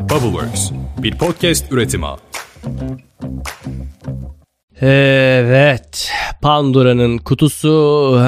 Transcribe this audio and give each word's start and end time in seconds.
Bubbleworks, 0.00 0.70
bir 1.02 1.18
podcast 1.18 1.72
üretimi. 1.72 2.06
Evet, 4.80 6.10
Pandora'nın 6.42 7.18
kutusu 7.18 7.68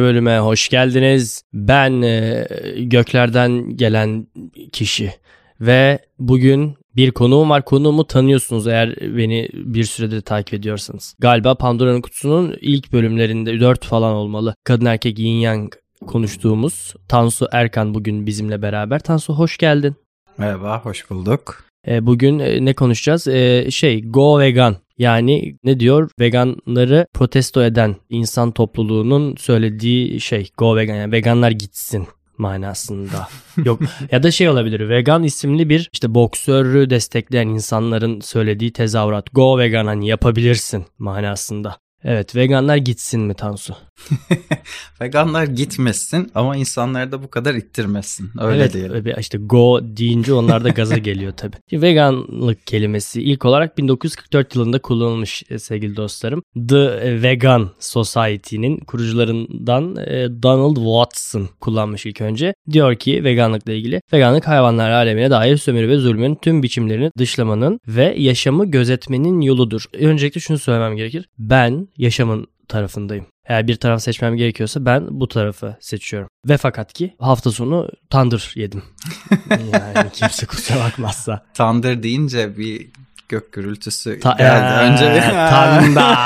bölüme 0.00 0.38
hoş 0.38 0.68
geldiniz. 0.68 1.42
Ben 1.52 2.02
e, 2.02 2.46
göklerden 2.78 3.76
gelen 3.76 4.26
kişi 4.72 5.12
ve 5.60 5.98
bugün 6.18 6.74
bir 6.96 7.10
konuğum 7.10 7.50
var. 7.50 7.64
Konuğumu 7.64 8.06
tanıyorsunuz 8.06 8.66
eğer 8.66 8.96
beni 8.96 9.48
bir 9.52 9.84
süredir 9.84 10.20
takip 10.20 10.54
ediyorsanız. 10.54 11.14
Galiba 11.18 11.54
Pandora'nın 11.54 12.00
kutusunun 12.00 12.56
ilk 12.60 12.92
bölümlerinde 12.92 13.60
4 13.60 13.84
falan 13.84 14.14
olmalı. 14.14 14.54
Kadın 14.64 14.86
erkek 14.86 15.18
yin 15.18 15.40
yang 15.40 15.72
konuştuğumuz 16.06 16.94
Tansu 17.08 17.48
Erkan 17.52 17.94
bugün 17.94 18.26
bizimle 18.26 18.62
beraber. 18.62 18.98
Tansu 18.98 19.34
hoş 19.34 19.58
geldin. 19.58 19.96
Merhaba, 20.40 20.80
hoş 20.84 21.10
bulduk. 21.10 21.64
E, 21.88 22.06
bugün 22.06 22.38
e, 22.38 22.64
ne 22.64 22.74
konuşacağız? 22.74 23.28
E, 23.28 23.70
şey, 23.70 24.02
go 24.10 24.40
vegan. 24.40 24.76
Yani 24.98 25.56
ne 25.64 25.80
diyor? 25.80 26.10
Veganları 26.20 27.06
protesto 27.14 27.62
eden 27.62 27.96
insan 28.08 28.50
topluluğunun 28.50 29.36
söylediği 29.36 30.20
şey, 30.20 30.50
go 30.58 30.76
vegan. 30.76 30.94
Yani 30.94 31.12
veganlar 31.12 31.50
gitsin 31.50 32.08
manasında. 32.38 33.28
Yok 33.64 33.80
ya 34.10 34.22
da 34.22 34.30
şey 34.30 34.48
olabilir. 34.48 34.88
Vegan 34.88 35.22
isimli 35.22 35.68
bir 35.68 35.88
işte 35.92 36.14
boksörü 36.14 36.90
destekleyen 36.90 37.48
insanların 37.48 38.20
söylediği 38.20 38.72
tezahürat. 38.72 39.32
Go 39.32 39.58
vegan 39.58 39.86
hani 39.86 40.08
yapabilirsin 40.08 40.86
manasında. 40.98 41.76
Evet 42.04 42.36
veganlar 42.36 42.76
gitsin 42.76 43.20
mi 43.20 43.34
Tansu? 43.34 43.76
Veganlar 45.00 45.44
gitmesin 45.44 46.30
ama 46.34 46.56
insanları 46.56 47.12
da 47.12 47.22
bu 47.22 47.30
kadar 47.30 47.54
ittirmesin. 47.54 48.30
Öyle 48.40 48.60
evet, 48.60 48.74
diyelim. 48.74 49.14
işte 49.18 49.38
go 49.38 49.80
deyince 49.82 50.32
onlar 50.32 50.64
da 50.64 50.68
gaza 50.68 50.98
geliyor 50.98 51.32
tabii. 51.36 51.56
Veganlık 51.82 52.66
kelimesi 52.66 53.22
ilk 53.22 53.44
olarak 53.44 53.78
1944 53.78 54.56
yılında 54.56 54.78
kullanılmış 54.78 55.42
e, 55.50 55.58
sevgili 55.58 55.96
dostlarım. 55.96 56.42
The 56.68 57.22
Vegan 57.22 57.70
Society'nin 57.78 58.78
kurucularından 58.78 59.96
e, 59.96 60.42
Donald 60.42 60.76
Watson 60.76 61.48
kullanmış 61.60 62.06
ilk 62.06 62.20
önce. 62.20 62.54
Diyor 62.70 62.94
ki 62.94 63.24
veganlıkla 63.24 63.72
ilgili 63.72 64.00
veganlık 64.12 64.48
hayvanlar 64.48 64.90
alemine 64.90 65.30
dair 65.30 65.56
sömürü 65.56 65.88
ve 65.88 65.96
zulmün 65.96 66.34
tüm 66.34 66.62
biçimlerini 66.62 67.10
dışlamanın 67.18 67.80
ve 67.88 68.14
yaşamı 68.18 68.70
gözetmenin 68.70 69.40
yoludur. 69.40 69.84
Öncelikle 69.92 70.40
şunu 70.40 70.58
söylemem 70.58 70.96
gerekir. 70.96 71.28
Ben 71.38 71.88
yaşamın 71.96 72.46
tarafındayım. 72.70 73.26
Eğer 73.48 73.66
bir 73.66 73.76
taraf 73.76 74.02
seçmem 74.02 74.36
gerekiyorsa 74.36 74.84
ben 74.84 75.06
bu 75.10 75.28
tarafı 75.28 75.76
seçiyorum. 75.80 76.28
Ve 76.48 76.56
fakat 76.56 76.92
ki 76.92 77.14
hafta 77.20 77.50
sonu 77.50 77.88
tandır 78.10 78.52
yedim. 78.54 78.82
yani 79.50 80.10
kimse 80.12 80.46
kusura 80.46 80.78
bakmazsa. 80.78 81.42
Tandır 81.54 82.02
deyince 82.02 82.56
bir 82.58 82.88
gök 83.28 83.52
gürültüsü 83.52 84.20
Ta- 84.20 84.32
geldi. 84.38 84.64
Ee, 84.64 84.92
Önce 84.92 85.20
Tanda. 85.50 86.16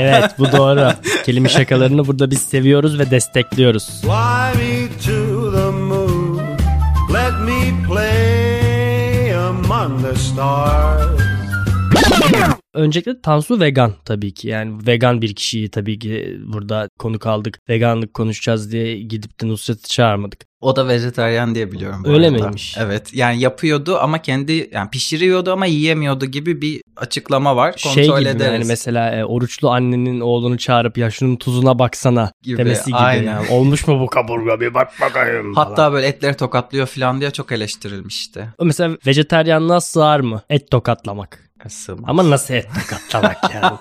evet 0.00 0.30
bu 0.38 0.52
doğru. 0.52 0.90
Kelime 1.24 1.48
şakalarını 1.48 2.06
burada 2.06 2.30
biz 2.30 2.42
seviyoruz 2.42 2.98
ve 2.98 3.10
destekliyoruz. 3.10 4.00
Fly 4.00 4.58
me 4.58 4.88
to 4.88 5.52
the 5.52 5.70
moon. 5.70 6.38
Let 7.14 7.32
me 7.44 7.86
play 7.88 9.34
among 9.36 10.02
the 10.02 10.14
stars. 10.14 11.23
Öncelikle 12.74 13.20
Tansu 13.20 13.60
vegan 13.60 13.92
tabii 14.04 14.34
ki. 14.34 14.48
Yani 14.48 14.86
vegan 14.86 15.22
bir 15.22 15.34
kişiyi 15.34 15.68
tabii 15.68 15.98
ki 15.98 16.38
burada 16.46 16.88
konuk 16.98 17.26
aldık. 17.26 17.58
Veganlık 17.68 18.14
konuşacağız 18.14 18.72
diye 18.72 19.02
gidip 19.02 19.40
de 19.40 19.48
Nusret'i 19.48 19.88
çağırmadık. 19.88 20.46
O 20.60 20.76
da 20.76 20.88
vejetaryen 20.88 21.54
diye 21.54 21.72
biliyorum. 21.72 22.02
Öyle 22.06 22.26
arada. 22.26 22.38
miymiş? 22.38 22.76
Evet. 22.78 23.14
Yani 23.14 23.40
yapıyordu 23.40 23.98
ama 23.98 24.22
kendi 24.22 24.70
yani 24.72 24.90
pişiriyordu 24.90 25.52
ama 25.52 25.66
yiyemiyordu 25.66 26.26
gibi 26.26 26.62
bir 26.62 26.82
açıklama 26.96 27.56
var. 27.56 27.70
Kontrol 27.70 27.92
şey 27.92 28.04
gibi 28.04 28.28
ederiz. 28.28 28.52
yani 28.52 28.64
mesela 28.64 29.10
e, 29.16 29.24
oruçlu 29.24 29.70
annenin 29.70 30.20
oğlunu 30.20 30.58
çağırıp 30.58 30.98
ya 30.98 31.10
şunun 31.10 31.36
tuzuna 31.36 31.78
baksana 31.78 32.32
gibi, 32.42 32.58
demesi 32.58 32.86
gibi. 32.86 32.96
Aynen. 32.96 33.32
Yani. 33.32 33.48
Olmuş 33.50 33.86
mu 33.86 34.00
bu 34.00 34.06
kaburga 34.06 34.60
bir 34.60 34.74
bak 34.74 34.92
bakayım. 35.00 35.54
Hatta 35.54 35.76
falan. 35.76 35.92
böyle 35.92 36.06
etleri 36.06 36.36
tokatlıyor 36.36 36.86
falan 36.86 37.20
diye 37.20 37.30
çok 37.30 37.52
eleştirilmişti. 37.52 38.48
Mesela 38.62 38.96
vejetaryenliğe 39.06 39.80
sığar 39.80 40.20
mı? 40.20 40.42
Et 40.50 40.70
tokatlamak. 40.70 41.44
Sığmaz. 41.68 42.04
Ama 42.06 42.30
nasıl 42.30 42.54
et 42.54 42.68
tokatlamak 42.74 43.54
yani? 43.54 43.76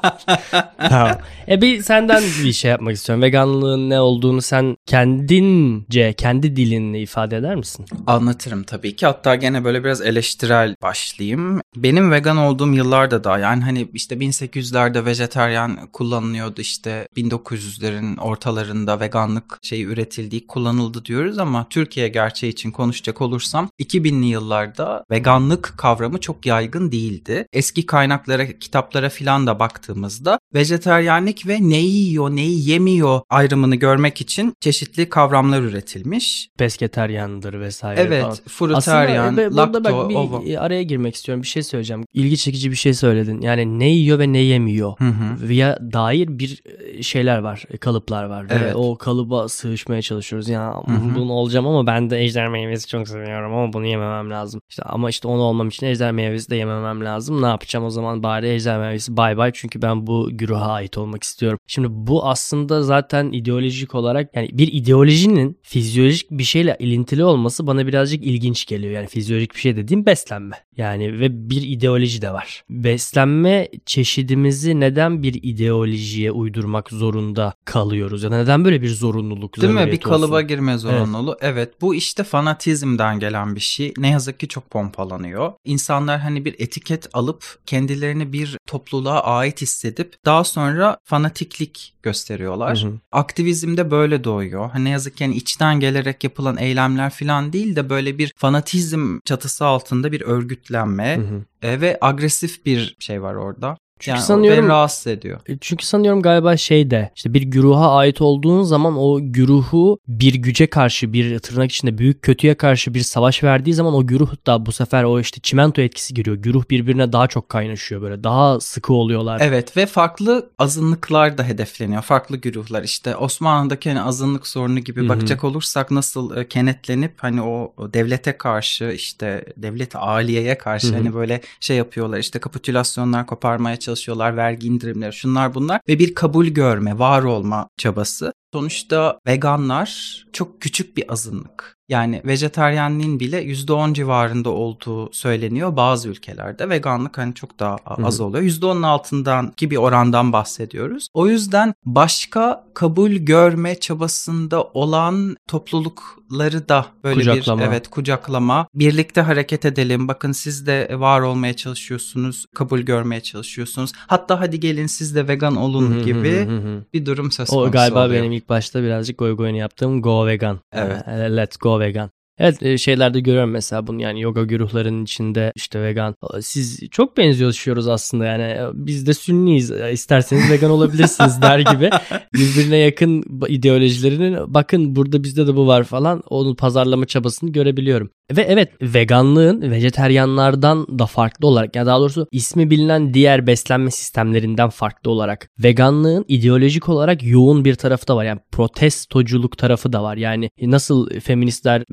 tamam. 0.89 1.17
E 1.47 1.61
bir 1.61 1.81
senden 1.81 2.23
bir 2.43 2.53
şey 2.53 2.71
yapmak 2.71 2.95
istiyorum. 2.95 3.21
Veganlığın 3.21 3.89
ne 3.89 3.99
olduğunu 3.99 4.41
sen 4.41 4.77
kendince, 4.85 6.13
kendi 6.13 6.55
dilinle 6.55 7.01
ifade 7.01 7.37
eder 7.37 7.55
misin? 7.55 7.85
Anlatırım 8.07 8.63
tabii 8.63 8.95
ki. 8.95 9.05
Hatta 9.05 9.35
gene 9.35 9.63
böyle 9.63 9.83
biraz 9.83 10.01
eleştirel 10.01 10.75
başlayayım. 10.81 11.61
Benim 11.75 12.11
vegan 12.11 12.37
olduğum 12.37 12.73
yıllarda 12.73 13.23
da 13.23 13.37
yani 13.37 13.63
hani 13.63 13.87
işte 13.93 14.15
1800'lerde 14.15 15.05
vejeteryan 15.05 15.87
kullanılıyordu 15.93 16.61
işte 16.61 17.07
1900'lerin 17.17 18.19
ortalarında 18.19 18.99
veganlık 18.99 19.59
şeyi 19.61 19.85
üretildiği 19.85 20.47
kullanıldı 20.47 21.05
diyoruz 21.05 21.39
ama 21.39 21.67
Türkiye 21.69 22.07
gerçeği 22.07 22.51
için 22.51 22.71
konuşacak 22.71 23.21
olursam 23.21 23.69
2000'li 23.79 24.25
yıllarda 24.25 25.03
veganlık 25.11 25.73
kavramı 25.77 26.19
çok 26.19 26.45
yaygın 26.45 26.91
değildi. 26.91 27.47
Eski 27.53 27.72
eski 27.73 27.85
kaynaklara, 27.85 28.45
kitaplara 28.59 29.09
filan 29.09 29.47
da 29.47 29.59
baktığımızda 29.59 30.39
vejeteryenlik 30.53 31.47
ve 31.47 31.57
neyi 31.61 32.07
yiyor, 32.07 32.29
neyi 32.29 32.69
yemiyor 32.69 33.21
ayrımını 33.29 33.75
görmek 33.75 34.21
için 34.21 34.53
çeşitli 34.61 35.09
kavramlar 35.09 35.61
üretilmiş. 35.61 36.49
Pesketeryandır 36.57 37.59
vesaire 37.59 38.01
evet, 38.01 38.21
falan. 38.23 38.35
frutaryen, 38.47 39.23
Aslında, 39.23 39.41
e, 39.41 39.45
lakto, 39.45 39.83
bak 39.83 40.09
bir 40.09 40.15
ovo. 40.15 40.43
araya 40.57 40.83
girmek 40.83 41.15
istiyorum. 41.15 41.41
Bir 41.41 41.47
şey 41.47 41.63
söyleyeceğim. 41.63 42.05
İlgi 42.13 42.37
çekici 42.37 42.71
bir 42.71 42.75
şey 42.75 42.93
söyledin. 42.93 43.41
Yani 43.41 43.79
ne 43.79 43.89
yiyor 43.89 44.19
ve 44.19 44.33
ne 44.33 44.39
yemiyor. 44.39 44.93
Hı 44.97 45.05
hı. 45.05 45.53
Ya 45.53 45.79
dair 45.93 46.27
bir 46.39 46.61
e, 46.65 47.03
şeyler 47.03 47.37
var, 47.37 47.63
e, 47.69 47.77
kalıplar 47.77 48.23
var. 48.23 48.45
Evet. 48.49 48.61
Ve 48.61 48.75
o 48.75 48.97
kalıba 48.97 49.49
sığışmaya 49.49 50.01
çalışıyoruz. 50.01 50.49
Ya 50.49 50.73
Hı 50.85 50.91
hı. 50.91 51.15
bunu 51.15 51.33
olacağım 51.33 51.67
ama 51.67 51.87
ben 51.87 52.09
de 52.09 52.21
ejder 52.23 52.47
meyvesi 52.47 52.87
çok 52.87 53.07
seviyorum 53.07 53.53
ama 53.53 53.73
bunu 53.73 53.85
yememem 53.85 54.29
lazım. 54.29 54.61
İşte 54.69 54.83
ama 54.83 55.09
işte 55.09 55.27
onu 55.27 55.41
olmam 55.41 55.67
için 55.67 55.85
ejder 55.85 56.11
meyvesi 56.11 56.49
de 56.49 56.55
yememem 56.55 57.05
lazım. 57.05 57.41
Ne 57.41 57.45
yapacağım 57.63 57.85
o 57.85 57.89
zaman 57.89 58.23
bari 58.23 58.47
ejder 58.49 58.79
meyvesi 58.79 59.17
bay 59.17 59.37
bay 59.37 59.51
çünkü 59.53 59.81
ben 59.81 60.07
bu 60.07 60.29
güruha 60.31 60.71
ait 60.71 60.97
olmak 60.97 61.23
istiyorum. 61.23 61.59
Şimdi 61.67 61.87
bu 61.91 62.25
aslında 62.25 62.83
zaten 62.83 63.31
ideolojik 63.31 63.95
olarak 63.95 64.35
yani 64.35 64.49
bir 64.53 64.73
ideolojinin 64.73 65.59
fizyolojik 65.61 66.31
bir 66.31 66.43
şeyle 66.43 66.77
ilintili 66.79 67.23
olması 67.23 67.67
bana 67.67 67.87
birazcık 67.87 68.23
ilginç 68.23 68.65
geliyor. 68.65 68.93
Yani 68.93 69.07
fizyolojik 69.07 69.55
bir 69.55 69.59
şey 69.59 69.75
dediğim 69.75 70.05
beslenme. 70.05 70.55
Yani 70.77 71.19
ve 71.19 71.49
bir 71.49 71.61
ideoloji 71.61 72.21
de 72.21 72.33
var. 72.33 72.63
Beslenme 72.69 73.67
çeşidimizi 73.85 74.79
neden 74.79 75.23
bir 75.23 75.39
ideolojiye 75.43 76.31
uydurmak 76.31 76.89
zorunda 76.89 77.53
kalıyoruz? 77.65 78.23
Ya 78.23 78.31
da 78.31 78.37
neden 78.37 78.65
böyle 78.65 78.81
bir 78.81 78.89
zorunluluk 78.89 79.61
Değil 79.61 79.73
mi? 79.73 79.91
Bir 79.91 79.99
kalıba 79.99 80.35
olsun? 80.35 80.47
girme 80.47 80.77
zorunluluğu. 80.77 81.37
Evet. 81.41 81.53
evet. 81.53 81.81
Bu 81.81 81.95
işte 81.95 82.23
fanatizmden 82.23 83.19
gelen 83.19 83.55
bir 83.55 83.61
şey. 83.61 83.93
Ne 83.97 84.09
yazık 84.09 84.39
ki 84.39 84.47
çok 84.47 84.69
pompalanıyor. 84.69 85.53
İnsanlar 85.65 86.19
hani 86.19 86.45
bir 86.45 86.55
etiket 86.59 87.09
alıp 87.13 87.42
kendilerini 87.65 88.33
bir 88.33 88.57
topluluğa 88.67 89.23
ait 89.23 89.61
hissedip 89.61 90.15
daha 90.25 90.43
sonra 90.43 90.97
fanatiklik 91.03 91.93
gösteriyorlar. 92.03 92.83
Hı 92.83 92.87
hı. 92.87 92.99
Aktivizmde 93.11 93.91
böyle 93.91 94.23
doğuyor. 94.23 94.69
Hani 94.69 94.83
ne 94.83 94.89
yazık 94.89 95.17
ki 95.17 95.23
yani 95.23 95.35
içten 95.35 95.79
gelerek 95.79 96.23
yapılan 96.23 96.57
eylemler 96.57 97.09
falan 97.09 97.53
değil 97.53 97.75
de 97.75 97.89
böyle 97.89 98.17
bir 98.17 98.33
fanatizm 98.37 99.19
çatısı 99.25 99.65
altında 99.65 100.11
bir 100.11 100.21
örgütlenme 100.21 101.17
Hı 101.17 101.21
hı. 101.21 101.67
e, 101.67 101.81
ve 101.81 101.97
agresif 102.01 102.65
bir 102.65 102.95
şey 102.99 103.21
var 103.21 103.35
orada. 103.35 103.77
Çünkü 104.03 104.15
yani 104.17 104.25
sanıyorum- 104.25 104.67
rahatsız 104.67 105.07
ediyor. 105.07 105.39
E, 105.49 105.57
Çünkü 105.61 105.85
sanıyorum 105.85 106.21
galiba 106.21 106.57
şey 106.57 106.91
de 106.91 107.11
işte 107.15 107.33
bir 107.33 107.41
güruha 107.41 107.95
ait 107.95 108.21
olduğun 108.21 108.63
zaman 108.63 108.97
o 108.97 109.19
güruhu 109.21 109.99
bir 110.07 110.33
güce 110.33 110.67
karşı 110.67 111.13
bir 111.13 111.39
tırnak 111.39 111.71
içinde 111.71 111.97
büyük 111.97 112.21
kötüye 112.21 112.55
karşı 112.55 112.93
bir 112.93 112.99
savaş 113.01 113.43
verdiği 113.43 113.73
zaman 113.73 113.93
o 113.93 114.07
güruh 114.07 114.31
da 114.47 114.65
bu 114.65 114.71
sefer 114.71 115.03
o 115.03 115.19
işte 115.19 115.39
çimento 115.41 115.81
etkisi 115.81 116.13
giriyor. 116.13 116.35
Güruh 116.37 116.63
birbirine 116.69 117.13
daha 117.13 117.27
çok 117.27 117.49
kaynaşıyor 117.49 118.01
böyle 118.01 118.23
daha 118.23 118.59
sıkı 118.59 118.93
oluyorlar. 118.93 119.39
Evet 119.43 119.77
ve 119.77 119.85
farklı 119.85 120.49
azınlıklar 120.59 121.37
da 121.37 121.43
hedefleniyor. 121.43 122.01
Farklı 122.01 122.37
güruhlar 122.37 122.83
işte 122.83 123.15
Osmanlı'daki 123.15 123.89
hani 123.89 124.01
azınlık 124.01 124.47
sorunu 124.47 124.79
gibi 124.79 124.99
Hı 125.01 125.05
hı. 125.05 125.09
bakacak 125.09 125.43
olursak 125.43 125.91
nasıl 125.91 126.37
e, 126.37 126.47
kenetlenip 126.47 127.13
hani 127.17 127.41
o 127.41 127.73
devlete 127.93 128.37
karşı 128.37 128.91
işte 128.95 129.45
devlet 129.57 129.95
aliyeye 129.95 130.57
karşı 130.57 130.87
Hı 130.87 130.91
hı. 130.91 130.95
hani 130.95 131.13
böyle 131.13 131.41
şey 131.59 131.77
yapıyorlar 131.77 132.17
işte 132.17 132.39
kapitülasyonlar 132.39 133.25
koparmaya 133.25 133.75
çalışıyorlar 133.75 133.92
vergi 134.37 134.67
indirimleri 134.67 135.13
şunlar 135.13 135.53
bunlar 135.53 135.81
ve 135.87 135.99
bir 135.99 136.15
kabul 136.15 136.47
görme 136.47 136.99
var 136.99 137.23
olma 137.23 137.69
çabası. 137.77 138.33
Sonuçta 138.53 139.19
veganlar 139.27 140.23
çok 140.33 140.61
küçük 140.61 140.97
bir 140.97 141.11
azınlık. 141.11 141.77
Yani 141.93 142.21
vejeteryenliğin 142.25 143.19
bile 143.19 143.43
%10 143.43 143.93
civarında 143.93 144.49
olduğu 144.49 145.13
söyleniyor 145.13 145.75
bazı 145.75 146.09
ülkelerde. 146.09 146.69
Veganlık 146.69 147.17
hani 147.17 147.33
çok 147.33 147.59
daha 147.59 147.77
az 147.85 148.19
Hı 148.19 148.23
oluyor. 148.23 148.43
%10'un 148.43 148.83
altından 148.83 149.51
ki 149.51 149.71
bir 149.71 149.77
orandan 149.77 150.33
bahsediyoruz. 150.33 151.07
O 151.13 151.27
yüzden 151.27 151.73
başka 151.85 152.63
kabul 152.73 153.11
görme 153.11 153.79
çabasında 153.79 154.63
olan 154.63 155.35
toplulukları 155.47 156.69
da 156.69 156.85
böyle 157.03 157.19
Kucaklama. 157.19 157.61
bir 157.61 157.67
evet 157.67 157.87
kucaklama. 157.87 158.67
Birlikte 158.75 159.21
hareket 159.21 159.65
edelim. 159.65 160.07
Bakın 160.07 160.31
siz 160.31 160.67
de 160.67 160.99
var 160.99 161.21
olmaya 161.21 161.53
çalışıyorsunuz. 161.55 162.45
Kabul 162.55 162.79
görmeye 162.79 163.21
çalışıyorsunuz. 163.21 163.91
Hatta 164.07 164.39
hadi 164.39 164.59
gelin 164.59 164.87
siz 164.87 165.15
de 165.15 165.27
vegan 165.27 165.55
olun 165.55 166.03
gibi 166.03 166.47
bir 166.93 167.05
durum 167.05 167.31
söz 167.31 167.49
konusu 167.49 167.67
O 167.69 167.71
galiba 167.71 168.05
oluyor. 168.05 168.21
benim 168.21 168.31
ilk 168.31 168.49
başta 168.49 168.83
birazcık 168.83 169.17
goy 169.19 169.35
goyunu 169.35 169.57
yaptığım 169.57 170.01
go 170.01 170.27
vegan. 170.27 170.59
Evet. 170.71 170.97
Ee, 171.07 171.35
Let's 171.35 171.57
go 171.57 171.79
vegan. 171.83 172.22
Evet 172.43 172.63
e, 172.63 172.77
şeylerde 172.77 173.19
görüyorum 173.19 173.51
mesela 173.51 173.87
bunu 173.87 174.01
yani 174.01 174.21
yoga 174.21 174.43
güruhlarının 174.43 175.03
içinde 175.03 175.51
işte 175.55 175.81
vegan. 175.81 176.15
Siz 176.41 176.89
çok 176.91 177.17
benziyoruz 177.17 177.87
aslında 177.87 178.25
yani 178.25 178.43
E, 178.43 178.59
biz 178.73 179.07
de 179.07 179.13
sünniyiz 179.13 179.71
E, 179.71 179.91
isterseniz 179.91 180.51
vegan 180.51 180.71
olabilirsiniz 180.71 181.41
der 181.41 181.59
gibi. 181.59 181.89
Birbirine 182.33 182.77
yakın 182.77 183.23
ideolojilerinin 183.47 184.53
bakın 184.53 184.95
burada 184.95 185.23
bizde 185.23 185.47
de 185.47 185.55
bu 185.55 185.67
var 185.67 185.83
falan 185.83 186.23
onun 186.29 186.55
pazarlama 186.55 187.05
çabasını 187.05 187.51
görebiliyorum. 187.51 188.09
Ve 188.31 188.41
evet 188.41 188.69
veganlığın 188.81 189.71
vejeteryanlardan 189.71 190.99
da 190.99 191.05
farklı 191.05 191.47
olarak 191.47 191.75
ya 191.75 191.85
daha 191.85 191.99
doğrusu 191.99 192.27
ismi 192.31 192.69
bilinen 192.69 193.13
diğer 193.13 193.47
beslenme 193.47 193.91
sistemlerinden 193.91 194.69
farklı 194.69 195.11
olarak 195.11 195.49
veganlığın 195.63 196.25
ideolojik 196.27 196.89
olarak 196.89 197.23
yoğun 197.23 197.65
bir 197.65 197.75
tarafı 197.75 198.07
da 198.07 198.15
var. 198.15 198.25
Yani 198.25 198.39
protestoculuk 198.51 199.57
tarafı 199.57 199.93
da 199.93 200.03
var. 200.03 200.17
Yani 200.17 200.49
nasıl 200.61 201.09
feministler 201.19 201.83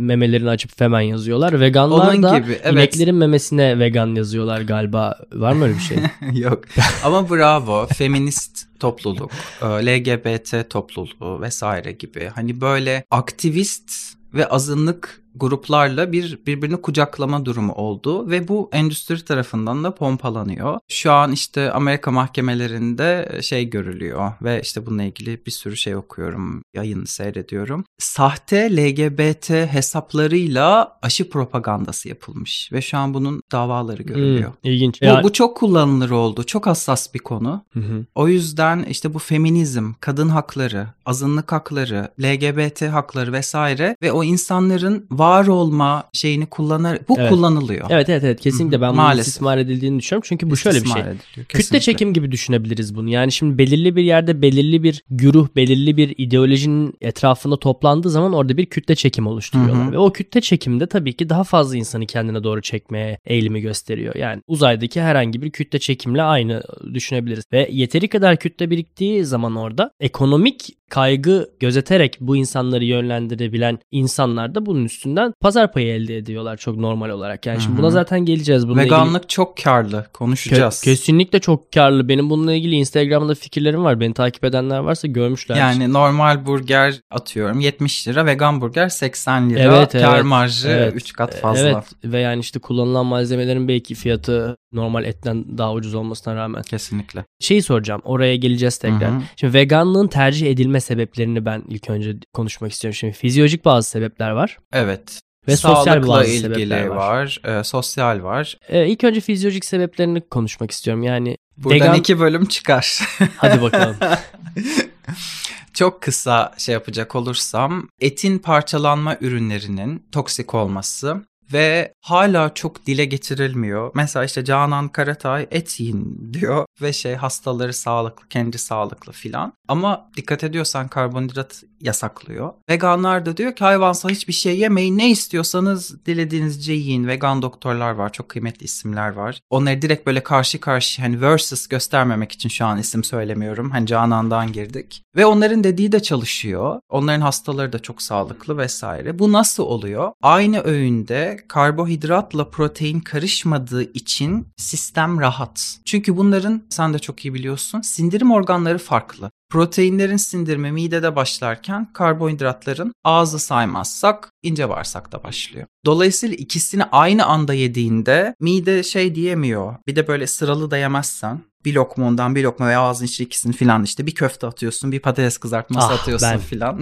memelerini 0.40 0.50
açıp 0.50 0.78
femen 0.78 1.00
yazıyorlar. 1.00 1.60
Veganlar 1.60 2.08
Onun 2.08 2.22
da 2.22 2.38
gibi, 2.38 2.58
evet. 2.62 2.72
ineklerin 2.72 3.14
memesine 3.14 3.78
vegan 3.78 4.14
yazıyorlar 4.14 4.60
galiba. 4.60 5.18
Var 5.32 5.52
mı 5.52 5.64
öyle 5.64 5.74
bir 5.74 5.80
şey? 5.80 5.98
Yok. 6.42 6.64
Ama 7.04 7.30
bravo. 7.30 7.86
Feminist 7.86 8.66
topluluk, 8.80 9.30
e, 9.62 9.66
LGBT 9.66 10.70
topluluğu 10.70 11.40
vesaire 11.40 11.92
gibi. 11.92 12.30
Hani 12.34 12.60
böyle 12.60 13.04
aktivist 13.10 13.92
ve 14.34 14.46
azınlık 14.46 15.19
gruplarla 15.40 16.12
bir 16.12 16.38
birbirini 16.46 16.76
kucaklama 16.76 17.44
durumu 17.44 17.72
oldu 17.72 18.30
ve 18.30 18.48
bu 18.48 18.68
endüstri 18.72 19.24
tarafından 19.24 19.84
da 19.84 19.94
pompalanıyor. 19.94 20.78
Şu 20.88 21.12
an 21.12 21.32
işte 21.32 21.72
Amerika 21.72 22.10
mahkemelerinde 22.10 23.38
şey 23.42 23.70
görülüyor 23.70 24.32
ve 24.42 24.60
işte 24.60 24.86
bununla 24.86 25.02
ilgili 25.02 25.46
bir 25.46 25.50
sürü 25.50 25.76
şey 25.76 25.96
okuyorum, 25.96 26.62
yayını 26.74 27.06
seyrediyorum. 27.06 27.84
Sahte 27.98 28.76
LGBT 28.76 29.50
hesaplarıyla 29.50 30.98
aşı 31.02 31.30
propagandası 31.30 32.08
yapılmış 32.08 32.72
ve 32.72 32.82
şu 32.82 32.98
an 32.98 33.14
bunun 33.14 33.42
davaları 33.52 34.02
görülüyor. 34.02 34.50
Hmm, 34.50 34.70
ilginç. 34.70 35.02
Bu, 35.02 35.06
Ya- 35.06 35.22
bu 35.22 35.32
çok 35.32 35.56
kullanılır 35.56 36.10
oldu. 36.10 36.44
Çok 36.44 36.66
hassas 36.66 37.14
bir 37.14 37.18
konu. 37.18 37.64
Hı 37.72 37.80
hı. 37.80 38.04
O 38.14 38.28
yüzden 38.28 38.82
işte 38.82 39.14
bu 39.14 39.18
feminizm, 39.18 39.92
kadın 40.00 40.28
hakları, 40.28 40.86
azınlık 41.06 41.52
hakları, 41.52 42.08
LGBT 42.20 42.82
hakları 42.82 43.32
vesaire 43.32 43.96
ve 44.02 44.12
o 44.12 44.24
insanların 44.24 45.06
var 45.10 45.29
olma 45.38 46.04
şeyini 46.12 46.46
kullanır. 46.46 46.98
Bu 47.08 47.14
Evet. 47.18 47.30
kullanılıyor. 47.30 47.86
Evet 47.90 48.08
evet 48.08 48.24
evet 48.24 48.40
kesinlikle 48.40 48.80
ben 48.80 48.88
bunun 48.88 48.96
Maalesef. 48.96 49.26
istismar 49.26 49.58
edildiğini 49.58 49.98
düşünüyorum. 49.98 50.26
Çünkü 50.28 50.50
bu 50.50 50.56
şöyle 50.56 50.76
bir 50.76 50.84
İstismar 50.84 51.02
şey. 51.02 51.12
ediliyor, 51.12 51.46
Kütle 51.48 51.80
çekim 51.80 52.12
gibi 52.12 52.32
düşünebiliriz 52.32 52.94
bunu. 52.96 53.10
Yani 53.10 53.32
şimdi 53.32 53.58
belirli 53.58 53.96
bir 53.96 54.02
yerde 54.02 54.42
belirli 54.42 54.82
bir 54.82 55.02
güruh, 55.10 55.48
belirli 55.56 55.96
bir 55.96 56.14
ideolojinin 56.18 56.94
etrafında 57.00 57.56
toplandığı 57.56 58.10
zaman 58.10 58.32
orada 58.32 58.56
bir 58.56 58.66
kütle 58.66 58.94
çekim 58.94 59.26
oluşturuyorlar. 59.26 59.84
Hı 59.84 59.88
hı. 59.88 59.92
Ve 59.92 59.98
o 59.98 60.12
kütle 60.12 60.40
çekimde 60.40 60.86
tabii 60.86 61.12
ki 61.12 61.28
daha 61.28 61.44
fazla 61.44 61.76
insanı 61.76 62.06
kendine 62.06 62.44
doğru 62.44 62.62
çekmeye 62.62 63.18
eğilimi 63.24 63.60
gösteriyor. 63.60 64.14
Yani 64.14 64.42
uzaydaki 64.46 65.02
herhangi 65.02 65.42
bir 65.42 65.50
kütle 65.50 65.78
çekimle 65.78 66.22
aynı 66.22 66.62
düşünebiliriz. 66.94 67.44
Ve 67.52 67.68
yeteri 67.72 68.08
kadar 68.08 68.36
kütle 68.36 68.70
biriktiği 68.70 69.24
zaman 69.24 69.56
orada 69.56 69.90
ekonomik 70.00 70.68
kaygı 70.90 71.50
gözeterek 71.60 72.16
bu 72.20 72.36
insanları 72.36 72.84
yönlendirebilen 72.84 73.78
insanlar 73.90 74.54
da 74.54 74.66
bunun 74.66 74.84
üstünden 75.10 75.32
pazar 75.40 75.72
payı 75.72 75.94
elde 75.94 76.16
ediyorlar 76.16 76.56
çok 76.56 76.76
normal 76.76 77.10
olarak. 77.10 77.46
Yani 77.46 77.60
şimdi 77.60 77.72
Hı 77.72 77.78
hı. 77.78 77.82
buna 77.82 77.90
zaten 77.90 78.20
geleceğiz. 78.20 78.68
Bununla 78.68 78.82
ilgili- 78.82 78.94
Veganlık 78.94 79.28
çok 79.28 79.56
karlı. 79.56 80.06
Konuşacağız. 80.12 80.74
Ke- 80.74 80.84
kesinlikle 80.84 81.38
çok 81.38 81.72
karlı. 81.72 82.08
Benim 82.08 82.30
bununla 82.30 82.54
ilgili 82.54 82.74
Instagram'da 82.74 83.34
fikirlerim 83.34 83.84
var. 83.84 84.00
Beni 84.00 84.14
takip 84.14 84.44
edenler 84.44 84.78
varsa 84.78 85.08
görmüşler. 85.08 85.56
Yani 85.56 85.92
normal 85.92 86.46
burger 86.46 87.00
atıyorum 87.10 87.60
70 87.60 88.08
lira, 88.08 88.26
vegan 88.26 88.60
burger 88.60 88.88
80 88.88 89.50
lira. 89.50 89.60
Evet, 89.60 89.92
Kar 89.92 90.14
evet, 90.14 90.24
marjı 90.24 90.68
evet. 90.68 90.92
3 90.96 91.12
kat 91.12 91.36
fazla. 91.36 91.68
Evet 91.68 91.84
ve 92.04 92.20
yani 92.20 92.40
işte 92.40 92.58
kullanılan 92.58 93.06
malzemelerin 93.06 93.68
belki 93.68 93.94
fiyatı 93.94 94.56
normal 94.72 95.04
etten 95.04 95.58
daha 95.58 95.72
ucuz 95.72 95.94
olmasına 95.94 96.36
rağmen. 96.36 96.62
Kesinlikle. 96.62 97.24
Şeyi 97.40 97.62
soracağım. 97.62 98.00
Oraya 98.04 98.36
geleceğiz 98.36 98.78
tekrar. 98.78 99.12
Hı 99.12 99.16
hı. 99.16 99.22
Şimdi 99.36 99.54
veganlığın 99.54 100.08
tercih 100.08 100.50
edilme 100.50 100.80
sebeplerini 100.80 101.44
ben 101.44 101.62
ilk 101.68 101.90
önce 101.90 102.16
konuşmak 102.32 102.72
istiyorum. 102.72 102.96
Şimdi 102.96 103.12
fizyolojik 103.12 103.64
bazı 103.64 103.90
sebepler 103.90 104.30
var. 104.30 104.58
Evet. 104.72 105.20
Ve 105.48 105.56
sosyal 105.56 105.84
Sağlıkla 105.84 106.08
bazı 106.08 106.30
ilgili 106.30 106.40
sebepler 106.42 106.86
var. 106.86 106.96
var. 107.44 107.58
e, 107.58 107.64
sosyal 107.64 108.22
var. 108.22 108.58
Ee, 108.68 108.86
ilk 108.88 109.04
önce 109.04 109.20
fizyolojik 109.20 109.64
sebeplerini 109.64 110.20
konuşmak 110.20 110.70
istiyorum. 110.70 111.02
Yani 111.02 111.36
Buradan 111.56 111.80
vegan... 111.80 111.94
iki 111.94 112.20
bölüm 112.20 112.44
çıkar. 112.44 113.00
Hadi 113.36 113.62
bakalım. 113.62 113.96
Çok 115.74 116.02
kısa 116.02 116.54
şey 116.58 116.72
yapacak 116.72 117.14
olursam 117.14 117.88
etin 118.00 118.38
parçalanma 118.38 119.16
ürünlerinin 119.20 120.06
toksik 120.12 120.54
olması 120.54 121.24
ve 121.52 121.94
hala 122.00 122.54
çok 122.54 122.86
dile 122.86 123.04
getirilmiyor. 123.04 123.90
Mesela 123.94 124.24
işte 124.24 124.44
Canan 124.44 124.88
Karatay 124.88 125.46
et 125.50 125.80
yiyin 125.80 126.30
diyor 126.32 126.66
ve 126.82 126.92
şey 126.92 127.14
hastaları 127.14 127.72
sağlıklı, 127.74 128.28
kendi 128.28 128.58
sağlıklı 128.58 129.12
filan. 129.12 129.52
Ama 129.68 130.10
dikkat 130.16 130.44
ediyorsan 130.44 130.88
karbonhidrat 130.88 131.62
yasaklıyor. 131.80 132.52
Veganlar 132.70 133.26
da 133.26 133.36
diyor 133.36 133.54
ki 133.54 133.64
hayvansal 133.64 134.08
hiçbir 134.08 134.32
şey 134.32 134.58
yemeyin. 134.58 134.98
Ne 134.98 135.10
istiyorsanız 135.10 136.06
dilediğinizce 136.06 136.72
yiyin. 136.72 137.06
Vegan 137.06 137.42
doktorlar 137.42 137.90
var. 137.90 138.12
Çok 138.12 138.28
kıymetli 138.28 138.64
isimler 138.64 139.12
var. 139.12 139.40
Onları 139.50 139.82
direkt 139.82 140.06
böyle 140.06 140.22
karşı 140.22 140.60
karşı 140.60 141.02
hani 141.02 141.20
versus 141.20 141.66
göstermemek 141.66 142.32
için 142.32 142.48
şu 142.48 142.64
an 142.64 142.78
isim 142.78 143.04
söylemiyorum. 143.04 143.70
Hani 143.70 143.86
Canan'dan 143.86 144.52
girdik. 144.52 145.02
Ve 145.16 145.26
onların 145.26 145.64
dediği 145.64 145.92
de 145.92 146.02
çalışıyor. 146.02 146.80
Onların 146.88 147.20
hastaları 147.20 147.72
da 147.72 147.78
çok 147.78 148.02
sağlıklı 148.02 148.58
vesaire. 148.58 149.18
Bu 149.18 149.32
nasıl 149.32 149.62
oluyor? 149.62 150.12
Aynı 150.22 150.60
öğünde 150.60 151.36
karbohidratla 151.48 152.50
protein 152.50 153.00
karışmadığı 153.00 153.82
için 153.82 154.48
sistem 154.56 155.20
rahat. 155.20 155.78
Çünkü 155.84 156.16
bunların 156.16 156.62
sen 156.70 156.94
de 156.94 156.98
çok 156.98 157.24
iyi 157.24 157.34
biliyorsun 157.34 157.80
sindirim 157.80 158.30
organları 158.32 158.78
farklı. 158.78 159.30
Proteinlerin 159.50 160.16
sindirimi 160.16 160.72
midede 160.72 161.16
başlarken 161.16 161.92
karbonhidratların 161.92 162.92
ağzı 163.04 163.38
saymazsak 163.38 164.30
ince 164.42 164.68
bağırsakta 164.68 165.24
başlıyor. 165.24 165.66
Dolayısıyla 165.86 166.36
ikisini 166.36 166.84
aynı 166.84 167.26
anda 167.26 167.54
yediğinde 167.54 168.34
mide 168.40 168.82
şey 168.82 169.14
diyemiyor. 169.14 169.76
Bir 169.86 169.96
de 169.96 170.08
böyle 170.08 170.26
sıralı 170.26 170.70
da 170.70 170.76
yemezsen 170.76 171.40
bir 171.64 171.74
lokma 171.74 172.06
ondan 172.06 172.34
bir 172.34 172.42
lokma 172.44 172.66
veya 172.66 172.80
ağzın 172.80 173.04
içi 173.06 173.24
ikisini 173.24 173.52
filan 173.52 173.82
işte 173.84 174.06
bir 174.06 174.14
köfte 174.14 174.46
atıyorsun 174.46 174.92
bir 174.92 175.00
patates 175.00 175.38
kızartması 175.38 175.86
Ah, 175.86 175.90
atıyorsun 176.00 176.28
ben. 176.32 176.38
filan. 176.38 176.80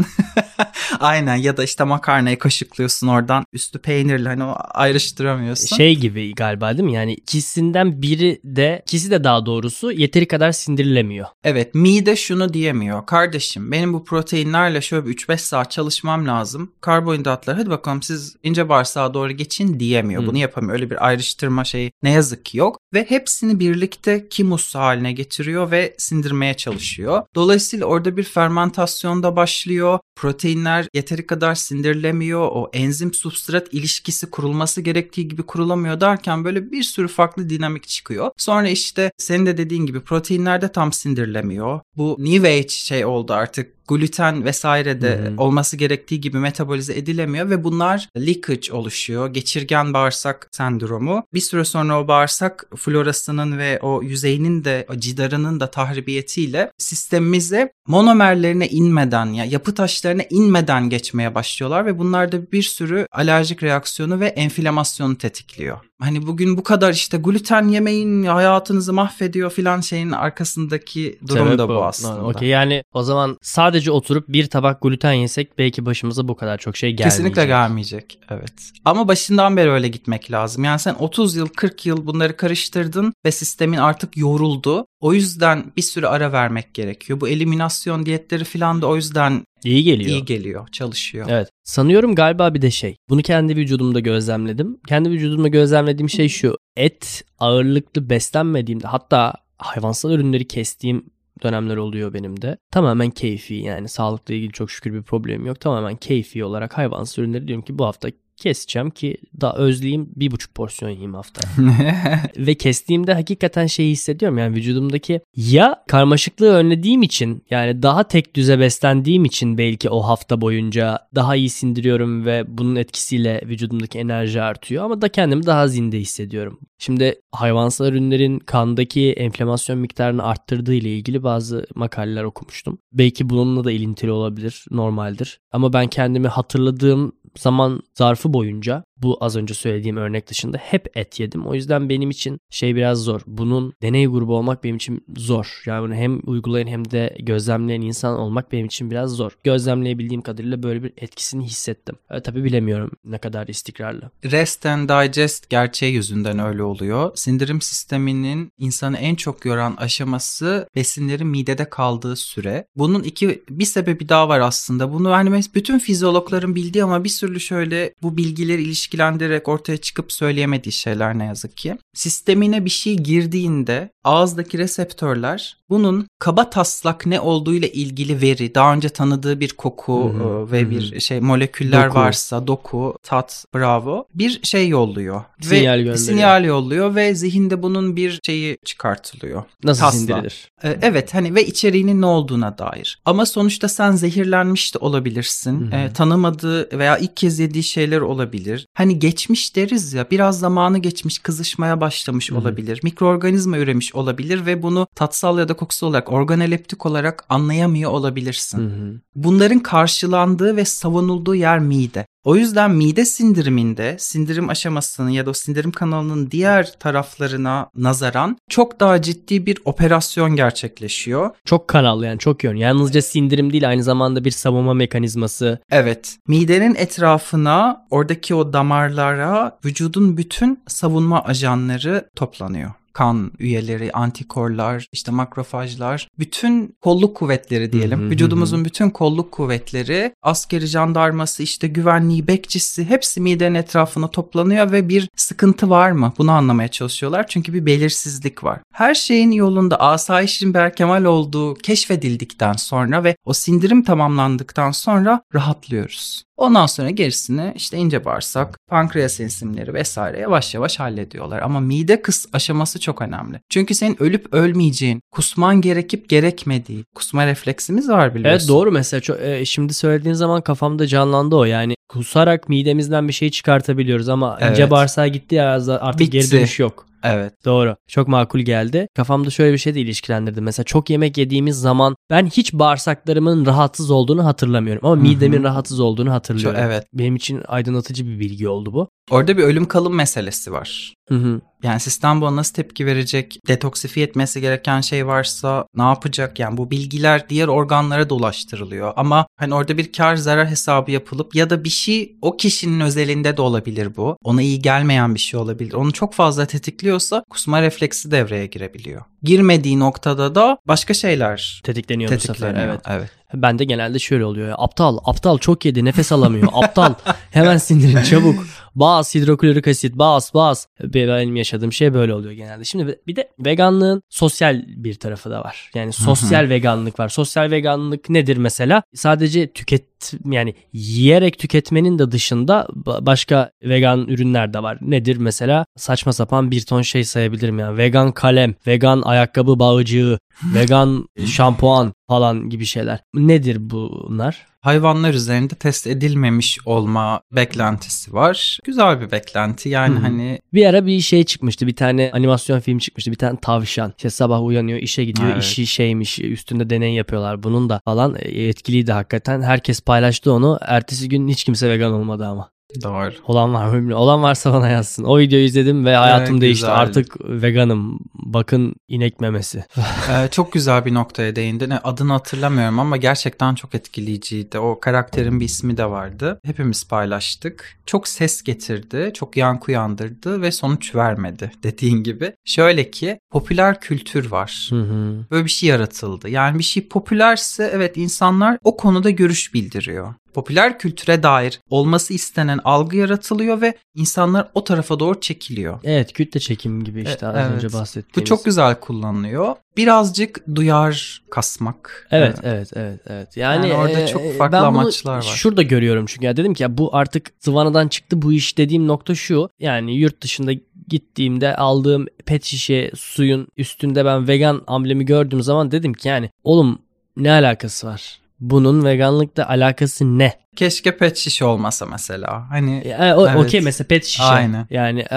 Aynen 1.00 1.36
ya 1.36 1.56
da 1.56 1.64
işte 1.64 1.84
makarnayı 1.84 2.38
kaşıklıyorsun 2.38 3.08
oradan 3.08 3.44
üstü 3.52 3.78
peynirli 3.78 4.28
hani 4.28 4.44
o 4.44 4.54
ayrıştıramıyorsun. 4.74 5.76
şey 5.76 5.96
gibi 5.96 6.34
galiba 6.34 6.72
değil 6.72 6.84
mi? 6.84 6.94
Yani 6.94 7.14
ikisinden 7.14 8.02
biri 8.02 8.40
de 8.44 8.82
ikisi 8.86 9.10
de 9.10 9.24
daha 9.24 9.46
doğrusu 9.46 9.92
yeteri 9.92 10.28
kadar 10.28 10.52
sindirilemiyor. 10.52 11.26
Evet 11.44 11.74
mide 11.74 12.16
şunu 12.16 12.52
diyemiyor. 12.52 13.06
Kardeşim 13.06 13.72
benim 13.72 13.92
bu 13.92 14.04
proteinlerle 14.04 14.80
şöyle 14.80 15.06
bir 15.06 15.16
3-5 15.16 15.38
saat 15.38 15.70
çalışmam 15.70 16.26
lazım. 16.26 16.72
Karbonhidratlar 16.80 17.56
hadi 17.56 17.70
bakalım 17.70 18.02
siz 18.02 18.36
ince 18.42 18.68
bağırsağa 18.68 19.14
doğru 19.14 19.32
geçin 19.32 19.80
diyemiyor. 19.80 20.22
Hı. 20.22 20.26
Bunu 20.26 20.38
yapamıyor. 20.38 20.72
Öyle 20.74 20.90
bir 20.90 21.06
ayrıştırma 21.06 21.64
şeyi 21.64 21.92
ne 22.02 22.10
yazık 22.10 22.44
ki 22.44 22.58
yok. 22.58 22.78
Ve 22.94 23.04
hepsini 23.08 23.60
birlikte 23.60 24.28
kimus 24.28 24.67
haline 24.74 25.12
getiriyor 25.12 25.70
ve 25.70 25.94
sindirmeye 25.98 26.54
çalışıyor. 26.54 27.22
Dolayısıyla 27.34 27.86
orada 27.86 28.16
bir 28.16 28.22
fermentasyon 28.22 29.22
da 29.22 29.36
başlıyor. 29.36 29.98
Proteinler 30.16 30.86
yeteri 30.94 31.26
kadar 31.26 31.54
sindirilemiyor. 31.54 32.40
O 32.40 32.70
enzim 32.72 33.14
substrat 33.14 33.74
ilişkisi 33.74 34.30
kurulması 34.30 34.80
gerektiği 34.80 35.28
gibi 35.28 35.42
kurulamıyor 35.42 36.00
derken 36.00 36.44
böyle 36.44 36.72
bir 36.72 36.82
sürü 36.82 37.08
farklı 37.08 37.50
dinamik 37.50 37.88
çıkıyor. 37.88 38.30
Sonra 38.36 38.68
işte 38.68 39.10
senin 39.18 39.46
de 39.46 39.56
dediğin 39.56 39.86
gibi 39.86 40.00
proteinler 40.00 40.60
de 40.60 40.72
tam 40.72 40.92
sindirilemiyor. 40.92 41.80
Bu 41.96 42.16
New 42.18 42.48
Age 42.48 42.68
şey 42.68 43.04
oldu 43.04 43.32
artık 43.32 43.77
gluten 43.88 44.44
vesaire 44.44 45.00
de 45.00 45.16
hı. 45.16 45.42
olması 45.42 45.76
gerektiği 45.76 46.20
gibi 46.20 46.38
metabolize 46.38 46.94
edilemiyor 46.94 47.50
ve 47.50 47.64
bunlar 47.64 48.08
leakage 48.16 48.72
oluşuyor. 48.72 49.28
Geçirgen 49.28 49.94
bağırsak 49.94 50.48
sendromu. 50.52 51.24
Bir 51.34 51.40
süre 51.40 51.64
sonra 51.64 52.00
o 52.00 52.08
bağırsak 52.08 52.64
florasının 52.76 53.58
ve 53.58 53.78
o 53.82 54.02
yüzeyinin 54.02 54.64
de 54.64 54.86
o 54.90 54.96
cidarının 54.96 55.60
da 55.60 55.70
tahribiyetiyle 55.70 56.70
sistemimize 56.78 57.72
monomerlerine 57.86 58.68
inmeden 58.68 59.26
ya 59.26 59.44
yapı 59.44 59.74
taşlarına 59.74 60.22
inmeden 60.30 60.90
geçmeye 60.90 61.34
başlıyorlar 61.34 61.86
ve 61.86 61.98
bunlar 61.98 62.32
da 62.32 62.52
bir 62.52 62.62
sürü 62.62 63.06
alerjik 63.12 63.62
reaksiyonu 63.62 64.20
ve 64.20 64.26
enflamasyonu 64.26 65.18
tetikliyor. 65.18 65.87
Hani 66.00 66.26
bugün 66.26 66.56
bu 66.56 66.62
kadar 66.62 66.92
işte 66.92 67.16
gluten 67.16 67.68
yemeyin 67.68 68.24
hayatınızı 68.24 68.92
mahvediyor 68.92 69.50
filan 69.50 69.80
şeyin 69.80 70.10
arkasındaki 70.10 71.18
durum 71.28 71.46
Sebep 71.46 71.58
da 71.58 71.68
bu 71.68 71.72
o. 71.72 71.82
aslında. 71.82 72.24
Okey 72.24 72.48
yani 72.48 72.82
o 72.92 73.02
zaman 73.02 73.38
sadece 73.42 73.90
oturup 73.90 74.28
bir 74.28 74.46
tabak 74.46 74.82
gluten 74.82 75.12
yesek 75.12 75.58
belki 75.58 75.86
başımıza 75.86 76.28
bu 76.28 76.36
kadar 76.36 76.58
çok 76.58 76.76
şey 76.76 76.90
gelmeyecek. 76.90 77.10
Kesinlikle 77.10 77.46
gelmeyecek. 77.46 78.18
Evet. 78.30 78.52
Ama 78.84 79.08
başından 79.08 79.56
beri 79.56 79.70
öyle 79.70 79.88
gitmek 79.88 80.30
lazım. 80.30 80.64
Yani 80.64 80.78
sen 80.78 80.94
30 80.94 81.36
yıl 81.36 81.48
40 81.48 81.86
yıl 81.86 82.06
bunları 82.06 82.36
karıştırdın 82.36 83.12
ve 83.24 83.30
sistemin 83.30 83.78
artık 83.78 84.16
yoruldu. 84.16 84.86
O 85.00 85.14
yüzden 85.14 85.72
bir 85.76 85.82
süre 85.82 86.06
ara 86.06 86.32
vermek 86.32 86.74
gerekiyor. 86.74 87.20
Bu 87.20 87.28
eliminasyon 87.28 88.06
diyetleri 88.06 88.44
falan 88.44 88.82
da 88.82 88.86
o 88.86 88.96
yüzden 88.96 89.44
İyi 89.64 89.84
geliyor. 89.84 90.10
iyi 90.10 90.24
geliyor, 90.24 90.68
çalışıyor. 90.68 91.26
Evet. 91.30 91.48
Sanıyorum 91.64 92.14
galiba 92.14 92.54
bir 92.54 92.62
de 92.62 92.70
şey. 92.70 92.96
Bunu 93.08 93.22
kendi 93.22 93.56
vücudumda 93.56 94.00
gözlemledim. 94.00 94.80
Kendi 94.88 95.10
vücudumda 95.10 95.48
gözlemlediğim 95.48 96.10
şey 96.10 96.28
şu. 96.28 96.56
Et 96.76 97.24
ağırlıklı 97.38 98.10
beslenmediğimde 98.10 98.86
hatta 98.86 99.34
hayvansal 99.58 100.10
ürünleri 100.10 100.48
kestiğim 100.48 101.10
dönemler 101.42 101.76
oluyor 101.76 102.14
benim 102.14 102.42
de. 102.42 102.58
Tamamen 102.70 103.10
keyfi 103.10 103.54
yani 103.54 103.88
sağlıkla 103.88 104.34
ilgili 104.34 104.52
çok 104.52 104.70
şükür 104.70 104.92
bir 104.92 105.02
problemim 105.02 105.46
yok. 105.46 105.60
Tamamen 105.60 105.96
keyfi 105.96 106.44
olarak 106.44 106.78
hayvansal 106.78 107.22
ürünleri 107.22 107.48
diyorum 107.48 107.64
ki 107.64 107.78
bu 107.78 107.84
hafta 107.84 108.08
keseceğim 108.38 108.90
ki 108.90 109.16
daha 109.40 109.56
özleyeyim 109.56 110.08
bir 110.16 110.30
buçuk 110.30 110.54
porsiyon 110.54 110.90
yiyeyim 110.90 111.14
hafta. 111.14 111.40
Ve 112.36 112.54
kestiğimde 112.54 113.14
hakikaten 113.14 113.66
şeyi 113.66 113.92
hissediyorum 113.92 114.38
yani 114.38 114.56
vücudumdaki 114.56 115.20
ya 115.36 115.84
karmaşıklığı 115.88 116.52
önlediğim 116.52 117.02
için 117.02 117.44
yani 117.50 117.82
daha 117.82 118.04
tek 118.04 118.36
düze 118.36 118.60
beslendiğim 118.60 119.24
için 119.24 119.58
belki 119.58 119.90
o 119.90 120.00
hafta 120.00 120.40
boyunca 120.40 120.98
daha 121.14 121.36
iyi 121.36 121.50
sindiriyorum 121.50 122.26
ve 122.26 122.44
bunun 122.48 122.76
etkisiyle 122.76 123.40
vücudumdaki 123.44 123.98
enerji 123.98 124.42
artıyor 124.42 124.84
ama 124.84 125.02
da 125.02 125.08
kendimi 125.08 125.46
daha 125.46 125.68
zinde 125.68 125.98
hissediyorum. 125.98 126.58
Şimdi 126.78 127.20
hayvansal 127.32 127.86
ürünlerin 127.86 128.38
kandaki 128.38 129.12
enflamasyon 129.12 129.78
miktarını 129.78 130.22
arttırdığı 130.22 130.74
ile 130.74 130.96
ilgili 130.96 131.22
bazı 131.22 131.66
makaleler 131.74 132.24
okumuştum. 132.24 132.78
Belki 132.92 133.30
bununla 133.30 133.64
da 133.64 133.72
ilintili 133.72 134.10
olabilir, 134.10 134.64
normaldir. 134.70 135.40
Ama 135.52 135.72
ben 135.72 135.86
kendimi 135.86 136.28
hatırladığım 136.28 137.12
zaman 137.38 137.80
zarfı 137.94 138.32
boyunca 138.32 138.84
bu 139.02 139.16
az 139.20 139.36
önce 139.36 139.54
söylediğim 139.54 139.96
örnek 139.96 140.28
dışında 140.28 140.56
hep 140.56 140.96
et 140.96 141.20
yedim. 141.20 141.46
O 141.46 141.54
yüzden 141.54 141.88
benim 141.88 142.10
için 142.10 142.40
şey 142.50 142.76
biraz 142.76 142.98
zor. 142.98 143.20
Bunun 143.26 143.72
deney 143.82 144.06
grubu 144.06 144.36
olmak 144.36 144.64
benim 144.64 144.76
için 144.76 145.04
zor. 145.16 145.62
Yani 145.66 145.84
bunu 145.84 145.94
hem 145.94 146.20
uygulayan 146.26 146.66
hem 146.66 146.90
de 146.90 147.16
gözlemleyen 147.20 147.80
insan 147.80 148.18
olmak 148.18 148.52
benim 148.52 148.66
için 148.66 148.90
biraz 148.90 149.10
zor. 149.10 149.32
Gözlemleyebildiğim 149.44 150.22
kadarıyla 150.22 150.62
böyle 150.62 150.82
bir 150.82 150.92
etkisini 150.96 151.44
hissettim. 151.44 151.96
E, 152.10 152.20
tabii 152.20 152.44
bilemiyorum 152.44 152.90
ne 153.04 153.18
kadar 153.18 153.48
istikrarlı. 153.48 154.10
Rest 154.24 154.66
and 154.66 154.88
digest 154.88 155.50
gerçeği 155.50 155.94
yüzünden 155.94 156.38
öyle 156.38 156.62
oluyor. 156.62 157.10
Sindirim 157.14 157.60
sisteminin 157.60 158.52
insanı 158.58 158.96
en 158.96 159.14
çok 159.14 159.44
yoran 159.44 159.76
aşaması 159.76 160.68
besinlerin 160.76 161.26
midede 161.26 161.68
kaldığı 161.68 162.16
süre. 162.16 162.66
Bunun 162.76 163.02
iki 163.02 163.42
bir 163.50 163.64
sebebi 163.64 164.08
daha 164.08 164.28
var 164.28 164.40
aslında. 164.40 164.92
Bunu 164.92 165.10
hani 165.10 165.40
bütün 165.54 165.78
fizyologların 165.78 166.54
bildiği 166.54 166.84
ama 166.84 167.04
bir 167.04 167.10
türlü 167.10 167.40
şöyle 167.40 167.94
bu 168.02 168.16
bilgileri 168.16 168.62
ilişkilendirerek 168.88 169.48
ortaya 169.48 169.76
çıkıp 169.76 170.12
söyleyemediği 170.12 170.72
şeyler 170.72 171.18
ne 171.18 171.24
yazık 171.24 171.56
ki. 171.56 171.76
Sistemine 171.94 172.64
bir 172.64 172.70
şey 172.70 172.96
girdiğinde 172.96 173.90
ağızdaki 174.04 174.58
reseptörler 174.58 175.56
bunun 175.70 176.06
kaba 176.18 176.50
taslak 176.50 177.06
ne 177.06 177.20
olduğuyla 177.20 177.68
ilgili 177.68 178.22
veri, 178.22 178.54
daha 178.54 178.74
önce 178.74 178.88
tanıdığı 178.88 179.40
bir 179.40 179.52
koku 179.52 180.12
Hı 180.14 180.18
hı, 180.18 180.46
e, 180.48 180.52
ve 180.52 180.62
hı 180.62 180.70
bir 180.70 181.00
şey 181.00 181.20
moleküller 181.20 181.88
Doku. 181.88 181.98
varsa 181.98 182.46
doku, 182.46 182.96
tat, 183.02 183.44
bravo 183.54 184.06
bir 184.14 184.40
şey 184.42 184.68
yolluyor. 184.68 185.22
Sinyal 185.40 185.72
ve 185.72 185.76
gönderiyor. 185.76 185.96
sinyal 185.96 186.44
yolluyor 186.44 186.94
ve 186.94 187.14
zihinde 187.14 187.62
bunun 187.62 187.96
bir 187.96 188.20
şeyi 188.26 188.58
çıkartılıyor. 188.64 189.42
Nasıl 189.64 189.80
Tasla. 189.80 189.98
sindirilir? 189.98 190.50
E, 190.64 190.78
Evet 190.82 191.14
hani 191.14 191.34
ve 191.34 191.46
içeriğinin 191.46 192.00
ne 192.00 192.06
olduğuna 192.06 192.58
dair. 192.58 192.98
Ama 193.04 193.26
sonuçta 193.26 193.68
sen 193.68 193.92
zehirlenmiş 193.92 194.74
de 194.74 194.78
olabilirsin. 194.78 195.72
Hı 195.72 195.76
hı. 195.76 195.80
E, 195.80 195.92
tanımadığı 195.92 196.78
veya 196.78 196.98
ilk 196.98 197.16
kez 197.16 197.38
yediği 197.38 197.62
şeyler 197.62 198.00
olabilir. 198.00 198.66
Hani 198.78 198.98
geçmiş 198.98 199.56
deriz 199.56 199.92
ya 199.92 200.10
biraz 200.10 200.38
zamanı 200.38 200.78
geçmiş 200.78 201.18
kızışmaya 201.18 201.80
başlamış 201.80 202.30
Hı 202.30 202.34
hı. 202.34 202.38
olabilir. 202.38 202.80
Mikroorganizma 202.82 203.58
üremiş 203.58 203.94
olabilir 203.94 204.46
ve 204.46 204.62
bunu 204.62 204.86
tatsal 204.94 205.38
ya 205.38 205.48
da 205.48 205.54
kokusal 205.54 205.86
olarak 205.86 206.12
organoleptik 206.12 206.86
olarak 206.86 207.24
anlayamıyor 207.28 207.90
olabilirsin. 207.90 208.58
Hı 208.58 208.62
hı. 208.62 209.00
Bunların 209.14 209.58
karşılandığı 209.58 210.56
ve 210.56 210.64
savunulduğu 210.64 211.34
yer 211.34 211.58
mide. 211.58 212.06
O 212.24 212.36
yüzden 212.36 212.70
mide 212.70 213.04
sindiriminde 213.04 213.96
sindirim 213.98 214.48
aşamasının 214.48 215.10
ya 215.10 215.26
da 215.26 215.30
o 215.30 215.32
sindirim 215.32 215.72
kanalının 215.72 216.30
diğer 216.30 216.78
taraflarına 216.78 217.70
nazaran 217.76 218.36
çok 218.48 218.80
daha 218.80 219.02
ciddi 219.02 219.46
bir 219.46 219.58
operasyon 219.64 220.36
gerçekleşiyor. 220.36 221.30
Çok 221.44 221.68
kanallı 221.68 222.06
yani 222.06 222.18
çok 222.18 222.44
yön. 222.44 222.56
Yalnızca 222.56 223.02
sindirim 223.02 223.52
değil 223.52 223.68
aynı 223.68 223.82
zamanda 223.82 224.24
bir 224.24 224.30
savunma 224.30 224.74
mekanizması. 224.74 225.58
Evet, 225.70 226.16
midenin 226.28 226.74
etrafına, 226.74 227.86
oradaki 227.90 228.34
o 228.34 228.52
damarlara 228.52 229.58
vücudun 229.64 230.16
bütün 230.16 230.60
savunma 230.66 231.24
ajanları 231.24 232.08
toplanıyor. 232.16 232.70
Kan 232.98 233.32
üyeleri, 233.38 233.92
antikorlar, 233.92 234.88
işte 234.92 235.10
makrofajlar, 235.10 236.08
bütün 236.18 236.76
kolluk 236.80 237.16
kuvvetleri 237.16 237.72
diyelim. 237.72 238.00
Hı 238.00 238.04
hı, 238.04 238.10
Vücudumuzun 238.10 238.64
bütün 238.64 238.90
kolluk 238.90 239.32
kuvvetleri, 239.32 240.12
askeri 240.22 240.66
jandarması, 240.66 241.42
işte 241.42 241.68
güvenliği, 241.68 242.26
bekçisi 242.26 242.84
hepsi 242.84 243.20
midenin 243.20 243.54
etrafına 243.54 244.10
toplanıyor 244.10 244.72
ve 244.72 244.88
bir 244.88 245.08
sıkıntı 245.16 245.70
var 245.70 245.90
mı? 245.90 246.12
Bunu 246.18 246.32
anlamaya 246.32 246.68
çalışıyorlar. 246.68 247.26
Çünkü 247.28 247.52
bir 247.52 247.66
belirsizlik 247.66 248.44
var. 248.44 248.60
Her 248.72 248.94
şeyin 248.94 249.30
yolunda 249.30 249.80
asayişin 249.80 250.54
berkemal 250.54 251.04
olduğu 251.04 251.54
keşfedildikten 251.54 252.52
sonra 252.52 253.04
ve 253.04 253.16
o 253.24 253.32
sindirim 253.32 253.82
tamamlandıktan 253.82 254.70
sonra 254.70 255.22
rahatlıyoruz. 255.34 256.28
Ondan 256.38 256.66
sonra 256.66 256.90
gerisini 256.90 257.52
işte 257.56 257.76
ince 257.76 258.04
bağırsak, 258.04 258.58
pankreas 258.68 259.20
enzimleri 259.20 259.74
vesaire 259.74 260.20
yavaş 260.20 260.54
yavaş 260.54 260.80
hallediyorlar. 260.80 261.42
Ama 261.42 261.60
mide 261.60 262.02
kıs 262.02 262.26
aşaması 262.32 262.80
çok 262.80 262.87
önemli. 263.02 263.40
Çünkü 263.48 263.74
senin 263.74 264.02
ölüp 264.02 264.34
ölmeyeceğin, 264.34 265.00
kusman 265.12 265.60
gerekip 265.60 266.08
gerekmediği, 266.08 266.84
kusma 266.94 267.26
refleksimiz 267.26 267.88
var 267.88 268.14
biliyorsun. 268.14 268.38
Evet 268.38 268.48
doğru 268.48 268.72
mesela 268.72 269.00
çok, 269.00 269.20
e, 269.20 269.44
şimdi 269.44 269.74
söylediğin 269.74 270.14
zaman 270.14 270.42
kafamda 270.42 270.86
canlandı 270.86 271.36
o 271.36 271.44
yani 271.44 271.74
kusarak 271.88 272.48
midemizden 272.48 273.08
bir 273.08 273.12
şey 273.12 273.30
çıkartabiliyoruz 273.30 274.08
ama 274.08 274.38
ince 274.50 274.62
Evet. 274.62 274.70
bağırsağa 274.70 275.08
gitti 275.08 275.34
ya 275.34 275.52
artık 275.80 276.00
Bitti. 276.00 276.10
geri 276.10 276.30
dönüş 276.30 276.58
yok. 276.58 276.87
Evet. 277.04 277.32
Doğru. 277.44 277.76
Çok 277.88 278.08
makul 278.08 278.40
geldi. 278.40 278.88
Kafamda 278.96 279.30
şöyle 279.30 279.52
bir 279.52 279.58
şey 279.58 279.74
de 279.74 279.80
ilişkilendirdim. 279.80 280.44
Mesela 280.44 280.64
çok 280.64 280.90
yemek 280.90 281.18
yediğimiz 281.18 281.60
zaman 281.60 281.96
ben 282.10 282.26
hiç 282.26 282.52
bağırsaklarımın 282.52 283.46
rahatsız 283.46 283.90
olduğunu 283.90 284.24
hatırlamıyorum. 284.24 284.86
Ama 284.86 284.94
midemin 285.02 285.42
rahatsız 285.42 285.80
olduğunu 285.80 286.12
hatırlıyorum. 286.12 286.56
Çok- 286.56 286.64
evet. 286.66 286.86
Benim 286.94 287.16
için 287.16 287.42
aydınlatıcı 287.48 288.06
bir 288.06 288.20
bilgi 288.20 288.48
oldu 288.48 288.72
bu. 288.72 288.88
Orada 289.10 289.36
bir 289.38 289.42
ölüm 289.42 289.64
kalım 289.64 289.94
meselesi 289.94 290.52
var. 290.52 290.94
Hı 291.08 291.14
hı. 291.14 291.40
Yani 291.62 291.80
sistem 291.80 292.20
buna 292.20 292.36
nasıl 292.36 292.54
tepki 292.54 292.86
verecek? 292.86 293.38
Detoksifiye 293.48 294.06
etmesi 294.06 294.40
gereken 294.40 294.80
şey 294.80 295.06
varsa 295.06 295.66
ne 295.76 295.82
yapacak? 295.82 296.38
Yani 296.38 296.56
bu 296.56 296.70
bilgiler 296.70 297.28
diğer 297.28 297.48
organlara 297.48 298.10
dolaştırılıyor. 298.10 298.92
Ama 298.96 299.26
hani 299.36 299.54
orada 299.54 299.78
bir 299.78 299.92
kar 299.92 300.16
zarar 300.16 300.48
hesabı 300.48 300.90
yapılıp 300.90 301.34
ya 301.34 301.50
da 301.50 301.64
bir 301.64 301.68
şey 301.68 302.16
o 302.22 302.36
kişinin 302.36 302.80
özelinde 302.80 303.36
de 303.36 303.42
olabilir 303.42 303.96
bu. 303.96 304.16
Ona 304.24 304.42
iyi 304.42 304.62
gelmeyen 304.62 305.14
bir 305.14 305.20
şey 305.20 305.40
olabilir. 305.40 305.72
Onu 305.72 305.92
çok 305.92 306.14
fazla 306.14 306.46
tetikliyorsa 306.88 307.24
kusma 307.30 307.62
refleksi 307.62 308.10
devreye 308.10 308.46
girebiliyor. 308.46 309.02
Girmediği 309.22 309.78
noktada 309.78 310.34
da 310.34 310.58
başka 310.66 310.94
şeyler 310.94 311.60
Tetikleniyor, 311.64 312.10
bu 312.10 312.20
sefer. 312.20 312.34
tetikleniyor. 312.34 312.68
Evet. 312.74 312.80
evet. 312.88 313.10
Ben 313.34 313.58
de 313.58 313.64
genelde 313.64 313.98
şöyle 313.98 314.24
oluyor. 314.24 314.48
ya, 314.48 314.54
Aptal, 314.58 314.98
aptal 315.04 315.38
çok 315.38 315.64
yedi, 315.64 315.84
nefes 315.84 316.12
alamıyor. 316.12 316.48
Aptal, 316.52 316.94
hemen 317.30 317.58
sindirin 317.58 318.02
çabuk. 318.02 318.46
Bas 318.74 319.14
hidroklorik 319.14 319.68
asit, 319.68 319.94
bas 319.98 320.34
bas. 320.34 320.66
Benim 320.82 321.36
yaşadığım 321.36 321.72
şey 321.72 321.94
böyle 321.94 322.14
oluyor 322.14 322.32
genelde. 322.32 322.64
Şimdi 322.64 322.98
bir 323.06 323.16
de 323.16 323.28
veganlığın 323.38 324.02
sosyal 324.08 324.62
bir 324.66 324.94
tarafı 324.94 325.30
da 325.30 325.44
var. 325.44 325.70
Yani 325.74 325.92
sosyal 325.92 326.48
veganlık 326.48 326.98
var. 327.00 327.08
Sosyal 327.08 327.50
veganlık 327.50 328.10
nedir 328.10 328.36
mesela? 328.36 328.82
Sadece 328.94 329.52
tüket 329.52 330.12
yani 330.30 330.54
yiyerek 330.72 331.38
tüketmenin 331.38 331.98
de 331.98 332.10
dışında 332.12 332.66
ba- 332.84 333.06
başka 333.06 333.50
vegan 333.62 334.06
ürünler 334.06 334.54
de 334.54 334.62
var. 334.62 334.78
Nedir 334.80 335.16
mesela? 335.16 335.66
Saçma 335.76 336.12
sapan 336.12 336.50
bir 336.50 336.60
ton 336.66 336.82
şey 336.82 337.04
sayabilirim 337.04 337.58
yani. 337.58 337.78
Vegan 337.78 338.12
kalem, 338.12 338.54
vegan 338.66 339.02
ayakkabı 339.02 339.58
bağcığı, 339.58 340.18
vegan 340.42 341.08
şampuan 341.26 341.92
falan 342.08 342.50
gibi 342.50 342.64
şeyler. 342.64 343.00
Nedir 343.14 343.70
bunlar? 343.70 344.48
hayvanlar 344.60 345.14
üzerinde 345.14 345.54
test 345.54 345.86
edilmemiş 345.86 346.58
olma 346.66 347.20
beklentisi 347.32 348.12
var. 348.12 348.58
Güzel 348.64 349.00
bir 349.00 349.10
beklenti. 349.10 349.68
Yani 349.68 349.96
hı. 349.96 350.00
hani 350.00 350.38
Bir 350.54 350.66
ara 350.66 350.86
bir 350.86 351.00
şey 351.00 351.24
çıkmıştı. 351.24 351.66
Bir 351.66 351.76
tane 351.76 352.10
animasyon 352.12 352.60
film 352.60 352.78
çıkmıştı. 352.78 353.10
Bir 353.10 353.16
tane 353.16 353.38
tavşan. 353.42 353.92
İşte 353.96 354.10
sabah 354.10 354.42
uyanıyor, 354.44 354.78
işe 354.78 355.04
gidiyor. 355.04 355.28
Evet. 355.32 355.42
işi 355.42 355.66
şeymiş, 355.66 356.18
üstünde 356.18 356.70
deney 356.70 356.94
yapıyorlar 356.94 357.42
bunun 357.42 357.68
da 357.68 357.80
falan. 357.84 358.16
E, 358.18 358.48
Etkiliydi 358.48 358.92
hakikaten. 358.92 359.42
Herkes 359.42 359.80
paylaştı 359.80 360.32
onu. 360.32 360.58
Ertesi 360.60 361.08
gün 361.08 361.28
hiç 361.28 361.44
kimse 361.44 361.70
vegan 361.70 361.92
olmadı 361.92 362.26
ama. 362.26 362.50
Doğru. 362.82 363.12
Olan 363.26 363.54
var 363.54 363.78
mı. 363.78 363.96
Olan 363.96 364.22
varsa 364.22 364.52
bana 364.52 364.68
yazsın. 364.68 365.04
O 365.04 365.18
videoyu 365.18 365.44
izledim 365.44 365.86
ve 365.86 365.96
hayatım 365.96 366.34
Evet, 366.34 366.42
değişti. 366.42 366.66
Artık 366.66 367.16
veganım. 367.20 367.98
Bakın 368.14 368.74
inek 368.88 369.20
memesi. 369.20 369.64
Ee, 370.10 370.28
çok 370.30 370.52
güzel 370.52 370.84
bir 370.84 370.94
noktaya 370.94 371.36
değindin. 371.36 371.70
E, 371.70 371.78
Adını 371.78 372.12
hatırlamıyorum 372.12 372.78
ama 372.78 372.96
gerçekten 372.96 373.54
çok 373.54 373.74
etkileyiciydi. 373.74 374.58
O 374.58 374.80
karakterin 374.80 375.40
bir 375.40 375.44
ismi 375.44 375.76
de 375.76 375.84
vardı. 375.90 376.40
Hepimiz 376.44 376.88
paylaştık. 376.88 377.78
Çok 377.86 378.08
ses 378.08 378.42
getirdi, 378.42 379.10
çok 379.14 379.36
yankı 379.36 379.68
uyandırdı 379.68 380.42
ve 380.42 380.52
sonuç 380.52 380.94
vermedi 380.94 381.50
dediğin 381.62 382.02
gibi. 382.02 382.32
Şöyle 382.44 382.90
ki 382.90 383.18
popüler 383.30 383.80
kültür 383.80 384.30
var. 384.30 384.66
Hı 384.70 384.80
hı. 384.80 385.24
Böyle 385.30 385.44
bir 385.44 385.50
şey 385.50 385.68
yaratıldı. 385.68 386.28
Yani 386.28 386.58
bir 386.58 386.64
şey 386.64 386.88
popülerse 386.88 387.70
evet 387.74 387.96
insanlar 387.96 388.58
o 388.64 388.76
konuda 388.76 389.10
görüş 389.10 389.54
bildiriyor. 389.54 390.14
Popüler 390.38 390.78
kültüre 390.78 391.22
dair 391.22 391.60
olması 391.70 392.14
istenen 392.14 392.60
algı 392.64 392.96
yaratılıyor 392.96 393.60
ve 393.60 393.74
insanlar 393.94 394.48
o 394.54 394.64
tarafa 394.64 395.00
doğru 395.00 395.20
çekiliyor. 395.20 395.80
Evet 395.84 396.12
kütle 396.12 396.40
çekim 396.40 396.84
gibi 396.84 397.02
işte 397.02 397.26
E, 397.26 397.28
az 397.28 397.36
evet. 397.36 397.50
önce 397.50 397.68
Bu 397.68 397.72
bahsettiğimiz. 397.72 398.28
çok 398.28 398.44
güzel 398.44 398.74
kullanılıyor. 398.80 399.56
Birazcık 399.76 400.44
duyar 400.54 401.22
kasmak. 401.30 402.06
Evet, 402.10 402.38
evet, 402.42 402.70
evet, 402.76 403.00
evet. 403.06 403.36
Yani, 403.36 403.68
Yani 403.68 403.80
orada 403.80 404.00
e, 404.00 404.06
çok 404.06 404.38
farklı 404.38 404.52
ben 404.56 404.60
bunu 404.74 404.80
amaçlar 404.80 405.16
var. 405.16 405.22
Şurada 405.22 405.62
görüyorum 405.62 406.06
çünkü 406.06 406.26
ya 406.26 406.36
dedim 406.36 406.54
ki 406.54 406.62
ya 406.62 406.78
bu 406.78 406.96
artık 406.96 407.30
zıvanadan 407.40 407.88
çıktı 407.88 408.22
bu 408.22 408.32
iş 408.32 408.58
dediğim 408.58 408.86
nokta 408.86 409.14
şu. 409.14 409.48
Yani 409.60 409.96
yurt 409.96 410.22
dışında 410.22 410.52
gittiğimde 410.88 411.56
aldığım 411.56 412.06
pet 412.26 412.44
şişe 412.44 412.90
suyun 412.96 413.48
üstünde 413.56 414.04
ben 414.04 414.28
vegan 414.28 414.62
amblemi 414.66 415.04
gördüğüm 415.04 415.42
zaman 415.42 415.70
dedim 415.70 415.92
ki 415.94 416.08
yani 416.08 416.30
oğlum 416.44 416.78
ne 417.16 417.32
alakası 417.32 417.86
var? 417.86 418.18
Bunun 418.40 418.84
veganlıkla 418.84 419.48
alakası 419.48 420.18
ne? 420.18 420.32
Keşke 420.58 420.96
pet 420.96 421.16
şişe 421.16 421.44
olmasa 421.44 421.86
mesela. 421.86 422.50
Hani 422.50 422.76
E, 422.78 423.14
o, 423.14 423.26
Evet. 423.28 423.36
Okey 423.36 423.60
mesela 423.60 423.88
pet 423.88 424.04
şişe. 424.04 424.22
Aynen. 424.22 424.66
Yani 424.70 425.04
e, 425.10 425.16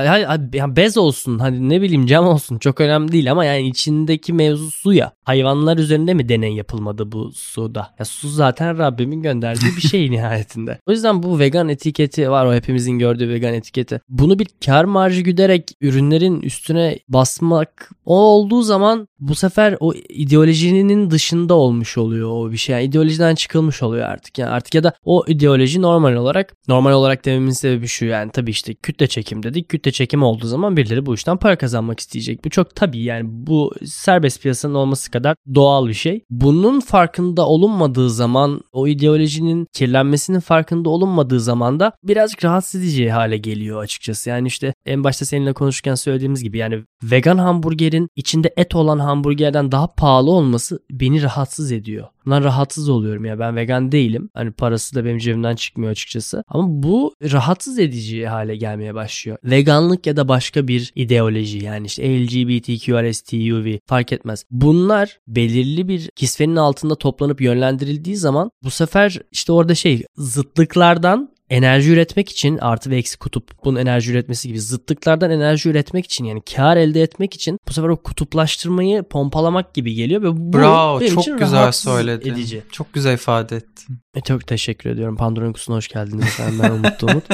ya 0.54 0.76
bez 0.76 0.98
olsun 0.98 1.40
hani 1.40 1.70
ne 1.70 1.82
bileyim 1.82 2.06
cam 2.06 2.28
olsun 2.28 2.58
çok 2.58 2.82
önemli 2.82 3.12
değil 3.12 3.32
ama 3.32 3.46
yani 3.46 3.68
içindeki 3.68 4.34
mevzu 4.34 4.72
su 4.72 4.94
ya. 4.94 5.12
Hayvanlar 5.24 5.78
üzerinde 5.78 6.14
mi 6.14 6.30
deney 6.30 6.54
yapılmadı 6.54 7.12
bu 7.12 7.32
suda? 7.32 7.94
Ya 8.00 8.06
su 8.06 8.30
zaten 8.30 8.78
Rabbimin 8.78 9.22
gönderdiği 9.22 9.76
bir 9.78 9.82
şey 9.82 10.12
nihayetinde. 10.12 10.80
O 10.88 10.92
yüzden 10.92 11.24
bu 11.24 11.40
vegan 11.40 11.70
etiketi 11.70 12.32
var 12.32 12.46
o 12.46 12.54
hepimizin 12.54 13.00
gördüğü 13.00 13.30
vegan 13.30 13.54
etiketi. 13.54 14.02
Bunu 14.10 14.40
bir 14.40 14.48
kar 14.66 14.84
marjı 14.84 15.22
güderek 15.22 15.72
ürünlerin 15.82 16.42
üstüne 16.42 17.00
basmak 17.10 17.90
o 18.06 18.16
olduğu 18.20 18.62
zaman 18.62 19.08
bu 19.20 19.36
sefer 19.36 19.78
o 19.80 19.94
ideolojinin 20.10 21.10
dışında 21.12 21.54
olmuş 21.54 21.98
oluyor 21.98 22.30
o 22.32 22.52
bir 22.52 22.58
şey. 22.58 22.74
Yani 22.74 22.86
ideolojiden 22.86 23.36
çıkılmış 23.36 23.84
oluyor 23.84 24.06
artık. 24.06 24.38
Yani 24.38 24.50
artık 24.50 24.76
ya 24.76 24.84
da 24.84 24.94
o 25.06 25.26
ideoloji 25.32 25.82
normal 25.82 26.14
olarak 26.14 26.56
normal 26.68 26.92
olarak 26.92 27.26
dememin 27.26 27.52
sebebi 27.52 27.88
şu 27.88 28.06
yani 28.06 28.32
tabii 28.32 28.52
işte 28.52 28.74
kütle 28.74 29.08
çekim 29.08 29.44
dedik. 29.44 29.70
Kütle 29.70 29.92
çekim 29.92 30.24
olduğu 30.24 30.48
zaman 30.48 30.78
birileri 30.78 31.06
bu 31.06 31.14
işten 31.14 31.38
para 31.38 31.58
kazanmak 31.58 32.00
isteyecek. 32.00 32.46
Bu 32.46 32.50
çok 32.50 32.76
tabii 32.76 33.04
yani 33.04 33.24
bu 33.28 33.74
serbest 33.86 34.42
piyasanın 34.42 34.74
olması 34.74 35.12
kadar 35.12 35.36
doğal 35.56 35.88
bir 35.88 35.94
şey. 35.94 36.24
Bunun 36.30 36.80
farkında 36.80 37.48
olunmadığı 37.48 38.10
zaman 38.10 38.62
o 38.72 38.88
ideolojinin 38.88 39.68
kirlenmesinin 39.74 40.40
farkında 40.40 40.90
olunmadığı 40.90 41.40
zaman 41.40 41.80
da 41.80 41.94
birazcık 42.04 42.46
rahatsız 42.46 42.82
edici 42.82 43.12
hale 43.12 43.38
geliyor 43.38 43.84
açıkçası. 43.84 44.30
Yani 44.30 44.48
işte 44.48 44.74
en 44.86 45.04
başta 45.04 45.26
seninle 45.26 45.54
konuşurken 45.54 45.96
söylediğimiz 45.96 46.44
gibi 46.44 46.58
yani 46.58 46.84
vegan 47.04 47.38
hamburgerin 47.38 48.10
içinde 48.16 48.54
et 48.58 48.76
olan 48.76 49.00
hamburgerden 49.00 49.72
daha 49.72 49.94
pahalı 49.94 50.32
olması 50.32 50.80
beni 50.92 51.22
rahatsız 51.24 51.72
ediyor. 51.72 52.08
Bundan 52.26 52.44
rahatsız 52.44 52.90
oluyorum 52.90 53.26
ya 53.26 53.40
ben 53.40 53.56
vegan 53.56 53.92
değilim. 53.92 54.30
Hani 54.34 54.52
parası 54.52 54.96
da 54.96 55.06
benim 55.06 55.18
cebimden 55.18 55.56
çıkmıyor 55.56 55.92
açıkçası. 55.92 56.44
Ama 56.48 56.68
bu 56.70 57.14
rahatsız 57.24 57.80
edici 57.80 58.28
hale 58.28 58.56
gelmeye 58.56 58.96
başlıyor. 58.96 59.38
Veganlık 59.44 60.08
ya 60.08 60.18
da 60.18 60.28
başka 60.28 60.68
bir 60.68 60.92
ideoloji 60.96 61.66
yani 61.66 61.86
işte 61.86 62.04
LGBTQRSTUV 62.04 63.78
fark 63.86 64.12
etmez. 64.12 64.46
Bunlar 64.52 65.20
belirli 65.28 65.88
bir 65.88 66.10
kisvenin 66.16 66.56
altında 66.56 66.96
toplanıp 66.96 67.42
yönlendirildiği 67.42 68.16
zaman 68.18 68.52
bu 68.64 68.70
sefer 68.70 69.20
işte 69.32 69.52
orada 69.52 69.76
şey 69.76 70.04
zıtlıklardan 70.18 71.32
enerji 71.52 71.92
üretmek 71.92 72.30
için 72.30 72.58
artı 72.58 72.90
ve 72.90 72.98
eksi 72.98 73.18
kutup 73.18 73.66
bunun 73.66 73.80
enerji 73.80 74.12
üretmesi 74.12 74.48
gibi 74.48 74.62
zıtlıklardan 74.62 75.32
enerji 75.32 75.70
üretmek 75.70 76.06
için 76.06 76.26
yani 76.26 76.42
kar 76.56 76.78
elde 76.78 77.02
etmek 77.02 77.34
için 77.34 77.60
bu 77.68 77.74
sefer 77.74 77.90
o 77.90 77.98
kutuplaştırmayı 77.98 79.04
pompalamak 79.04 79.74
gibi 79.74 79.94
geliyor 79.94 80.22
ve 80.22 80.38
bu 80.38 80.54
bravo 80.54 81.00
benim 81.00 81.14
çok 81.14 81.24
için 81.24 81.38
güzel 81.38 81.72
söyledin. 81.72 82.34
edici. 82.34 82.64
Çok 82.72 82.94
güzel 82.94 83.14
ifade 83.14 83.56
ettin. 83.56 84.00
E, 84.16 84.22
çok 84.22 84.48
teşekkür 84.48 84.90
ediyorum. 84.90 85.18
Pandora'nın 85.18 85.54
kutusuna 85.54 85.76
hoş 85.76 85.88
geldiniz. 85.88 86.40
Ben, 86.40 86.60
ben 86.60 86.72
Umut 86.72 87.04
Umut. 87.04 87.24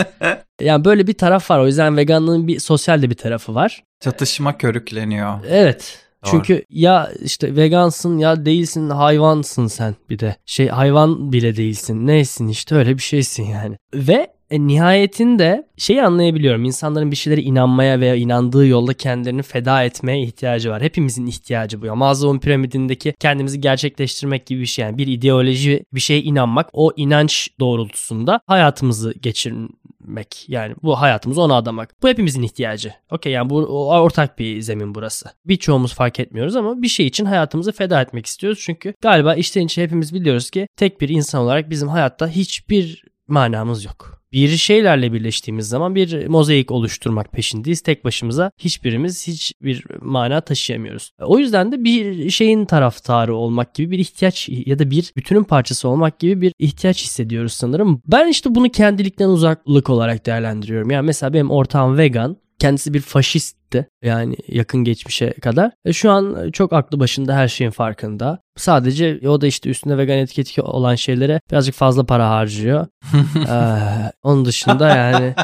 Yani 0.62 0.86
böyle 0.86 1.08
bir 1.08 1.14
taraf 1.14 1.52
var. 1.52 1.60
O 1.60 1.68
yüzden 1.68 1.98
veganlığın 1.98 2.48
bir 2.48 2.60
sosyal 2.60 3.02
de 3.02 3.10
bir 3.10 3.16
tarafı 3.16 3.56
var. 3.56 3.84
Çatışma 4.04 4.58
körükleniyor. 4.58 5.40
Evet. 5.50 6.07
Doğru. 6.26 6.32
Çünkü 6.32 6.66
ya 6.70 7.12
işte 7.24 7.56
vegansın 7.56 8.18
ya 8.18 8.46
değilsin 8.46 8.90
hayvansın 8.90 9.68
sen 9.68 9.96
bir 10.10 10.20
de. 10.20 10.36
Şey 10.46 10.68
hayvan 10.68 11.32
bile 11.32 11.56
değilsin. 11.56 12.08
Neysin 12.08 12.48
işte 12.48 12.76
öyle 12.76 12.98
bir 12.98 13.02
şeysin 13.02 13.44
yani. 13.44 13.78
Ve 13.94 14.38
e, 14.50 14.68
nihayetinde 14.68 15.68
şeyi 15.78 16.04
anlayabiliyorum. 16.04 16.66
İnsanların 16.66 17.12
bir 17.12 17.16
şeylere 17.16 17.42
inanmaya 17.42 18.00
veya 18.00 18.16
inandığı 18.16 18.68
yolda 18.68 18.94
kendilerini 18.94 19.42
feda 19.42 19.84
etmeye 19.84 20.22
ihtiyacı 20.22 20.70
var. 20.70 20.82
Hepimizin 20.82 21.26
ihtiyacı 21.26 21.82
bu. 21.82 21.86
Ya 21.86 21.96
Maslow'un 21.96 22.40
piramidindeki 22.40 23.14
kendimizi 23.20 23.62
gerçekleştirmek 23.62 24.46
gibi 24.46 24.62
bir 24.62 24.66
şey. 24.66 24.86
Yani 24.86 24.98
bir 24.98 25.08
ideoloji, 25.08 25.84
bir 25.94 26.00
şeye 26.00 26.22
inanmak. 26.22 26.70
O 26.74 26.92
inanç 26.96 27.50
doğrultusunda 27.60 28.42
hayatımızı 28.48 29.14
geçirmek. 29.22 29.72
Yani 30.48 30.76
bu 30.84 31.02
hayatımızı 31.02 31.42
ona 31.42 31.56
adamak. 31.56 32.04
Bu 32.04 32.08
hepimizin 32.08 32.42
ihtiyacı. 32.42 32.94
Okey 33.12 33.34
yani 33.34 33.50
bu 33.50 33.56
ortak 33.90 34.40
bir 34.40 34.62
zemin 34.62 34.96
burası. 34.96 35.30
Birçoğumuz 35.46 35.94
fark 35.94 36.20
etmiyoruz 36.20 36.56
ama 36.56 36.82
bir 36.82 36.88
şey 36.88 37.08
için 37.08 37.26
hayatımızı 37.26 37.72
feda 37.72 38.02
etmek 38.02 38.26
istiyoruz. 38.26 38.60
Çünkü 38.62 38.94
galiba 39.02 39.36
içten 39.36 39.66
içe 39.66 39.84
hepimiz 39.84 40.14
biliyoruz 40.14 40.50
ki 40.50 40.68
tek 40.78 41.02
bir 41.02 41.10
insan 41.10 41.42
olarak 41.42 41.70
bizim 41.70 41.88
hayatta 41.90 42.28
hiçbir 42.28 43.04
manamız 43.28 43.86
yok. 43.86 44.18
Bir 44.32 44.48
şeylerle 44.48 45.14
birleştiğimiz 45.14 45.70
zaman 45.70 45.96
bir 45.96 46.28
mozaik 46.28 46.72
oluşturmak 46.72 47.32
peşindeyiz. 47.32 47.82
Tek 47.82 48.06
başımıza 48.06 48.52
hiçbirimiz 48.58 49.28
hiçbir 49.28 49.84
mana 50.02 50.42
taşıyamıyoruz. 50.42 51.12
O 51.20 51.40
yüzden 51.40 51.72
de 51.72 51.84
bir 51.84 52.30
şeyin 52.30 52.66
taraftarı 52.66 53.36
olmak 53.36 53.74
gibi 53.74 53.92
bir 53.92 54.00
ihtiyaç 54.00 54.50
ya 54.50 54.80
da 54.80 54.92
bir 54.92 55.12
bütünün 55.18 55.44
parçası 55.44 55.90
olmak 55.90 56.20
gibi 56.20 56.42
bir 56.42 56.54
ihtiyaç 56.60 57.04
hissediyoruz 57.04 57.54
sanırım. 57.54 58.02
Ben 58.08 58.28
işte 58.28 58.56
bunu 58.56 58.70
kendilikten 58.70 59.30
uzaklık 59.30 59.90
olarak 59.90 60.26
değerlendiriyorum. 60.26 60.92
Yani 60.92 61.06
mesela 61.06 61.34
benim 61.34 61.52
ortağım 61.52 61.98
vegan. 61.98 62.38
Kendisi 62.60 62.94
bir 62.94 63.02
faşistti 63.68 63.90
yani 64.04 64.36
yakın 64.48 64.84
geçmişe 64.84 65.34
kadar. 65.34 65.72
E 65.86 65.94
şu 65.94 66.12
an 66.12 66.52
çok 66.52 66.74
aklı 66.74 67.00
başında 67.00 67.36
her 67.36 67.48
şeyin 67.48 67.72
farkında. 67.72 68.40
Sadece 68.58 69.20
o 69.28 69.42
da 69.42 69.48
işte 69.48 69.70
üstünde 69.70 69.98
vegan 69.98 70.18
etiketi 70.18 70.62
olan 70.62 70.96
şeylere 70.96 71.42
birazcık 71.52 71.76
fazla 71.76 72.06
para 72.06 72.30
harcıyor. 72.30 72.88
Ee, 73.50 74.12
onun 74.24 74.46
dışında 74.46 74.96
yani 74.96 75.36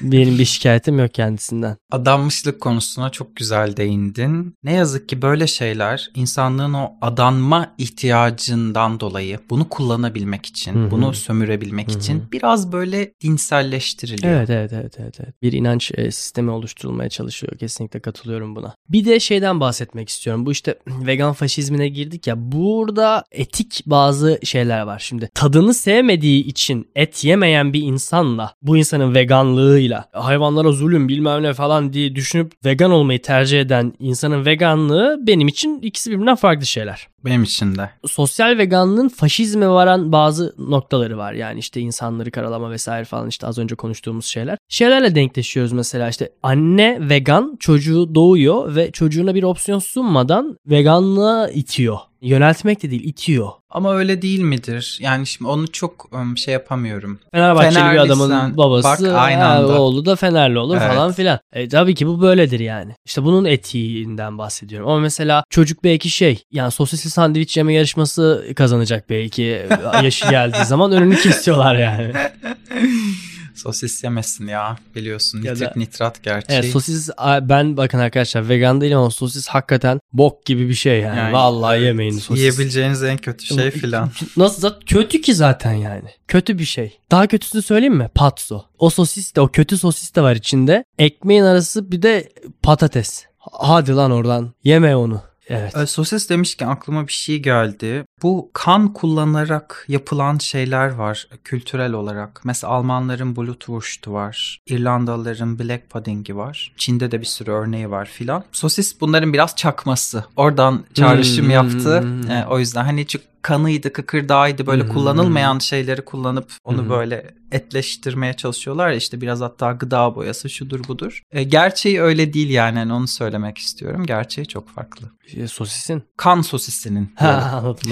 benim 0.00 0.38
bir 0.38 0.44
şikayetim 0.44 0.98
yok 0.98 1.14
kendisinden. 1.14 1.76
Adanmışlık 1.92 2.60
konusuna 2.60 3.10
çok 3.10 3.36
güzel 3.36 3.76
değindin. 3.76 4.54
Ne 4.62 4.72
yazık 4.72 5.08
ki 5.08 5.22
böyle 5.22 5.46
şeyler 5.46 6.10
insanlığın 6.14 6.72
o 6.72 6.92
adanma 7.02 7.74
ihtiyacından 7.78 9.00
dolayı 9.00 9.38
bunu 9.50 9.68
kullanabilmek 9.68 10.46
için, 10.46 10.74
Hı 10.74 10.86
hı. 10.86 10.90
bunu 10.90 11.14
sömürebilmek 11.14 11.90
Hı 11.90 11.94
hı. 11.94 11.98
için 11.98 12.22
biraz 12.32 12.72
böyle 12.72 13.12
dinselleştiriliyor. 13.22 14.34
Evet 14.34 14.50
evet 14.50 14.72
evet 14.72 14.94
evet. 14.98 15.20
evet. 15.20 15.42
Bir 15.42 15.52
inanç 15.52 15.92
e, 15.94 16.10
sistemi 16.10 16.50
oluşturulmaya 16.50 17.08
çalışıyor. 17.08 17.55
Kesinlikle 17.56 18.00
katılıyorum 18.00 18.56
buna. 18.56 18.74
Bir 18.88 19.04
de 19.04 19.20
şeyden 19.20 19.60
bahsetmek 19.60 20.08
istiyorum. 20.08 20.46
Bu 20.46 20.52
işte 20.52 20.78
vegan 21.06 21.32
faşizmine 21.32 21.88
girdik 21.88 22.26
ya. 22.26 22.52
Burada 22.52 23.24
etik 23.32 23.82
bazı 23.86 24.38
şeyler 24.42 24.80
var. 24.82 24.98
Şimdi 24.98 25.30
tadını 25.34 25.74
sevmediği 25.74 26.44
için 26.44 26.88
et 26.94 27.24
yemeyen 27.24 27.72
bir 27.72 27.82
insanla 27.82 28.54
bu 28.62 28.76
insanın 28.76 29.14
veganlığıyla 29.14 30.04
hayvanlara 30.12 30.72
zulüm 30.72 31.08
bilmem 31.08 31.42
ne 31.42 31.54
falan 31.54 31.92
diye 31.92 32.14
düşünüp 32.14 32.52
vegan 32.64 32.90
olmayı 32.90 33.22
tercih 33.22 33.60
eden 33.60 33.92
insanın 33.98 34.44
veganlığı 34.44 35.18
benim 35.26 35.48
için 35.48 35.80
ikisi 35.80 36.10
birbirinden 36.10 36.34
farklı 36.36 36.66
şeyler 36.66 37.08
Benim 37.24 37.42
için 37.42 37.74
de. 37.76 37.90
sosyal 38.06 38.58
veganlığın 38.58 39.08
faşizme 39.08 39.68
varan 39.68 40.12
bazı 40.12 40.54
noktaları 40.58 41.18
var. 41.18 41.32
Yani 41.32 41.58
işte 41.58 41.80
insanları 41.80 42.30
karalama 42.30 42.70
vesaire 42.70 43.04
falan 43.04 43.28
işte 43.28 43.46
az 43.46 43.58
önce 43.58 43.74
konuştuğumuz 43.74 44.26
şeyler. 44.26 44.58
Şeylerle 44.68 45.14
denkleşiyoruz 45.14 45.72
mesela 45.72 46.08
işte 46.08 46.32
anne 46.42 46.98
vegan 47.00 47.45
vegan 47.46 47.56
çocuğu 47.56 48.14
doğuyor 48.14 48.74
ve 48.76 48.90
çocuğuna 48.90 49.34
bir 49.34 49.42
opsiyon 49.42 49.78
sunmadan 49.78 50.58
veganlığa 50.66 51.48
itiyor. 51.48 51.98
Yöneltmek 52.22 52.82
de 52.82 52.90
değil 52.90 53.04
itiyor. 53.04 53.48
Ama 53.70 53.94
öyle 53.96 54.22
değil 54.22 54.40
midir? 54.40 54.98
Yani 55.00 55.26
şimdi 55.26 55.50
onu 55.50 55.72
çok 55.72 56.08
um, 56.12 56.36
şey 56.36 56.54
yapamıyorum. 56.54 57.18
Fenerbahçeli 57.34 57.74
bir 57.74 57.80
Fenerliysen- 57.80 58.06
adamın 58.06 58.56
babası, 58.56 59.04
bak, 59.04 59.14
aynı 59.14 59.46
anda. 59.46 59.80
oğlu 59.80 60.06
da 60.06 60.16
Fenerli 60.16 60.58
olur 60.58 60.76
Evet. 60.80 60.88
falan 60.94 61.12
filan. 61.12 61.38
E, 61.52 61.68
tabii 61.68 61.94
ki 61.94 62.06
bu 62.06 62.20
böyledir 62.22 62.60
yani. 62.60 62.92
İşte 63.06 63.24
bunun 63.24 63.44
etiğinden 63.44 64.38
bahsediyorum. 64.38 64.88
Ama 64.88 64.98
mesela 65.00 65.44
çocuk 65.50 65.84
belki 65.84 66.10
şey 66.10 66.42
yani 66.52 66.70
sosisli 66.70 67.10
sandviç 67.10 67.56
yeme 67.56 67.74
yarışması 67.74 68.46
kazanacak 68.56 69.10
belki 69.10 69.62
yaşı 70.02 70.30
geldiği 70.30 70.64
zaman 70.64 70.92
önünü 70.92 71.16
kesiyorlar 71.16 71.74
yani. 71.76 72.12
Sosis 73.56 74.04
yemesin 74.04 74.46
ya 74.46 74.76
biliyorsun 74.94 75.42
Ya 75.42 75.52
nitrik 75.52 75.68
da- 75.68 75.72
nitrat 75.76 76.22
gerçeği. 76.22 76.58
Evet 76.60 76.72
sosis 76.72 77.10
ben 77.42 77.76
bakın 77.76 77.98
arkadaşlar 77.98 78.48
vegan 78.48 78.80
değilim 78.80 78.98
ama 78.98 79.10
sosis 79.10 79.48
hakikaten 79.48 80.00
bok 80.12 80.46
gibi 80.46 80.68
bir 80.68 80.74
şey 80.74 81.00
yani. 81.00 81.18
Yani, 81.18 81.32
Vallahi 81.32 81.76
evet, 81.76 81.86
yemeyin 81.86 82.18
sosis. 82.18 82.38
Yiyebileceğiniz 82.38 83.02
en 83.02 83.16
kötü 83.16 83.46
şey 83.46 83.70
filan. 83.70 84.10
Nasıl 84.36 84.60
zaten 84.60 84.80
kötü 84.86 85.20
ki 85.20 85.34
zaten 85.34 85.72
yani. 85.72 86.08
Kötü 86.28 86.58
bir 86.58 86.64
şey. 86.64 86.98
Daha 87.10 87.26
kötüsünü 87.26 87.62
söyleyeyim 87.62 87.96
mi? 87.96 88.10
Patso. 88.14 88.64
O 88.78 88.90
sosis 88.90 89.36
de 89.36 89.40
o 89.40 89.48
kötü 89.48 89.78
sosis 89.78 90.14
de 90.14 90.22
var 90.22 90.36
içinde. 90.36 90.84
Ekmeğin 90.98 91.42
arası 91.42 91.92
bir 91.92 92.02
de 92.02 92.28
patates. 92.62 93.24
Hadi 93.38 93.92
lan 93.92 94.10
oradan. 94.10 94.52
Yeme 94.64 94.96
onu. 94.96 95.22
Evet. 95.48 95.76
Ee, 95.76 95.86
Sosis 95.86 96.30
demişken 96.30 96.68
aklıma 96.68 97.06
bir 97.06 97.12
şey 97.12 97.38
geldi. 97.42 98.04
Bu 98.22 98.50
kan 98.52 98.92
kullanarak 98.92 99.84
yapılan 99.88 100.38
şeyler 100.38 100.88
var 100.88 101.28
kültürel 101.44 101.92
olarak. 101.92 102.40
Mesela 102.44 102.72
Almanların 102.72 103.36
Blutwurst'u 103.36 104.12
var. 104.12 104.58
İrlandalıların 104.66 105.58
Black 105.58 105.90
Pudding'i 105.90 106.36
var. 106.36 106.72
Çin'de 106.76 107.10
de 107.10 107.20
bir 107.20 107.26
sürü 107.26 107.50
örneği 107.50 107.90
var 107.90 108.06
filan. 108.06 108.44
Sosis 108.52 109.00
bunların 109.00 109.32
biraz 109.32 109.56
çakması. 109.56 110.24
Oradan 110.36 110.84
çağrışım 110.94 111.44
Hmm. 111.44 111.50
yaptı. 111.50 112.04
Ee, 112.30 112.44
o 112.50 112.58
yüzden 112.58 112.84
hani 112.84 113.06
çünkü 113.06 113.24
kanıydı, 113.46 113.92
kıkırdağıydı 113.92 114.66
böyle 114.66 114.82
Hmm. 114.82 114.92
kullanılmayan 114.92 115.58
şeyleri 115.58 116.04
kullanıp 116.04 116.52
onu 116.64 116.78
Hmm. 116.82 116.90
böyle 116.90 117.34
etleştirmeye 117.52 118.32
çalışıyorlar 118.34 118.90
ya 118.90 118.96
işte 118.96 119.20
biraz 119.20 119.40
hatta 119.40 119.72
gıda 119.72 120.14
boyası 120.14 120.50
şudur 120.50 120.88
budur. 120.88 121.22
Ee, 121.32 121.42
gerçeği 121.42 122.00
öyle 122.02 122.32
değil 122.32 122.50
yani 122.50 122.78
hani 122.78 122.92
onu 122.92 123.08
söylemek 123.08 123.58
istiyorum. 123.58 124.06
Gerçeği 124.06 124.46
çok 124.46 124.68
farklı. 124.68 125.10
E, 125.36 125.48
Sosisin. 125.48 126.02
Kan 126.16 126.42
sosisinin. 126.42 127.12
Ha 127.16 127.60
anladım 127.62 127.90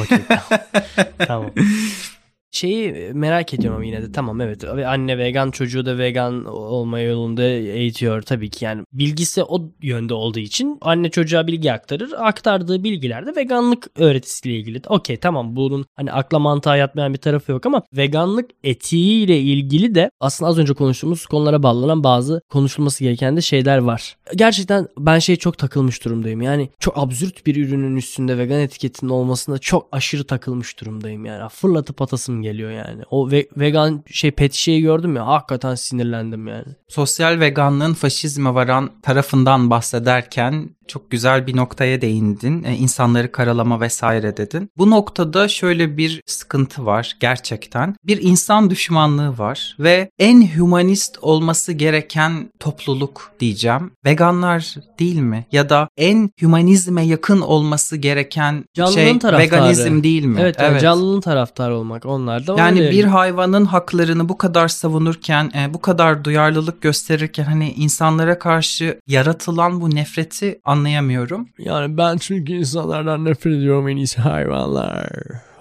tamam. 1.18 1.50
Şeyi 2.54 3.12
merak 3.14 3.54
ediyorum 3.54 3.82
yine 3.82 4.02
de. 4.02 4.12
Tamam 4.12 4.40
evet. 4.40 4.64
Ve 4.64 4.86
anne 4.86 5.18
vegan 5.18 5.50
çocuğu 5.50 5.86
da 5.86 5.98
vegan 5.98 6.44
olma 6.44 7.00
yolunda 7.00 7.42
eğitiyor 7.42 8.22
tabii 8.22 8.50
ki. 8.50 8.64
Yani 8.64 8.84
bilgisi 8.92 9.44
o 9.44 9.62
yönde 9.82 10.14
olduğu 10.14 10.38
için 10.38 10.78
anne 10.80 11.10
çocuğa 11.10 11.46
bilgi 11.46 11.72
aktarır 11.72 12.12
aktardığı 12.18 12.84
bilgiler 12.84 13.26
de 13.26 13.36
veganlık 13.36 13.86
öğretisiyle 13.96 14.56
ilgili. 14.56 14.80
Okey 14.88 15.16
tamam 15.16 15.56
bunun 15.56 15.86
hani 15.96 16.12
akla 16.12 16.38
mantığa 16.38 16.76
yatmayan 16.76 17.12
bir 17.12 17.18
tarafı 17.18 17.52
yok 17.52 17.66
ama 17.66 17.82
veganlık 17.92 18.50
etiğiyle 18.64 19.40
ilgili 19.40 19.94
de 19.94 20.10
aslında 20.20 20.48
az 20.50 20.58
önce 20.58 20.74
konuştuğumuz 20.74 21.26
konulara 21.26 21.62
bağlanan 21.62 22.04
bazı 22.04 22.40
konuşulması 22.50 23.04
gereken 23.04 23.36
de 23.36 23.40
şeyler 23.40 23.78
var. 23.78 24.16
Gerçekten 24.36 24.88
ben 24.98 25.18
şey 25.18 25.36
çok 25.36 25.58
takılmış 25.58 26.04
durumdayım. 26.04 26.42
Yani 26.42 26.68
çok 26.80 26.98
absürt 26.98 27.46
bir 27.46 27.56
ürünün 27.66 27.96
üstünde 27.96 28.38
vegan 28.38 28.60
etiketinin 28.60 29.10
olmasına 29.10 29.58
çok 29.58 29.88
aşırı 29.92 30.24
takılmış 30.24 30.80
durumdayım. 30.80 31.24
Yani 31.24 31.48
fırlatıp 31.48 32.02
atasım 32.02 32.43
geliyor 32.44 32.70
yani. 32.70 33.02
O 33.10 33.30
ve- 33.30 33.48
vegan 33.56 34.04
şey 34.06 34.30
pet 34.30 34.52
şişeyi 34.52 34.82
gördüm 34.82 35.16
ya 35.16 35.26
hakikaten 35.26 35.74
sinirlendim 35.74 36.46
yani. 36.46 36.66
Sosyal 36.88 37.40
veganlığın 37.40 37.94
faşizme 37.94 38.54
varan 38.54 38.90
tarafından 39.02 39.70
bahsederken 39.70 40.70
çok 40.88 41.10
güzel 41.10 41.46
bir 41.46 41.56
noktaya 41.56 42.00
değindin. 42.00 42.64
E, 42.64 42.74
insanları 42.76 43.32
karalama 43.32 43.80
vesaire 43.80 44.36
dedin. 44.36 44.70
Bu 44.78 44.90
noktada 44.90 45.48
şöyle 45.48 45.96
bir 45.96 46.22
sıkıntı 46.26 46.86
var 46.86 47.16
gerçekten. 47.20 47.94
Bir 48.04 48.22
insan 48.22 48.70
düşmanlığı 48.70 49.38
var 49.38 49.76
ve 49.78 50.10
en 50.18 50.48
humanist 50.58 51.18
olması 51.22 51.72
gereken 51.72 52.50
topluluk 52.60 53.32
diyeceğim. 53.40 53.90
Veganlar 54.04 54.74
değil 54.98 55.18
mi? 55.18 55.46
Ya 55.52 55.68
da 55.68 55.88
en 55.96 56.30
humanizme 56.40 57.06
yakın 57.06 57.40
olması 57.40 57.96
gereken 57.96 58.64
Canlının 58.74 58.94
şey 58.94 59.18
taraftarı. 59.18 59.42
veganizm 59.42 60.02
değil 60.02 60.24
mi? 60.24 60.38
evet, 60.40 60.56
yani 60.60 60.80
canlının 60.80 61.20
taraftarı 61.20 61.76
olmak 61.76 62.06
onlar 62.06 62.46
da 62.46 62.54
Yani 62.58 62.80
bir 62.90 63.04
hayvanın 63.04 63.64
haklarını 63.64 64.28
bu 64.28 64.38
kadar 64.38 64.68
savunurken, 64.68 65.50
e, 65.54 65.74
bu 65.74 65.80
kadar 65.80 66.24
duyarlılık 66.24 66.82
gösterirken 66.82 67.44
hani 67.44 67.72
insanlara 67.72 68.38
karşı 68.38 69.00
yaratılan 69.06 69.80
bu 69.80 69.94
nefreti 69.94 70.60
anlayamıyorum. 70.74 71.48
Yani 71.58 71.96
ben 71.96 72.16
çünkü 72.16 72.52
insanlardan 72.52 73.24
nefret 73.24 73.54
ediyorum 73.54 73.88
en 73.88 73.96
iyisi 73.96 74.20
hayvanlar. 74.20 75.08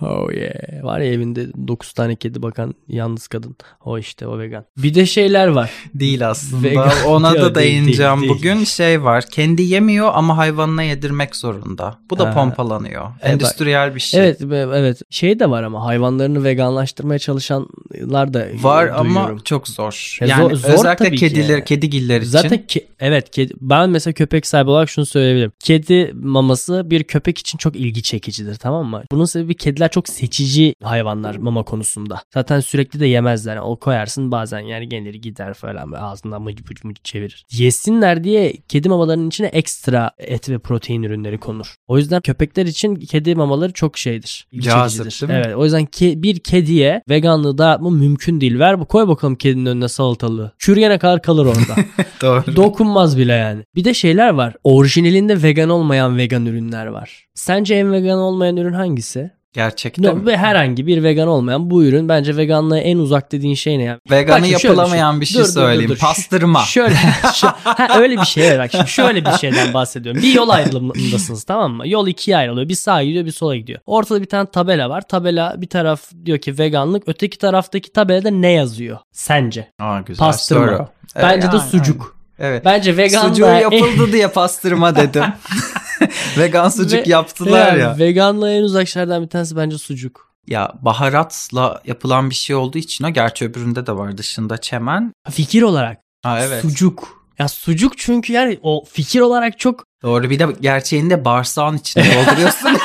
Oh 0.03 0.31
yeah. 0.33 0.83
Var 0.83 0.99
ya 0.99 1.13
evinde 1.13 1.47
9 1.67 1.93
tane 1.93 2.15
kedi 2.15 2.41
bakan 2.41 2.75
yalnız 2.87 3.27
kadın. 3.27 3.55
O 3.85 3.97
işte 3.97 4.27
o 4.27 4.39
vegan. 4.39 4.65
Bir 4.77 4.93
de 4.95 5.05
şeyler 5.05 5.47
var. 5.47 5.71
Değil 5.93 6.29
aslında. 6.29 6.63
Vegan. 6.63 6.91
Ona 7.07 7.33
da 7.33 7.55
değil, 7.55 7.75
değineceğim. 7.75 8.21
değil, 8.21 8.31
Bugün 8.33 8.63
şey 8.63 9.03
var. 9.03 9.23
Kendi 9.31 9.61
yemiyor 9.61 10.11
ama 10.13 10.37
hayvanına 10.37 10.83
yedirmek 10.83 11.35
zorunda. 11.35 11.97
Bu 12.09 12.17
da 12.19 12.27
Ha. 12.29 12.33
pompalanıyor. 12.33 13.03
E, 13.03 13.07
bak- 13.23 13.29
Endüstriyel 13.29 13.95
bir 13.95 13.99
şey. 13.99 14.19
Evet 14.19 14.41
evet. 14.51 15.01
Şey 15.09 15.39
de 15.39 15.49
var 15.49 15.63
ama 15.63 15.85
hayvanlarını 15.85 16.43
veganlaştırmaya 16.43 17.19
çalışanlar 17.19 18.33
da 18.33 18.47
Var 18.61 18.87
e, 18.87 18.91
ama 18.91 19.09
duyuyorum. 19.09 19.39
çok 19.43 19.67
zor. 19.67 20.17
Ya 20.21 20.27
Yani 20.27 20.41
zor- 20.49 20.55
zor 20.55 20.73
özellikle 20.73 21.15
kediler, 21.15 21.65
kedigiller 21.65 22.21
için. 22.21 22.29
Zaten 22.29 22.63
ke- 22.67 22.83
evet 22.99 23.29
kedi, 23.31 23.53
ben 23.61 23.89
mesela 23.89 24.13
köpek 24.13 24.47
sahibi 24.47 24.69
olarak 24.69 24.89
şunu 24.89 25.05
söyleyebilirim. 25.05 25.51
Kedi 25.59 26.11
maması 26.13 26.81
bir 26.89 27.03
köpek 27.03 27.37
için 27.37 27.57
çok 27.57 27.75
ilgi 27.75 28.03
çekicidir 28.03 28.55
tamam 28.55 28.85
mı? 28.85 29.03
Bunun 29.11 29.25
sebebi 29.25 29.55
kediler 29.55 29.89
çok 29.93 30.09
seçici 30.09 30.75
hayvanlar 30.83 31.35
mama 31.35 31.63
konusunda. 31.63 32.21
Zaten 32.33 32.59
sürekli 32.59 32.99
de 32.99 33.05
yemezler. 33.05 33.55
Yani 33.55 33.65
o 33.65 33.75
koyarsın 33.79 34.31
bazen 34.31 34.59
yani 34.59 34.89
gelir 34.89 35.13
gider 35.13 35.53
falan 35.53 35.91
böyle 35.91 36.01
ağzından 36.03 36.41
mıcı 36.41 36.63
mıcı 36.69 36.87
mıcı 36.87 37.03
çevirir. 37.03 37.45
Yesinler 37.51 38.23
diye 38.23 38.53
kedi 38.67 38.89
mamalarının 38.89 39.27
içine 39.27 39.47
ekstra 39.47 40.11
et 40.17 40.49
ve 40.49 40.59
protein 40.59 41.03
ürünleri 41.03 41.37
konur. 41.37 41.75
O 41.87 41.97
yüzden 41.97 42.21
köpekler 42.21 42.65
için 42.65 42.95
kedi 42.95 43.35
mamaları 43.35 43.73
çok 43.73 43.97
şeydir. 43.97 44.47
Cazip, 44.59 45.05
değil 45.05 45.31
mi? 45.31 45.41
Evet 45.45 45.55
o 45.55 45.63
yüzden 45.63 45.85
ke- 45.85 46.21
bir 46.21 46.39
kediye 46.39 47.01
veganlığı 47.09 47.57
dağıtma 47.57 47.89
mümkün 47.89 48.41
değil. 48.41 48.59
Ver 48.59 48.79
bu 48.79 48.85
koy 48.85 49.07
bakalım 49.07 49.35
kedinin 49.35 49.65
önüne 49.65 49.87
salatalığı. 49.87 50.51
Çürüyene 50.59 50.97
kadar 50.97 51.21
kalır 51.21 51.45
orada. 51.45 51.75
Doğru. 52.21 52.55
Dokunmaz 52.55 53.17
bile 53.17 53.33
yani. 53.33 53.63
Bir 53.75 53.83
de 53.83 53.93
şeyler 53.93 54.29
var. 54.29 54.55
Orijinalinde 54.63 55.43
vegan 55.43 55.69
olmayan 55.69 56.17
vegan 56.17 56.45
ürünler 56.45 56.85
var. 56.85 57.25
Sence 57.33 57.75
en 57.75 57.91
vegan 57.91 58.19
olmayan 58.19 58.57
ürün 58.57 58.73
hangisi? 58.73 59.31
Gerçekten. 59.53 60.03
No, 60.03 60.25
ve 60.25 60.37
herhangi 60.37 60.87
bir 60.87 61.03
vegan 61.03 61.27
olmayan 61.27 61.69
bu 61.69 61.83
ürün 61.83 62.09
bence 62.09 62.37
veganlığa 62.37 62.77
en 62.79 62.97
uzak 62.97 63.31
dediğin 63.31 63.55
şey 63.55 63.79
ne 63.79 63.83
ya? 63.83 63.99
Veganı 64.11 64.41
Bak 64.41 64.49
yapılamayan 64.63 65.21
bir 65.21 65.25
şey 65.25 65.41
Dur, 65.41 65.43
dur, 65.43 65.49
dur, 65.49 65.53
söyleyeyim. 65.53 65.89
dur. 65.89 65.95
Ş- 65.95 66.01
Pastırma. 66.01 66.59
Şöyle, 66.59 66.95
şu, 67.35 67.47
ha, 67.47 67.99
öyle 67.99 68.17
bir 68.17 68.25
şey 68.25 68.47
evet 68.47 68.59
bak 68.59 68.71
şimdi 68.71 68.89
şöyle 68.89 69.25
bir 69.25 69.31
şeyden 69.31 69.73
bahsediyorum. 69.73 70.21
Bir 70.21 70.33
yol 70.33 70.49
ayrılımındasınız 70.49 71.43
tamam 71.43 71.73
mı? 71.73 71.87
Yol 71.87 72.07
ikiye 72.07 72.37
ayrılıyor. 72.37 72.69
Bir 72.69 72.75
sağa 72.75 73.03
gidiyor 73.03 73.25
bir 73.25 73.31
sola 73.31 73.55
gidiyor. 73.55 73.79
Ortada 73.85 74.21
bir 74.21 74.25
tane 74.25 74.51
tabela 74.51 74.89
var. 74.89 75.01
Tabela 75.07 75.61
bir 75.61 75.67
taraf 75.67 76.01
diyor 76.25 76.37
ki 76.37 76.59
veganlık. 76.59 77.03
Öteki 77.07 77.37
taraftaki 77.37 77.91
tabelada 77.93 78.29
ne 78.29 78.51
yazıyor? 78.51 78.97
Sence? 79.11 79.67
Aa, 79.79 79.99
güzel 79.99 80.25
Pastırma. 80.25 80.67
soru. 80.67 80.87
Bence 81.15 81.51
de 81.51 81.55
yani, 81.55 81.69
sucuk. 81.69 82.17
Evet. 82.39 82.65
Bence 82.65 82.97
vegan 82.97 83.27
Sucuğu 83.27 83.45
yapıldı 83.45 84.11
diye 84.11 84.27
pastırma 84.27 84.95
dedim. 84.95 85.23
Vegan 86.37 86.69
sucuk 86.69 87.07
Ve- 87.07 87.09
yaptılar 87.09 87.75
ya. 87.75 87.97
Veganlığa 87.99 88.49
en 88.51 88.61
uzak 88.63 88.87
şeylerden 88.87 89.23
bir 89.23 89.29
tanesi 89.29 89.55
bence 89.55 89.77
sucuk. 89.77 90.33
Ya 90.47 90.71
baharatla 90.81 91.81
yapılan 91.85 92.29
bir 92.29 92.35
şey 92.35 92.55
olduğu 92.55 92.77
için 92.77 93.03
o 93.05 93.09
gerçi 93.09 93.45
öbüründe 93.45 93.85
de 93.85 93.91
var 93.97 94.17
dışında 94.17 94.57
çemen. 94.57 95.13
Fikir 95.31 95.61
olarak 95.61 95.97
Ha 96.23 96.39
evet. 96.39 96.61
sucuk. 96.61 97.23
Ya 97.39 97.47
sucuk 97.47 97.97
çünkü 97.97 98.33
yani 98.33 98.59
o 98.61 98.83
fikir 98.91 99.19
olarak 99.19 99.59
çok 99.59 99.83
Doğru 100.03 100.29
bir 100.29 100.39
de 100.39 100.47
gerçeğinde 100.61 101.25
bağırsağın 101.25 101.77
içine 101.77 102.03
dolduruyorsun. 102.05 102.69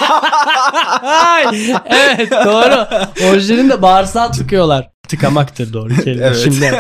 Evet 1.87 2.31
doğru. 2.31 2.87
Orijinalinde 3.31 3.83
bağırsağı 3.83 4.33
tıkıyorlar. 4.33 4.90
Tıkamaktır 5.09 5.72
doğru 5.72 5.94
kelime. 5.96 6.24
Evet. 6.26 6.37
Şimdi 6.44 6.72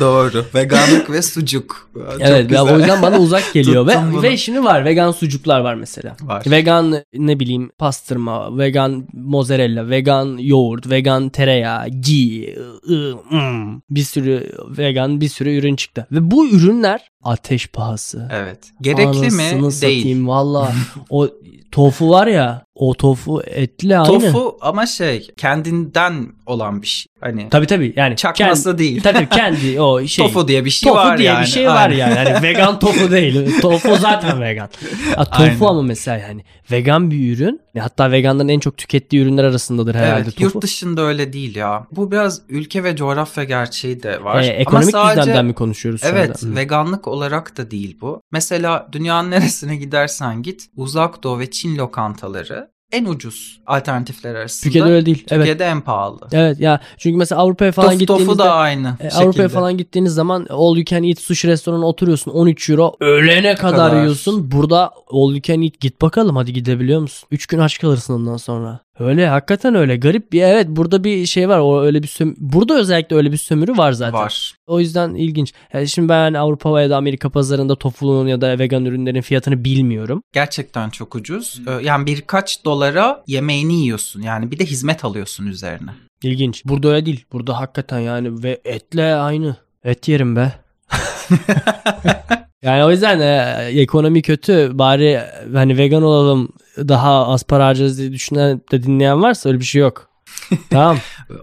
Doğru. 0.00 0.44
Veganlık 0.54 1.10
ve 1.10 1.22
sucuk. 1.22 1.90
Çok 1.94 2.20
evet 2.20 2.50
ya 2.50 2.64
o 2.64 2.78
yüzden 2.78 3.02
bana 3.02 3.18
uzak 3.18 3.44
geliyor 3.52 3.86
ve 3.86 3.94
bunu. 4.12 4.22
ve 4.22 4.36
şimdi 4.36 4.64
var 4.64 4.84
vegan 4.84 5.10
sucuklar 5.10 5.60
var 5.60 5.74
mesela. 5.74 6.16
Var. 6.20 6.42
Vegan 6.46 7.04
ne 7.14 7.40
bileyim 7.40 7.70
pastırma, 7.78 8.58
vegan 8.58 9.06
mozzarella, 9.12 9.90
vegan 9.90 10.38
yoğurt, 10.38 10.90
vegan 10.90 11.28
tereyağı, 11.28 11.88
ghee, 11.88 12.56
ı, 12.56 12.94
ı, 12.94 13.16
mm. 13.30 13.80
bir 13.90 14.02
sürü 14.02 14.52
vegan 14.78 15.20
bir 15.20 15.28
sürü 15.28 15.58
ürün 15.58 15.76
çıktı. 15.76 16.06
Ve 16.12 16.30
bu 16.30 16.48
ürünler 16.48 17.00
ateş 17.24 17.66
pahası. 17.66 18.28
Evet. 18.32 18.58
Gerekli 18.80 19.06
Anasını 19.06 19.66
mi? 19.66 19.72
satayım 19.72 20.04
Değil. 20.04 20.26
valla. 20.26 20.72
o 21.10 21.28
tofu 21.72 22.10
var 22.10 22.26
ya 22.26 22.62
o 22.74 22.94
tofu 22.94 23.42
etli 23.42 23.98
aynı. 23.98 24.06
Tofu 24.20 24.58
ama 24.60 24.86
şey 24.86 25.28
kendinden 25.36 26.26
olan 26.46 26.82
bir 26.82 26.86
şey. 26.86 27.06
Hani 27.20 27.48
Tabii 27.50 27.66
tabii 27.66 27.92
yani. 27.96 28.16
çakması 28.16 28.64
kendi, 28.64 28.78
değil. 28.78 29.02
Tabii 29.02 29.28
kendi 29.32 29.80
o 29.80 30.06
şey. 30.06 30.26
Tofu 30.26 30.48
diye 30.48 30.64
bir 30.64 30.70
şey 30.70 30.88
tofu 30.88 31.00
var 31.00 31.18
diye 31.18 31.28
yani. 31.28 31.42
bir 31.42 31.46
şey 31.46 31.66
var 31.66 31.90
Aynen. 31.90 31.98
yani. 31.98 32.28
yani 32.28 32.42
vegan 32.42 32.78
tofu 32.78 33.10
değil. 33.10 33.60
tofu 33.62 33.96
zaten 33.96 34.40
vegan. 34.40 34.68
Ha, 35.16 35.24
tofu 35.24 35.42
Aynen. 35.42 35.60
ama 35.60 35.82
mesela 35.82 36.16
yani 36.16 36.44
vegan 36.70 37.10
bir 37.10 37.36
ürün. 37.36 37.60
Hatta 37.78 38.10
veganların 38.10 38.48
en 38.48 38.60
çok 38.60 38.76
tükettiği 38.76 39.22
ürünler 39.22 39.44
arasındadır 39.44 39.94
herhalde 39.94 40.22
Evet, 40.22 40.26
tofu. 40.36 40.42
yurt 40.44 40.62
dışında 40.62 41.02
öyle 41.02 41.32
değil 41.32 41.56
ya. 41.56 41.86
Bu 41.92 42.12
biraz 42.12 42.42
ülke 42.48 42.84
ve 42.84 42.96
coğrafya 42.96 43.44
gerçeği 43.44 44.02
de 44.02 44.24
var. 44.24 44.34
Ee, 44.42 44.46
Ama 44.46 44.52
ekonomik 44.54 44.90
sadece- 44.90 45.20
düzlemden 45.20 45.46
mi 45.46 45.54
konuşuyoruz 45.54 46.00
şu 46.00 46.06
Evet? 46.06 46.42
Hı. 46.42 46.56
veganlık 46.56 47.08
olarak 47.08 47.56
da 47.56 47.70
değil 47.70 47.98
bu. 48.00 48.20
Mesela 48.32 48.88
dünyanın 48.92 49.30
neresine 49.30 49.76
gidersen 49.76 50.42
git, 50.42 50.66
uzak 50.76 51.22
doğu 51.22 51.38
ve 51.38 51.50
Çin 51.50 51.76
lokantaları 51.78 52.70
en 52.92 53.04
ucuz 53.04 53.60
alternatifler 53.66 54.34
arasında. 54.34 54.62
Türkiye'de 54.64 54.88
öyle 54.88 55.06
değil. 55.06 55.18
Evet. 55.18 55.28
Türkiye'de 55.28 55.64
en 55.64 55.80
pahalı. 55.80 56.18
Evet 56.32 56.60
ya 56.60 56.80
çünkü 56.98 57.16
mesela 57.16 57.40
Avrupa'ya 57.40 57.72
falan 57.72 57.88
Tofu 57.88 57.98
gittiğinizde 57.98 58.26
tofu 58.26 58.38
da 58.38 58.52
aynı 58.52 58.96
E. 59.00 59.08
Avrupa'ya 59.10 59.48
falan 59.48 59.76
gittiğiniz 59.76 60.14
zaman 60.14 60.46
all 60.50 60.76
you 60.76 60.84
can 60.84 61.02
eat 61.02 61.18
sushi 61.18 61.48
restoranına 61.48 61.86
oturuyorsun 61.86 62.30
13 62.30 62.70
euro 62.70 62.96
ölene 63.00 63.54
kadar, 63.54 63.90
kadar. 63.90 64.02
yiyorsun. 64.02 64.50
Burada 64.50 64.90
all 65.10 65.30
you 65.30 65.40
can 65.42 65.62
eat 65.62 65.80
git 65.80 66.02
bakalım 66.02 66.36
hadi 66.36 66.52
gidebiliyor 66.52 67.00
musun? 67.00 67.28
3 67.30 67.46
gün 67.46 67.58
aç 67.58 67.78
kalırsın 67.78 68.14
ondan 68.14 68.36
sonra. 68.36 68.80
Öyle 68.98 69.28
hakikaten 69.28 69.74
öyle 69.74 69.96
garip 69.96 70.32
bir 70.32 70.42
evet 70.42 70.66
burada 70.68 71.04
bir 71.04 71.26
şey 71.26 71.48
var 71.48 71.58
o 71.58 71.82
öyle 71.82 72.02
bir 72.02 72.08
söm- 72.08 72.34
burada 72.38 72.78
özellikle 72.78 73.16
öyle 73.16 73.32
bir 73.32 73.36
sömürü 73.36 73.76
var 73.76 73.92
zaten. 73.92 74.12
var. 74.20 74.54
O 74.66 74.80
yüzden 74.80 75.14
ilginç. 75.14 75.52
Yani 75.72 75.88
şimdi 75.88 76.08
ben 76.08 76.34
Avrupa 76.34 76.80
ya 76.82 76.90
da 76.90 76.96
Amerika 76.96 77.30
pazarında 77.30 77.76
tofulun 77.76 78.26
ya 78.26 78.40
da 78.40 78.58
vegan 78.58 78.84
ürünlerin 78.84 79.20
fiyatını 79.20 79.64
bilmiyorum. 79.64 80.22
Gerçekten 80.32 80.90
çok 80.90 81.14
ucuz. 81.14 81.60
Ee, 81.68 81.84
Yani 81.84 82.06
birkaç 82.06 82.64
dolara 82.64 83.22
yemeğini 83.26 83.74
yiyorsun. 83.82 84.22
Yani 84.22 84.50
bir 84.50 84.58
de 84.58 84.66
hizmet 84.66 85.04
alıyorsun 85.04 85.46
üzerine. 85.46 85.90
İlginç. 86.22 86.64
Burada 86.64 86.88
öyle 86.88 87.06
değil. 87.06 87.24
Burada 87.32 87.60
hakikaten 87.60 87.98
yani 88.00 88.42
ve 88.42 88.60
etle 88.64 89.14
aynı. 89.14 89.56
Et 89.84 90.08
yerim 90.08 90.36
be. 90.36 90.52
yani 92.62 92.84
o 92.84 92.90
yüzden 92.90 93.20
e, 93.20 93.80
ekonomi 93.80 94.22
kötü 94.22 94.70
bari 94.78 95.20
hani 95.54 95.78
vegan 95.78 96.02
olalım 96.02 96.48
daha 96.78 97.26
az 97.26 97.44
para 97.44 97.66
harcarız 97.66 97.98
diye 97.98 98.12
düşünen 98.12 98.60
de 98.72 98.82
dinleyen 98.82 99.22
varsa 99.22 99.48
öyle 99.48 99.60
bir 99.60 99.64
şey 99.64 99.80
yok. 99.80 100.07
tamam. 100.70 100.98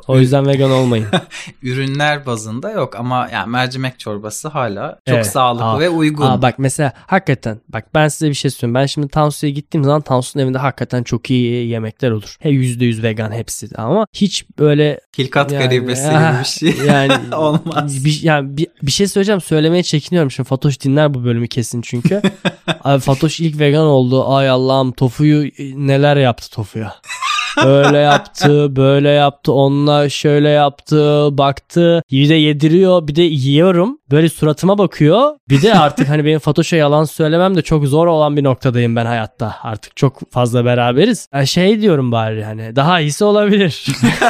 O 0.07 0.19
yüzden 0.19 0.47
vegan 0.47 0.71
olmayın. 0.71 1.07
Ürünler 1.61 2.25
bazında 2.25 2.71
yok 2.71 2.95
ama 2.95 3.29
yani 3.33 3.49
mercimek 3.49 3.99
çorbası 3.99 4.47
hala 4.47 4.99
çok 5.07 5.15
Evet. 5.15 5.27
sağlıklı 5.27 5.65
Aa, 5.65 5.79
ve 5.79 5.89
uygun. 5.89 6.25
Aa, 6.25 6.41
bak 6.41 6.59
mesela 6.59 6.93
hakikaten 7.07 7.61
bak 7.69 7.85
ben 7.93 8.07
size 8.07 8.29
bir 8.29 8.33
şey 8.33 8.51
söyleyeyim. 8.51 8.75
Ben 8.75 8.85
şimdi 8.85 9.07
Tansu'ya 9.07 9.51
gittiğim 9.51 9.83
zaman 9.83 10.01
Tansu'nun 10.01 10.43
evinde 10.43 10.57
hakikaten 10.57 11.03
çok 11.03 11.29
iyi 11.29 11.67
yemekler 11.67 12.11
olur. 12.11 12.37
He 12.39 12.49
%100 12.49 13.03
vegan 13.03 13.31
hepsi 13.31 13.69
ama 13.77 14.07
hiç 14.13 14.45
böyle 14.59 14.99
Hilkat 15.17 15.51
Yani, 15.51 15.63
garibesi 15.63 16.07
ah, 16.07 16.31
gibi 16.31 16.39
bir 16.39 16.45
şey. 16.75 16.85
Yani 16.85 17.35
Olmaz. 17.35 18.05
Bir, 18.05 18.19
yani 18.23 18.57
bir, 18.57 18.67
bir 18.81 18.91
şey 18.91 19.07
söyleyeceğim 19.07 19.41
söylemeye 19.41 19.83
çekiniyorum. 19.83 20.31
Şimdi 20.31 20.49
Fatoş 20.49 20.81
dinler 20.81 21.13
bu 21.13 21.25
bölümü 21.25 21.47
kesin 21.47 21.81
çünkü. 21.81 22.21
Abi 22.83 22.99
Fatoş 22.99 23.39
ilk 23.39 23.59
vegan 23.59 23.85
oldu. 23.85 24.35
Ay 24.35 24.49
Allah'ım 24.49 24.91
tofuyu 24.91 25.51
neler 25.75 26.17
yaptı 26.17 26.49
tofuya. 26.51 26.95
Böyle 27.63 27.97
yaptı, 27.97 28.75
böyle 28.75 29.09
yaptı, 29.09 29.53
onunla 29.53 30.09
şöyle 30.09 30.49
yaptı, 30.49 31.27
baktı. 31.37 32.03
Bir 32.11 32.29
de 32.29 32.33
yediriyor, 32.33 33.07
bir 33.07 33.15
de 33.15 33.21
yiyorum. 33.21 33.97
Böyle 34.11 34.29
suratıma 34.29 34.77
bakıyor. 34.77 35.31
Bir 35.49 35.61
de 35.61 35.75
artık 35.75 36.09
hani 36.09 36.25
benim 36.25 36.39
Fatoş'a 36.39 36.75
yalan 36.75 37.03
söylemem 37.03 37.55
de 37.55 37.61
çok 37.61 37.85
zor 37.85 38.07
olan 38.07 38.37
bir 38.37 38.43
noktadayım 38.43 38.95
ben 38.95 39.05
hayatta. 39.05 39.55
Artık 39.63 39.97
çok 39.97 40.31
fazla 40.31 40.65
beraberiz. 40.65 41.27
Ya 41.33 41.45
şey 41.45 41.81
diyorum 41.81 42.11
bari 42.11 42.43
hani 42.43 42.75
daha 42.75 42.99
iyisi 42.99 43.23
olabilir. 43.25 43.85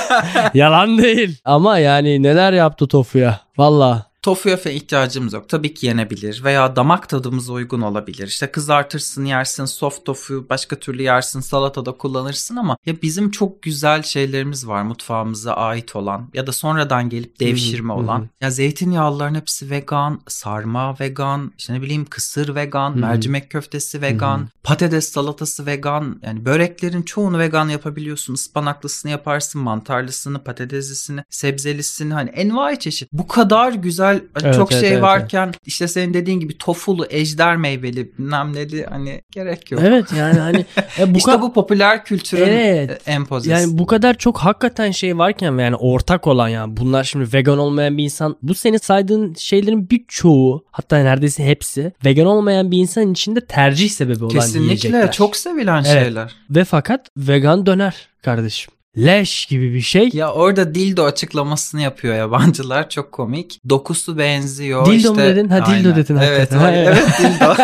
yalan 0.54 0.98
değil. 0.98 1.38
Ama 1.46 1.80
yani 1.80 2.24
neler 2.24 2.54
yaptı 2.54 2.88
tofuya. 2.88 3.40
Valla. 3.58 4.06
Tofuya 4.26 4.58
falan 4.58 4.76
ihtiyacımız 4.76 5.34
yok. 5.34 5.50
Tabii 5.50 5.74
ki 5.74 5.86
yenebilir 5.86 6.44
veya 6.44 6.76
damak 6.76 7.10
tadımıza 7.10 7.54
uygun 7.54 7.82
olabilir. 7.82 8.28
İşte 8.28 8.52
kızartırsın 8.52 9.26
yersin, 9.26 9.66
soft 9.66 10.06
tofu 10.06 10.46
başka 10.50 10.76
türlü 10.76 11.04
yersin, 11.04 11.40
salatada 11.40 11.92
kullanırsın 11.92 12.56
ama 12.56 12.78
ya 12.86 13.02
bizim 13.02 13.32
çok 13.32 13.62
güzel 13.62 14.04
şeylerimiz 14.04 14.68
var 14.68 14.84
mutfağımıza 14.84 15.54
ait 15.54 15.96
olan 15.96 16.30
ya 16.34 16.48
da 16.48 16.52
sonradan 16.52 17.10
gelip 17.10 17.40
devşirme 17.40 17.94
Hı 17.94 17.98
hı, 17.98 18.02
olan. 18.02 18.20
hı. 18.20 18.28
Ya 18.42 18.52
zeytinyağlıların 18.52 19.36
hepsi 19.36 19.70
vegan, 19.70 20.22
sarma 20.28 21.00
vegan, 21.00 21.52
işte 21.58 21.74
ne 21.74 21.82
bileyim 21.82 22.06
kısır 22.06 22.56
vegan, 22.56 22.96
Hı 22.96 23.00
mercimek 23.00 23.50
köftesi 23.50 24.02
vegan, 24.02 24.38
hı. 24.38 24.48
patates 24.64 25.10
salatası 25.12 25.66
vegan. 25.66 26.20
Yani 26.22 26.46
böreklerin 26.46 27.02
çoğunu 27.02 27.40
vegan 27.40 27.70
yapabiliyorsun. 27.70 28.34
Ispanaklısını 28.34 29.12
yaparsın, 29.12 29.62
mantarlısını, 29.62 30.44
patateslisini, 30.44 31.24
sebzelisini 31.30 32.14
hani 32.14 32.30
envai 32.30 32.80
çeşit. 32.80 33.14
Bu 33.14 33.28
kadar 33.28 33.74
güzel 33.74 34.15
Evet, 34.44 34.56
çok 34.56 34.72
evet, 34.72 34.82
şey 34.82 34.92
evet, 34.94 35.02
varken 35.02 35.54
işte 35.66 35.88
senin 35.88 36.14
dediğin 36.14 36.40
gibi 36.40 36.58
tofulu, 36.58 37.06
ejder 37.10 37.58
meyveli 37.58 38.18
bilmem 38.18 38.54
neli 38.56 38.86
hani 38.86 39.22
gerek 39.32 39.72
yok. 39.72 39.82
Evet 39.86 40.06
yani 40.20 40.40
hani 40.40 40.66
e, 41.00 41.14
bu 41.14 41.18
işte 41.18 41.42
bu 41.42 41.54
popüler 41.54 42.06
kültürün 42.06 42.42
Evet. 42.48 43.02
e, 43.08 43.12
empozesi. 43.12 43.50
yani 43.52 43.78
bu 43.78 43.86
kadar 43.86 44.14
çok 44.14 44.38
hakikaten 44.38 44.92
şey 44.92 45.18
varken 45.18 45.58
yani 45.58 45.76
ortak 45.76 46.28
olan 46.28 46.48
yani 46.48 46.78
bunlar 46.78 47.04
şimdi 47.04 47.34
vegan 47.34 47.58
olmayan 47.58 47.98
bir 47.98 48.04
insan 48.04 48.38
bu 48.42 48.54
senin 48.56 48.78
saydığın 48.78 49.34
şeylerin 49.34 49.90
birçoğu 49.90 50.66
hatta 50.72 50.98
neredeyse 50.98 51.46
hepsi 51.46 51.92
vegan 52.06 52.26
olmayan 52.26 52.72
bir 52.72 52.78
insan 52.78 53.12
için 53.12 53.36
de 53.36 53.46
tercih 53.46 53.90
sebebi 53.90 54.24
olan 54.24 54.34
Kesinlikle 54.34 54.64
yiyecekler. 54.66 55.12
çok 55.12 55.36
sevilen 55.38 55.84
Evet. 55.88 56.04
şeyler. 56.04 56.32
Ve 56.50 56.64
fakat 56.64 57.08
vegan 57.18 57.66
döner 57.66 58.08
kardeşim. 58.22 58.75
Leş 58.98 59.46
gibi 59.46 59.74
bir 59.74 59.82
şey. 59.82 60.10
Ya 60.14 60.32
orada 60.32 60.76
dildo 60.76 61.06
açıklamasını 61.06 61.82
yapıyor 61.82 62.16
yabancılar 62.16 62.90
çok 62.96 63.12
komik. 63.12 63.62
Dokusu 63.70 64.18
benziyor. 64.18 64.86
Dildo 64.86 64.96
işte, 64.96 65.10
mu 65.10 65.18
dedin? 65.18 65.50
Ha, 65.50 65.66
dildo 65.66 65.72
Aynen. 65.72 65.96
dedin 65.96 66.18
Evet, 66.18 66.52
ha, 66.52 66.72
evet 66.72 67.04
dildo. 67.20 67.56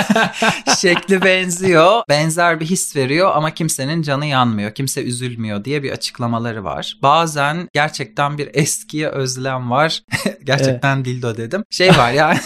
Şekli 0.81 1.21
benziyor. 1.21 2.01
Benzer 2.09 2.59
bir 2.59 2.65
his 2.65 2.95
veriyor 2.95 3.31
ama 3.35 3.53
kimsenin 3.53 4.01
canı 4.01 4.25
yanmıyor. 4.25 4.73
Kimse 4.73 5.03
üzülmüyor 5.03 5.65
diye 5.65 5.83
bir 5.83 5.91
açıklamaları 5.91 6.63
var. 6.63 6.97
Bazen 7.01 7.69
gerçekten 7.73 8.37
bir 8.37 8.49
eskiye 8.53 9.07
özlem 9.07 9.71
var. 9.71 10.03
gerçekten 10.43 11.05
dildo 11.05 11.37
dedim. 11.37 11.63
Şey 11.69 11.89
var 11.89 12.11
yani 12.11 12.39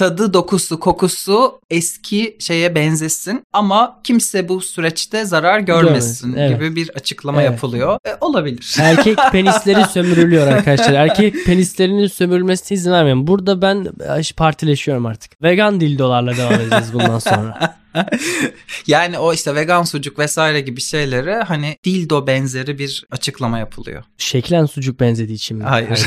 tadı, 0.00 0.34
dokusu, 0.34 0.80
kokusu 0.80 1.60
eski 1.70 2.36
şeye 2.38 2.74
benzesin 2.74 3.42
ama 3.52 4.00
kimse 4.04 4.48
bu 4.48 4.60
süreçte 4.60 5.24
zarar 5.24 5.58
görmesin 5.58 6.36
evet. 6.36 6.54
gibi 6.54 6.76
bir 6.76 6.90
açıklama 6.94 7.42
Evet. 7.42 7.50
yapılıyor. 7.50 7.98
E, 8.04 8.16
olabilir. 8.20 8.76
Erkek 8.80 9.18
penisleri 9.32 9.84
sömürülüyor 9.92 10.46
arkadaşlar. 10.46 10.92
Erkek 10.92 11.44
penislerinin 11.46 12.06
sömürülmesine 12.06 12.76
izin 12.76 12.92
vermiyorum. 12.92 13.26
Burada 13.26 13.62
ben 13.62 13.86
ay, 14.08 14.22
partileşiyorum 14.36 15.06
artık. 15.06 15.42
Vegan 15.42 15.80
dildolarla 15.80 16.36
devam 16.36 16.52
edeceğiz 16.54 16.92
bundan 16.92 17.18
sonra. 17.18 17.76
Yani 18.86 19.18
o 19.18 19.32
işte 19.32 19.54
vegan 19.54 19.82
sucuk 19.82 20.18
vesaire 20.18 20.60
gibi 20.60 20.80
şeylere 20.80 21.42
hani 21.42 21.76
dildo 21.84 22.26
benzeri 22.26 22.78
bir 22.78 23.04
açıklama 23.10 23.58
yapılıyor. 23.58 24.04
Şeklen 24.18 24.66
sucuk 24.66 25.00
benzediği 25.00 25.36
için 25.36 25.56
mi? 25.56 25.64
Hayır. 25.64 26.06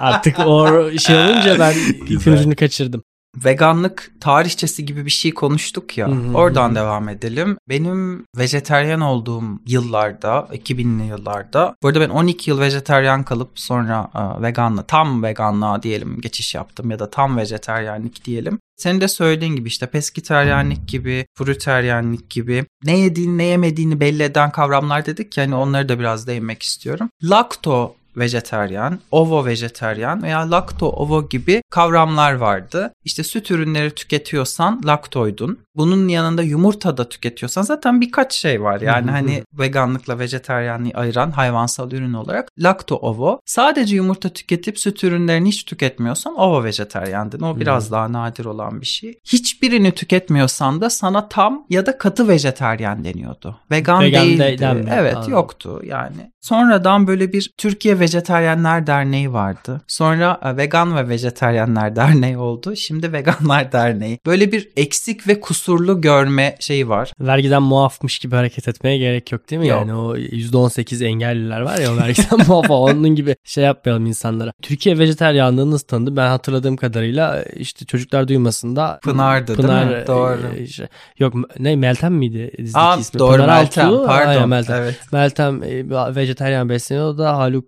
artık 0.00 0.38
o 0.38 0.90
şey 0.98 1.16
olunca 1.16 1.58
ben 1.58 1.74
ipin 2.14 2.32
ucunu 2.32 2.56
kaçırdım. 2.56 3.02
Veganlık 3.44 4.12
tarihçesi 4.20 4.86
gibi 4.86 5.04
bir 5.04 5.10
şey 5.10 5.34
konuştuk 5.34 5.98
ya. 5.98 6.08
Hı 6.08 6.12
hı 6.12 6.36
oradan 6.36 6.74
devam 6.74 7.08
edelim. 7.08 7.56
Benim 7.68 8.24
vejeteryan 8.36 9.00
olduğum 9.00 9.42
yıllarda, 9.66 10.48
2000'li 10.52 11.06
yıllarda. 11.06 11.74
Bu 11.82 11.88
arada 11.88 12.00
ben 12.00 12.08
12 12.08 12.50
yıl 12.50 12.60
vejeteryan 12.60 13.22
kalıp 13.22 13.50
sonra 13.54 14.10
e, 14.14 14.42
veganla, 14.42 14.82
tam 14.82 15.22
veganlığa 15.22 15.82
diyelim 15.82 16.20
geçiş 16.20 16.54
yaptım 16.54 16.90
ya 16.90 16.98
da 16.98 17.10
tam 17.10 17.36
vejeteryanlik 17.36 18.24
diyelim. 18.24 18.58
Senin 18.76 19.00
de 19.00 19.08
söylediğin 19.08 19.56
gibi 19.56 19.68
işte 19.68 19.86
pesketeryenlik 19.86 20.88
gibi, 20.88 21.26
fruteryenlik 21.38 22.30
gibi 22.30 22.64
ne 22.84 22.98
yediğini 22.98 23.38
ne 23.38 23.44
yemediğini 23.44 24.00
belli 24.00 24.22
eden 24.22 24.50
kavramlar 24.50 25.06
dedik 25.06 25.32
ki 25.32 25.40
hani 25.40 25.54
onları 25.54 25.88
da 25.88 25.98
biraz 25.98 26.26
değinmek 26.26 26.62
istiyorum. 26.62 27.08
Lakto 27.22 27.94
vejeteryan, 28.16 28.98
ovo 29.10 29.46
vejeteryan 29.46 30.22
veya 30.22 30.50
lakto 30.50 30.86
ovo 30.86 31.28
gibi 31.28 31.62
kavramlar 31.70 32.32
vardı. 32.32 32.92
İşte 33.04 33.24
süt 33.24 33.50
ürünleri 33.50 33.90
tüketiyorsan 33.90 34.80
laktoydun. 34.84 35.58
Bunun 35.76 36.08
yanında 36.08 36.42
yumurta 36.42 36.96
da 36.96 37.08
tüketiyorsan 37.08 37.62
zaten 37.62 38.00
birkaç 38.00 38.32
şey 38.32 38.62
var. 38.62 38.80
Yani 38.80 39.10
hani 39.10 39.44
veganlıkla 39.58 40.18
vejeteryanlığı 40.18 40.90
ayıran 40.94 41.30
hayvansal 41.30 41.92
ürün 41.92 42.12
olarak 42.12 42.48
lakto 42.58 42.96
ovo. 42.96 43.40
Sadece 43.46 43.96
yumurta 43.96 44.28
tüketip 44.28 44.78
süt 44.78 45.04
ürünlerini 45.04 45.48
hiç 45.48 45.64
tüketmiyorsan 45.64 46.34
ovo 46.38 46.64
vejeteryandın. 46.64 47.40
O 47.40 47.60
biraz 47.60 47.92
daha 47.92 48.12
nadir 48.12 48.44
olan 48.44 48.80
bir 48.80 48.86
şey. 48.86 49.18
Hiçbirini 49.24 49.92
tüketmiyorsan 49.92 50.80
da 50.80 50.90
sana 50.90 51.28
tam 51.28 51.66
ya 51.70 51.86
da 51.86 51.98
katı 51.98 52.28
vejeteryan 52.28 53.04
deniyordu. 53.04 53.56
Vegan, 53.70 54.00
Vegan 54.02 54.24
değildi. 54.24 54.38
değil. 54.38 54.86
Evet 54.90 55.16
Anladım. 55.16 55.32
yoktu 55.32 55.80
yani. 55.84 56.31
Sonradan 56.42 57.06
böyle 57.06 57.32
bir 57.32 57.50
Türkiye 57.58 58.00
Vejeteryenler 58.00 58.86
Derneği 58.86 59.32
vardı. 59.32 59.80
Sonra 59.88 60.40
e, 60.44 60.56
Vegan 60.56 60.96
ve 60.96 61.08
Vejeteryenler 61.08 61.96
Derneği 61.96 62.38
oldu. 62.38 62.76
Şimdi 62.76 63.12
Veganlar 63.12 63.72
Derneği. 63.72 64.18
Böyle 64.26 64.52
bir 64.52 64.68
eksik 64.76 65.28
ve 65.28 65.40
kusurlu 65.40 66.00
görme 66.00 66.56
şeyi 66.60 66.88
var. 66.88 67.12
Vergiden 67.20 67.62
muafmış 67.62 68.18
gibi 68.18 68.36
hareket 68.36 68.68
etmeye 68.68 68.98
gerek 68.98 69.32
yok 69.32 69.50
değil 69.50 69.60
mi? 69.60 69.68
Yok. 69.68 69.78
Yani 69.80 69.94
o 69.94 70.16
%18 70.16 71.04
engelliler 71.04 71.60
var 71.60 71.78
ya 71.78 71.92
o 71.94 71.96
vergiden 71.96 72.38
muaf 72.48 72.70
onun 72.70 73.14
gibi 73.14 73.36
şey 73.44 73.64
yapmayalım 73.64 74.06
insanlara. 74.06 74.52
Türkiye 74.62 74.98
vejeteryanlığı 74.98 75.70
nasıl 75.70 75.86
tanıdı? 75.86 76.16
Ben 76.16 76.28
hatırladığım 76.28 76.76
kadarıyla 76.76 77.42
işte 77.42 77.84
çocuklar 77.86 78.28
duymasında 78.28 78.98
Pınar'dı 79.02 79.54
Pınar, 79.56 79.88
değil 79.88 80.00
mi? 80.00 80.06
Doğru. 80.06 80.40
e, 80.56 80.66
şey- 80.66 80.86
yok 81.18 81.34
ne 81.58 81.76
Meltem 81.76 82.14
miydi 82.14 82.50
dizideki 82.58 82.78
Aa, 82.78 82.96
ismi? 82.96 83.18
doğru 83.18 83.36
Pınar 83.42 83.60
Meltem. 83.62 83.86
Altuğ, 83.86 84.06
Pardon. 84.06 84.28
aynen 84.28 84.48
Meltem. 84.48 84.76
Evet. 84.82 85.00
Meltem 85.12 85.62
e, 85.62 85.90
vejeteryan 86.32 86.68
besleniyor 86.68 87.18
da 87.18 87.38
Haluk 87.38 87.64